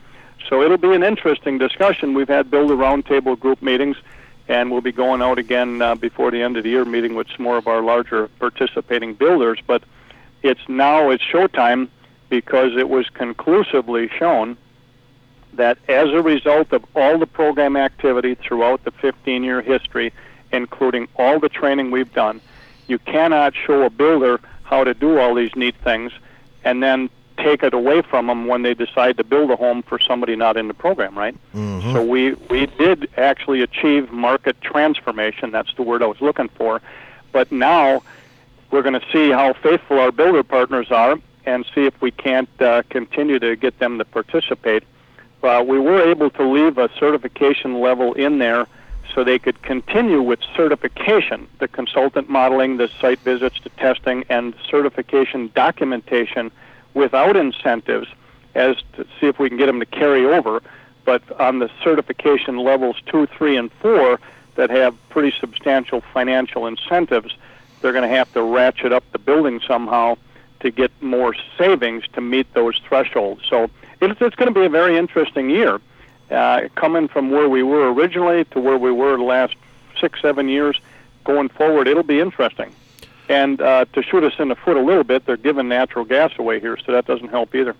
So 0.49 0.61
it'll 0.61 0.77
be 0.77 0.93
an 0.93 1.03
interesting 1.03 1.57
discussion. 1.57 2.13
We've 2.13 2.27
had 2.27 2.51
builder 2.51 2.75
roundtable 2.75 3.39
group 3.39 3.61
meetings, 3.61 3.97
and 4.47 4.71
we'll 4.71 4.81
be 4.81 4.91
going 4.91 5.21
out 5.21 5.39
again 5.39 5.81
uh, 5.81 5.95
before 5.95 6.31
the 6.31 6.41
end 6.41 6.57
of 6.57 6.63
the 6.63 6.69
year, 6.69 6.85
meeting 6.85 7.15
with 7.15 7.27
some 7.35 7.43
more 7.43 7.57
of 7.57 7.67
our 7.67 7.81
larger 7.81 8.27
participating 8.39 9.15
builders. 9.15 9.59
But 9.65 9.83
it's 10.43 10.61
now 10.67 11.09
it's 11.09 11.23
showtime 11.23 11.89
because 12.29 12.75
it 12.77 12.89
was 12.89 13.09
conclusively 13.09 14.09
shown 14.17 14.57
that 15.53 15.77
as 15.87 16.09
a 16.09 16.21
result 16.21 16.73
of 16.73 16.85
all 16.95 17.17
the 17.17 17.27
program 17.27 17.75
activity 17.75 18.35
throughout 18.35 18.83
the 18.83 18.91
15 18.91 19.43
year 19.43 19.61
history, 19.61 20.13
including 20.55 21.07
all 21.15 21.39
the 21.39 21.49
training 21.49 21.91
we've 21.91 22.13
done, 22.13 22.41
you 22.87 22.99
cannot 22.99 23.53
show 23.55 23.83
a 23.83 23.89
builder 23.89 24.39
how 24.63 24.83
to 24.83 24.93
do 24.93 25.19
all 25.19 25.35
these 25.35 25.55
neat 25.55 25.75
things 25.83 26.11
and 26.63 26.81
then 26.81 27.09
take 27.37 27.63
it 27.63 27.73
away 27.73 28.01
from 28.01 28.27
them 28.27 28.47
when 28.47 28.61
they 28.61 28.73
decide 28.73 29.17
to 29.17 29.23
build 29.23 29.51
a 29.51 29.55
home 29.55 29.83
for 29.83 29.99
somebody 29.99 30.35
not 30.35 30.57
in 30.57 30.67
the 30.67 30.73
program, 30.73 31.17
right? 31.17 31.35
Mm-hmm. 31.53 31.93
So 31.93 32.03
we, 32.03 32.33
we 32.49 32.65
did 32.65 33.09
actually 33.17 33.61
achieve 33.61 34.11
market 34.11 34.59
transformation. 34.61 35.51
That's 35.51 35.73
the 35.75 35.83
word 35.83 36.01
I 36.01 36.07
was 36.07 36.21
looking 36.21 36.49
for. 36.49 36.81
But 37.31 37.51
now 37.51 38.01
we're 38.71 38.81
going 38.81 38.99
to 38.99 39.05
see 39.11 39.31
how 39.31 39.53
faithful 39.53 39.99
our 39.99 40.11
builder 40.11 40.43
partners 40.43 40.91
are 40.91 41.17
and 41.45 41.65
see 41.75 41.85
if 41.85 42.01
we 42.01 42.11
can't 42.11 42.49
uh, 42.61 42.83
continue 42.89 43.39
to 43.39 43.55
get 43.55 43.77
them 43.79 43.97
to 43.97 44.05
participate. 44.05 44.83
Uh, 45.43 45.63
we 45.65 45.77
were 45.77 46.01
able 46.01 46.29
to 46.31 46.43
leave 46.43 46.77
a 46.77 46.89
certification 46.97 47.79
level 47.79 48.13
in 48.13 48.39
there 48.39 48.65
so 49.13 49.23
they 49.23 49.39
could 49.39 49.61
continue 49.61 50.21
with 50.21 50.39
certification, 50.55 51.47
the 51.59 51.67
consultant 51.67 52.29
modeling, 52.29 52.77
the 52.77 52.89
site 52.99 53.19
visits, 53.19 53.59
the 53.63 53.69
testing, 53.71 54.25
and 54.29 54.53
certification 54.69 55.51
documentation 55.55 56.51
without 56.93 57.35
incentives 57.35 58.07
as 58.55 58.77
to 58.93 59.05
see 59.19 59.27
if 59.27 59.39
we 59.39 59.49
can 59.49 59.57
get 59.57 59.67
them 59.67 59.79
to 59.79 59.85
carry 59.85 60.25
over. 60.25 60.61
But 61.03 61.39
on 61.39 61.59
the 61.59 61.69
certification 61.83 62.57
levels 62.57 62.97
two, 63.05 63.27
three, 63.27 63.57
and 63.57 63.71
four 63.73 64.19
that 64.55 64.69
have 64.69 64.95
pretty 65.09 65.33
substantial 65.39 66.01
financial 66.13 66.65
incentives, 66.65 67.35
they're 67.81 67.91
going 67.91 68.09
to 68.09 68.15
have 68.15 68.31
to 68.33 68.41
ratchet 68.41 68.91
up 68.91 69.03
the 69.11 69.19
building 69.19 69.61
somehow 69.67 70.17
to 70.61 70.71
get 70.71 70.91
more 71.01 71.35
savings 71.57 72.05
to 72.13 72.21
meet 72.21 72.51
those 72.53 72.79
thresholds. 72.87 73.43
So 73.47 73.69
it's, 74.01 74.19
it's 74.21 74.35
going 74.35 74.51
to 74.51 74.59
be 74.59 74.65
a 74.65 74.69
very 74.69 74.97
interesting 74.97 75.49
year, 75.49 75.79
uh, 76.31 76.67
coming 76.75 77.07
from 77.07 77.31
where 77.31 77.49
we 77.49 77.63
were 77.63 77.91
originally 77.93 78.45
to 78.45 78.59
where 78.59 78.77
we 78.77 78.91
were 78.91 79.17
the 79.17 79.23
last 79.23 79.55
six, 79.99 80.21
seven 80.21 80.49
years. 80.49 80.79
Going 81.23 81.49
forward, 81.49 81.87
it'll 81.87 82.03
be 82.03 82.19
interesting. 82.19 82.73
And 83.27 83.59
uh, 83.59 83.85
to 83.93 84.03
shoot 84.03 84.23
us 84.23 84.33
in 84.37 84.49
the 84.49 84.55
foot 84.55 84.77
a 84.77 84.81
little 84.81 85.03
bit, 85.03 85.25
they're 85.25 85.37
giving 85.37 85.67
natural 85.67 86.05
gas 86.05 86.31
away 86.37 86.59
here, 86.59 86.77
so 86.85 86.91
that 86.91 87.05
doesn't 87.07 87.29
help 87.29 87.55
either. 87.55 87.75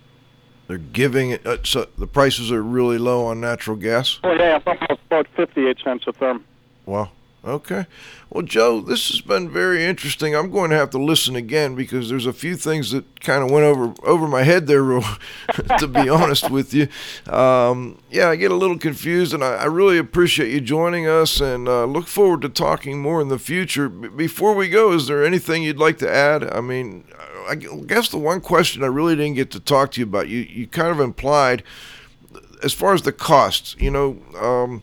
They're 0.66 0.78
giving 0.78 1.30
it. 1.30 1.46
Uh, 1.46 1.58
so 1.62 1.86
the 1.96 2.08
prices 2.08 2.50
are 2.50 2.62
really 2.62 2.98
low 2.98 3.26
on 3.26 3.40
natural 3.40 3.76
gas. 3.76 4.18
Oh 4.24 4.32
yeah, 4.32 4.56
about, 4.56 4.90
about 4.90 5.28
fifty-eight 5.36 5.78
cents 5.84 6.04
a 6.08 6.12
therm. 6.12 6.42
Wow. 6.86 7.10
Okay. 7.46 7.86
Well, 8.28 8.42
Joe, 8.42 8.80
this 8.80 9.08
has 9.08 9.20
been 9.20 9.48
very 9.48 9.84
interesting. 9.84 10.34
I'm 10.34 10.50
going 10.50 10.70
to 10.70 10.76
have 10.76 10.90
to 10.90 10.98
listen 10.98 11.36
again 11.36 11.76
because 11.76 12.08
there's 12.08 12.26
a 12.26 12.32
few 12.32 12.56
things 12.56 12.90
that 12.90 13.20
kind 13.20 13.44
of 13.44 13.52
went 13.52 13.64
over 13.64 13.94
over 14.02 14.26
my 14.26 14.42
head 14.42 14.66
there, 14.66 14.82
to 15.78 15.86
be 15.86 16.08
honest 16.08 16.50
with 16.50 16.74
you. 16.74 16.88
Um, 17.32 17.98
yeah, 18.10 18.30
I 18.30 18.36
get 18.36 18.50
a 18.50 18.56
little 18.56 18.78
confused, 18.78 19.32
and 19.32 19.44
I, 19.44 19.58
I 19.58 19.64
really 19.66 19.96
appreciate 19.96 20.50
you 20.50 20.60
joining 20.60 21.06
us 21.06 21.40
and 21.40 21.68
uh, 21.68 21.84
look 21.84 22.08
forward 22.08 22.42
to 22.42 22.48
talking 22.48 23.00
more 23.00 23.20
in 23.22 23.28
the 23.28 23.38
future. 23.38 23.88
B- 23.88 24.08
before 24.08 24.56
we 24.56 24.68
go, 24.68 24.92
is 24.92 25.06
there 25.06 25.24
anything 25.24 25.62
you'd 25.62 25.78
like 25.78 25.98
to 25.98 26.10
add? 26.10 26.42
I 26.52 26.60
mean, 26.60 27.04
I 27.48 27.54
guess 27.54 28.08
the 28.08 28.18
one 28.18 28.40
question 28.40 28.82
I 28.82 28.88
really 28.88 29.14
didn't 29.14 29.36
get 29.36 29.52
to 29.52 29.60
talk 29.60 29.92
to 29.92 30.00
you 30.00 30.06
about, 30.06 30.28
you, 30.28 30.40
you 30.40 30.66
kind 30.66 30.88
of 30.88 30.98
implied 30.98 31.62
as 32.64 32.72
far 32.72 32.92
as 32.92 33.02
the 33.02 33.12
costs, 33.12 33.76
you 33.78 33.92
know, 33.92 34.18
um, 34.36 34.82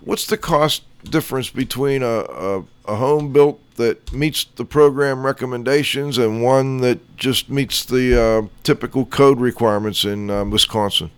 what's 0.00 0.26
the 0.26 0.36
cost 0.36 0.82
difference 1.04 1.50
between 1.50 2.02
a, 2.02 2.06
a, 2.06 2.64
a, 2.86 2.94
home 2.96 3.32
built 3.32 3.58
that 3.76 4.12
meets 4.12 4.44
the 4.44 4.64
program 4.64 5.24
recommendations 5.24 6.18
and 6.18 6.42
one 6.42 6.78
that 6.78 7.16
just 7.16 7.48
meets 7.48 7.84
the 7.84 8.20
uh, 8.20 8.48
typical 8.62 9.06
code 9.06 9.40
requirements 9.40 10.04
in 10.04 10.30
uh, 10.30 10.44
Wisconsin? 10.44 11.10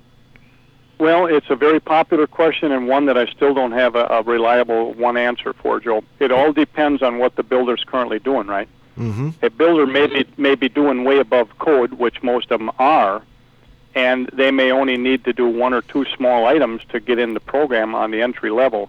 Well, 0.99 1.27
it's 1.27 1.51
a 1.51 1.57
very 1.57 1.81
popular 1.81 2.29
question 2.29 2.71
and 2.71 2.87
one 2.87 3.07
that 3.07 3.19
I 3.19 3.27
still 3.27 3.55
don't 3.55 3.73
have 3.73 3.97
a, 3.97 4.07
a 4.07 4.23
reliable 4.23 4.93
one 4.95 5.17
answer 5.17 5.53
for, 5.53 5.81
Joe. 5.81 6.05
It 6.21 6.31
all 6.31 6.53
depends 6.53 7.03
on 7.03 7.19
what 7.19 7.35
the 7.35 7.43
builder's 7.43 7.83
currently 7.83 8.21
doing, 8.21 8.47
right? 8.47 8.69
Mm-hmm. 8.97 9.31
A 9.43 9.51
builder 9.51 9.87
may 9.87 10.07
be, 10.07 10.27
may 10.37 10.55
be 10.55 10.69
doing 10.69 11.03
way 11.03 11.19
above 11.19 11.59
code, 11.59 11.95
which 11.95 12.23
most 12.23 12.53
of 12.53 12.61
them 12.61 12.71
are, 12.79 13.23
and 13.95 14.29
they 14.33 14.51
may 14.51 14.71
only 14.71 14.97
need 14.97 15.25
to 15.25 15.33
do 15.33 15.49
one 15.49 15.75
or 15.75 15.83
two 15.83 16.05
small 16.17 16.47
items 16.47 16.83
to 16.91 17.01
get 17.01 17.19
in 17.19 17.35
the 17.35 17.41
program 17.41 17.95
on 17.95 18.11
the 18.11 18.23
entry 18.23 18.51
level 18.51 18.89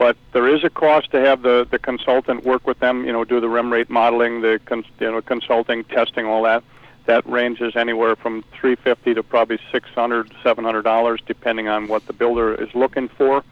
but 0.00 0.16
there 0.32 0.48
is 0.48 0.64
a 0.64 0.70
cost 0.70 1.10
to 1.10 1.20
have 1.20 1.42
the, 1.42 1.68
the 1.70 1.78
consultant 1.78 2.42
work 2.42 2.66
with 2.66 2.78
them, 2.78 3.04
you 3.04 3.12
know, 3.12 3.22
do 3.22 3.38
the 3.38 3.50
REM/Rate 3.50 3.90
modeling, 3.90 4.40
the 4.40 4.58
you 4.98 5.10
know, 5.10 5.20
consulting, 5.20 5.84
testing, 5.84 6.24
all 6.24 6.42
that. 6.44 6.64
That 7.04 7.26
ranges 7.26 7.76
anywhere 7.76 8.16
from 8.16 8.42
350 8.58 9.12
to 9.12 9.22
probably 9.22 9.58
600, 9.70 10.32
700 10.42 10.82
dollars, 10.82 11.20
depending 11.26 11.68
on 11.68 11.86
what 11.86 12.06
the 12.06 12.14
builder 12.14 12.54
is 12.54 12.74
looking 12.74 13.08
for. 13.08 13.44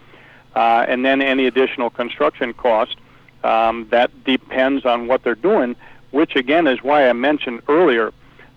Uh, 0.57 0.87
and 0.89 1.05
then 1.05 1.21
any 1.21 1.47
additional 1.47 1.91
construction 1.91 2.55
cost, 2.55 2.97
um, 3.45 3.87
that 3.91 4.25
depends 4.25 4.87
on 4.87 5.07
what 5.07 5.25
they're 5.25 5.35
doing, 5.35 5.77
which 6.13 6.35
again 6.35 6.67
is 6.67 6.83
why 6.83 7.11
I 7.11 7.13
mentioned 7.13 7.61
earlier 7.69 8.15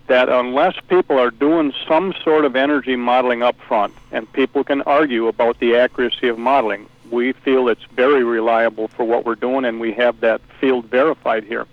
that 0.07 0.29
unless 0.29 0.75
people 0.87 1.19
are 1.19 1.31
doing 1.31 1.73
some 1.89 2.13
sort 2.23 2.45
of 2.45 2.55
energy 2.55 2.95
modeling 2.95 3.43
up 3.43 3.57
front, 3.67 3.93
and 4.13 4.31
people 4.31 4.63
can 4.63 4.81
argue 4.83 5.27
about 5.27 5.59
the 5.59 5.75
accuracy 5.75 6.29
of 6.29 6.37
modeling, 6.37 6.87
we 7.12 7.34
feel 7.34 7.68
it's 7.68 7.84
very 7.95 8.24
reliable 8.24 8.88
for 8.88 9.03
what 9.03 9.26
we're 9.26 9.36
doing, 9.36 9.66
and 9.66 9.80
we 9.80 9.91
have 9.93 10.20
that 10.22 10.41
field 10.59 10.86
verified 10.86 11.43
here. 11.43 11.68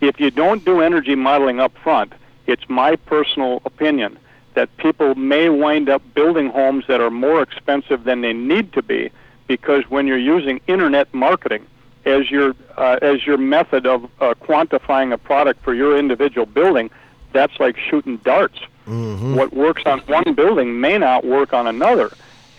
If 0.00 0.18
you 0.18 0.30
don't 0.30 0.64
do 0.64 0.80
energy 0.80 1.14
modeling 1.14 1.60
up 1.60 1.76
front, 1.78 2.12
it's 2.46 2.68
my 2.68 2.96
personal 2.96 3.62
opinion 3.64 4.18
that 4.54 4.76
people 4.76 5.14
may 5.14 5.48
wind 5.48 5.88
up 5.88 6.02
building 6.14 6.48
homes 6.50 6.84
that 6.88 7.00
are 7.00 7.10
more 7.10 7.42
expensive 7.42 8.04
than 8.04 8.20
they 8.20 8.32
need 8.32 8.72
to 8.72 8.82
be 8.82 9.10
because 9.46 9.84
when 9.88 10.06
you're 10.06 10.18
using 10.18 10.60
internet 10.66 11.12
marketing 11.14 11.66
as 12.04 12.30
your 12.30 12.54
uh, 12.76 12.98
as 13.00 13.26
your 13.26 13.38
method 13.38 13.86
of 13.86 14.04
uh, 14.20 14.34
quantifying 14.40 15.12
a 15.12 15.18
product 15.18 15.62
for 15.62 15.74
your 15.74 15.96
individual 15.96 16.46
building, 16.46 16.90
that's 17.32 17.58
like 17.60 17.76
shooting 17.78 18.16
darts. 18.18 18.58
Mm-hmm. 18.86 19.36
What 19.36 19.52
works 19.52 19.82
on 19.86 20.00
one 20.00 20.34
building 20.34 20.80
may 20.80 20.98
not 20.98 21.24
work 21.24 21.52
on 21.52 21.66
another. 21.66 22.10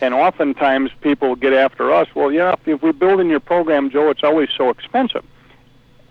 And 0.04 0.12
oftentimes 0.12 0.90
people 1.00 1.34
get 1.34 1.54
after 1.54 1.90
us, 1.90 2.14
well, 2.14 2.30
yeah, 2.30 2.56
if 2.66 2.82
we 2.82 2.92
build 2.92 3.20
in 3.20 3.30
your 3.30 3.40
program, 3.40 3.88
Joe, 3.88 4.10
it's 4.10 4.22
always 4.22 4.50
so 4.54 4.68
expensive. 4.68 5.24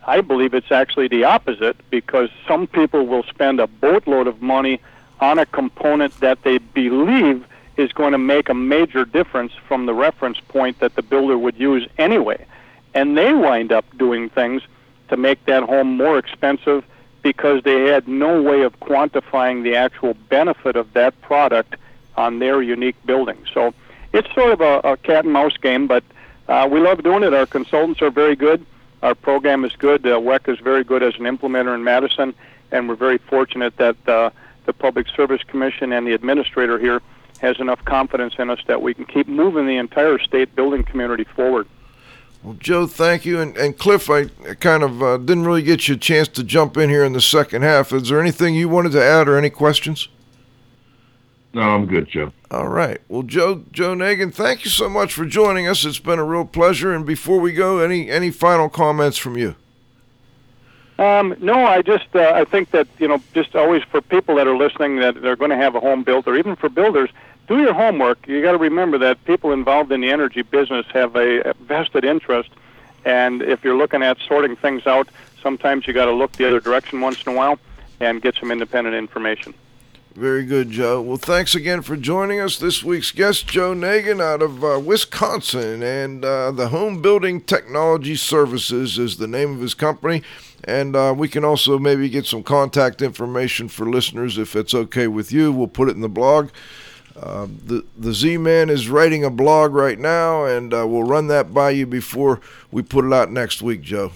I 0.08 0.22
believe 0.22 0.56
it's 0.56 0.72
actually 0.72 1.10
the 1.10 1.26
opposite 1.26 1.78
because 1.92 2.30
some 2.48 2.66
people 2.66 3.06
will 3.06 3.22
spend 3.22 3.60
a 3.60 3.68
boatload 3.68 4.26
of 4.26 4.42
money 4.42 4.82
on 5.20 5.38
a 5.38 5.46
component 5.46 6.20
that 6.22 6.42
they 6.42 6.58
believe 6.58 7.46
is 7.78 7.94
going 7.94 8.14
to 8.14 8.18
make 8.18 8.50
a 8.50 8.56
major 8.56 9.06
difference 9.06 9.54
from 9.68 9.86
the 9.86 9.94
reference 9.94 10.40
point 10.40 10.80
that 10.80 10.96
the 10.96 11.04
builder 11.04 11.38
would 11.38 11.60
use 11.60 11.88
anyway. 12.00 12.44
And 12.96 13.16
they 13.16 13.32
wind 13.32 13.72
up 13.72 13.86
doing 13.96 14.28
things 14.28 14.64
to 15.10 15.18
make 15.18 15.46
that 15.46 15.62
home 15.62 15.98
more 15.98 16.18
expensive 16.18 16.84
because 17.22 17.62
they 17.62 17.90
had 17.90 18.08
no 18.08 18.42
way 18.42 18.64
of 18.64 18.80
quantifying 18.80 19.62
the 19.62 19.76
actual 19.76 20.16
benefit 20.30 20.76
of 20.76 20.94
that 20.94 21.22
product 21.22 21.76
on 22.18 22.40
their 22.40 22.60
unique 22.64 22.96
building. 23.06 23.38
So 23.54 23.74
it's 24.14 24.32
sort 24.34 24.52
of 24.52 24.62
a, 24.62 24.80
a 24.92 24.98
cat 24.98 25.26
and 25.26 25.34
mouse 25.34 25.58
game, 25.58 25.88
but 25.88 26.04
uh, 26.48 26.68
we 26.72 26.80
love 26.80 27.04
doing 27.04 27.24
it. 27.24 27.34
Our 27.34 27.46
consultants 27.46 28.02
are 28.02 28.12
very 28.12 28.36
good. 28.36 28.66
Our 29.02 29.16
program 29.16 29.66
is 29.66 29.74
good. 29.76 30.06
Uh, 30.06 30.20
WEC 30.20 30.48
is 30.54 30.60
very 30.60 30.84
good 30.84 31.04
as 31.04 31.16
an 31.16 31.24
implementer 31.24 31.76
in 31.76 31.84
Madison, 31.84 32.34
and 32.72 32.88
we're 32.88 32.96
very 32.96 33.18
fortunate 33.18 33.76
that 33.78 33.98
uh, 34.08 34.30
the 34.66 34.74
Public 34.74 35.08
Service 35.10 35.42
Commission 35.44 35.92
and 35.92 36.08
the 36.08 36.14
administrator 36.14 36.80
here 36.80 37.02
has 37.40 37.60
enough 37.60 37.84
confidence 37.84 38.36
in 38.40 38.50
us 38.50 38.60
that 38.68 38.82
we 38.82 38.94
can 38.94 39.06
keep 39.06 39.28
moving 39.28 39.68
the 39.68 39.76
entire 39.76 40.18
state 40.20 40.56
building 40.56 40.84
community 40.84 41.26
forward. 41.26 41.68
Well, 42.44 42.56
Joe, 42.60 42.88
thank 42.88 43.26
you. 43.26 43.40
And, 43.40 43.58
and 43.58 43.78
Cliff, 43.78 44.10
I 44.10 44.26
kind 44.60 44.84
of 44.84 45.02
uh, 45.02 45.18
didn't 45.18 45.46
really 45.46 45.64
get 45.64 45.88
you 45.88 45.96
a 45.96 45.98
chance 45.98 46.28
to 46.30 46.44
jump 46.44 46.78
in 46.78 46.90
here 46.90 47.04
in 47.04 47.14
the 47.14 47.22
second 47.22 47.62
half. 47.62 47.92
Is 47.92 48.10
there 48.10 48.22
anything 48.22 48.54
you 48.56 48.70
wanted 48.70 48.92
to 48.94 49.04
add 49.04 49.28
or 49.28 49.38
any 49.38 49.50
questions? 49.50 50.08
No, 51.54 51.62
I'm 51.62 51.86
good, 51.86 52.08
Joe. 52.10 52.34
All 52.50 52.68
right. 52.68 53.00
Well, 53.08 53.22
Joe 53.22 53.64
Joe 53.72 53.94
Nagin, 53.94 54.34
thank 54.34 54.66
you 54.66 54.72
so 54.72 54.90
much 54.90 55.14
for 55.14 55.26
joining 55.26 55.68
us. 55.68 55.86
It's 55.86 56.00
been 56.00 56.18
a 56.18 56.24
real 56.24 56.46
pleasure. 56.46 56.94
And 56.94 57.06
before 57.06 57.40
we 57.40 57.54
go, 57.54 57.78
any 57.80 58.10
any 58.10 58.32
final 58.32 58.70
comments 58.70 59.18
from 59.18 59.38
you? 59.38 59.56
Um, 60.98 61.36
no, 61.40 61.66
I 61.66 61.82
just 61.82 62.16
uh, 62.16 62.32
I 62.34 62.44
think 62.46 62.72
that 62.72 62.88
you 62.98 63.08
know 63.08 63.22
just 63.34 63.56
always 63.56 63.84
for 63.84 64.02
people 64.02 64.36
that 64.36 64.48
are 64.48 64.58
listening 64.58 64.98
that 64.98 65.22
they're 65.22 65.36
going 65.36 65.52
to 65.52 65.58
have 65.58 65.76
a 65.76 65.80
home 65.80 66.04
built, 66.04 66.28
or 66.28 66.36
even 66.36 66.56
for 66.56 66.70
builders, 66.70 67.10
do 67.48 67.60
your 67.60 67.74
homework. 67.74 68.28
You 68.28 68.42
got 68.42 68.54
to 68.54 68.58
remember 68.58 68.98
that 69.00 69.24
people 69.26 69.52
involved 69.52 69.92
in 69.92 70.02
the 70.02 70.10
energy 70.10 70.42
business 70.42 70.86
have 70.94 71.16
a 71.16 71.54
vested 71.62 72.04
interest, 72.04 72.50
and 73.06 73.44
if 73.44 73.64
you're 73.64 73.78
looking 73.78 74.02
at 74.02 74.18
sorting 74.28 74.56
things 74.56 74.88
out, 74.88 75.08
sometimes 75.42 75.88
you 75.88 75.94
got 75.94 76.06
to 76.06 76.14
look 76.14 76.32
the 76.34 76.48
other 76.48 76.60
direction 76.60 77.02
once 77.02 77.22
in 77.24 77.34
a 77.34 77.36
while 77.36 77.60
and 78.00 78.22
get 78.22 78.36
some 78.36 78.52
independent 78.52 78.96
information. 78.96 79.54
Very 80.16 80.46
good, 80.46 80.70
Joe. 80.70 81.02
Well, 81.02 81.18
thanks 81.18 81.56
again 81.56 81.82
for 81.82 81.98
joining 81.98 82.40
us. 82.40 82.60
This 82.60 82.84
week's 82.84 83.12
guest, 83.12 83.48
Joe 83.48 83.74
Nagin, 83.74 84.22
out 84.22 84.44
of 84.44 84.64
uh, 84.64 84.80
Wisconsin, 84.80 85.82
and 85.82 86.24
uh, 86.24 86.52
the 86.52 86.68
Home 86.68 87.02
Building 87.02 87.42
Technology 87.42 88.16
Services 88.16 89.00
is 89.00 89.18
the 89.18 89.28
name 89.28 89.56
of 89.56 89.62
his 89.62 89.74
company. 89.74 90.22
And 90.66 90.96
uh, 90.96 91.16
we 91.18 91.28
can 91.28 91.44
also 91.44 91.80
maybe 91.80 92.10
get 92.10 92.28
some 92.28 92.44
contact 92.44 93.02
information 93.02 93.70
for 93.70 93.90
listeners 93.90 94.38
if 94.38 94.56
it's 94.56 94.76
okay 94.76 95.08
with 95.08 95.32
you. 95.32 95.52
We'll 95.52 95.68
put 95.68 95.90
it 95.90 95.96
in 95.96 96.02
the 96.02 96.10
blog. 96.10 96.52
Uh, 97.20 97.48
the 97.66 97.84
the 97.98 98.14
Z 98.14 98.38
Man 98.38 98.70
is 98.70 98.90
writing 98.90 99.24
a 99.24 99.32
blog 99.32 99.74
right 99.74 100.00
now, 100.00 100.46
and 100.46 100.74
uh, 100.74 100.86
we'll 100.88 101.04
run 101.04 101.28
that 101.28 101.56
by 101.56 101.72
you 101.72 101.88
before 101.88 102.40
we 102.72 102.84
put 102.84 103.04
it 103.04 103.14
out 103.14 103.32
next 103.32 103.64
week, 103.64 103.82
Joe. 103.82 104.12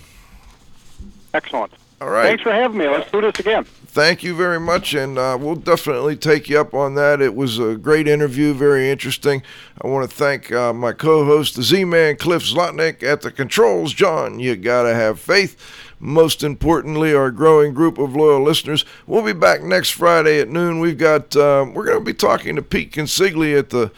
Excellent. 1.34 1.74
All 2.00 2.10
right. 2.10 2.28
Thanks 2.28 2.44
for 2.44 2.52
having 2.52 2.78
me. 2.78 2.88
Let's 2.88 3.10
do 3.12 3.22
this 3.22 3.40
again. 3.40 3.64
Thank 3.64 4.22
you 4.22 4.36
very 4.36 4.60
much, 4.60 4.94
and 4.94 5.18
uh, 5.18 5.36
we'll 5.40 5.56
definitely 5.56 6.16
take 6.16 6.48
you 6.48 6.60
up 6.60 6.76
on 6.76 6.94
that. 6.94 7.20
It 7.20 7.36
was 7.36 7.58
a 7.58 7.76
great 7.76 8.08
interview, 8.08 8.54
very 8.54 8.92
interesting. 8.92 9.42
I 9.82 9.88
want 9.88 10.08
to 10.08 10.16
thank 10.16 10.52
uh, 10.52 10.72
my 10.74 10.92
co-host, 10.92 11.56
the 11.56 11.64
Z-Man, 11.64 12.18
Cliff 12.18 12.44
Zlotnik, 12.44 13.02
at 13.02 13.22
the 13.22 13.32
controls. 13.32 13.94
John, 13.94 14.40
you 14.40 14.56
gotta 14.56 14.94
have 14.94 15.20
faith. 15.20 15.58
Most 16.00 16.44
importantly, 16.44 17.16
our 17.16 17.32
growing 17.32 17.74
group 17.74 17.98
of 17.98 18.16
loyal 18.16 18.44
listeners. 18.44 18.86
We'll 19.08 19.26
be 19.26 19.34
back 19.34 19.64
next 19.64 19.92
Friday 19.92 20.40
at 20.40 20.48
noon. 20.48 20.80
We've 20.80 20.98
got 20.98 21.36
uh, 21.36 21.66
we're 21.74 21.86
going 21.86 21.98
to 21.98 22.06
be 22.06 22.14
talking 22.14 22.56
to 22.56 22.62
Pete 22.62 22.92
Consigli 22.92 23.58
at 23.58 23.72
the 23.72 23.92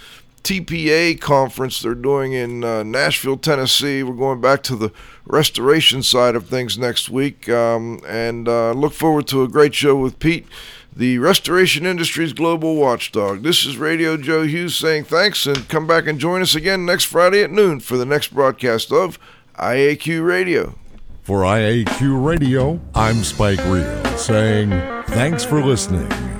TPA 0.44 1.20
conference 1.20 1.82
they're 1.82 1.96
doing 1.96 2.34
in 2.34 2.64
uh, 2.64 2.84
Nashville, 2.84 3.38
Tennessee. 3.38 4.04
We're 4.04 4.14
going 4.14 4.42
back 4.42 4.64
to 4.64 4.76
the 4.76 4.92
restoration 5.26 6.04
side 6.04 6.36
of 6.36 6.48
things 6.48 6.78
next 6.78 7.10
week, 7.10 7.48
um, 7.50 8.02
and 8.08 8.48
uh, 8.48 8.72
look 8.72 8.94
forward 8.94 9.28
to 9.28 9.44
a 9.44 9.48
great 9.48 9.76
show 9.76 9.96
with 9.96 10.20
Pete, 10.20 10.48
the 10.96 11.20
restoration 11.20 11.86
industry's 11.86 12.34
global 12.34 12.76
watchdog. 12.76 13.44
This 13.44 13.66
is 13.66 13.78
Radio 13.78 14.18
Joe 14.18 14.44
Hughes 14.44 14.76
saying 14.76 15.06
thanks, 15.06 15.46
and 15.46 15.70
come 15.70 15.88
back 15.88 16.08
and 16.08 16.20
join 16.20 16.42
us 16.42 16.56
again 16.56 16.86
next 16.86 17.06
Friday 17.06 17.44
at 17.44 17.52
noon 17.52 17.80
for 17.80 17.98
the 17.98 18.06
next 18.06 18.34
broadcast 18.34 18.92
of 18.92 19.20
IAQ 19.56 20.26
Radio. 20.26 20.76
For 21.22 21.42
IAQ 21.42 22.26
Radio, 22.26 22.82
I'm 22.96 23.24
Spike 23.24 23.64
Reel 23.66 24.04
saying 24.18 24.72
thanks 25.10 25.44
for 25.46 25.64
listening. 25.64 26.39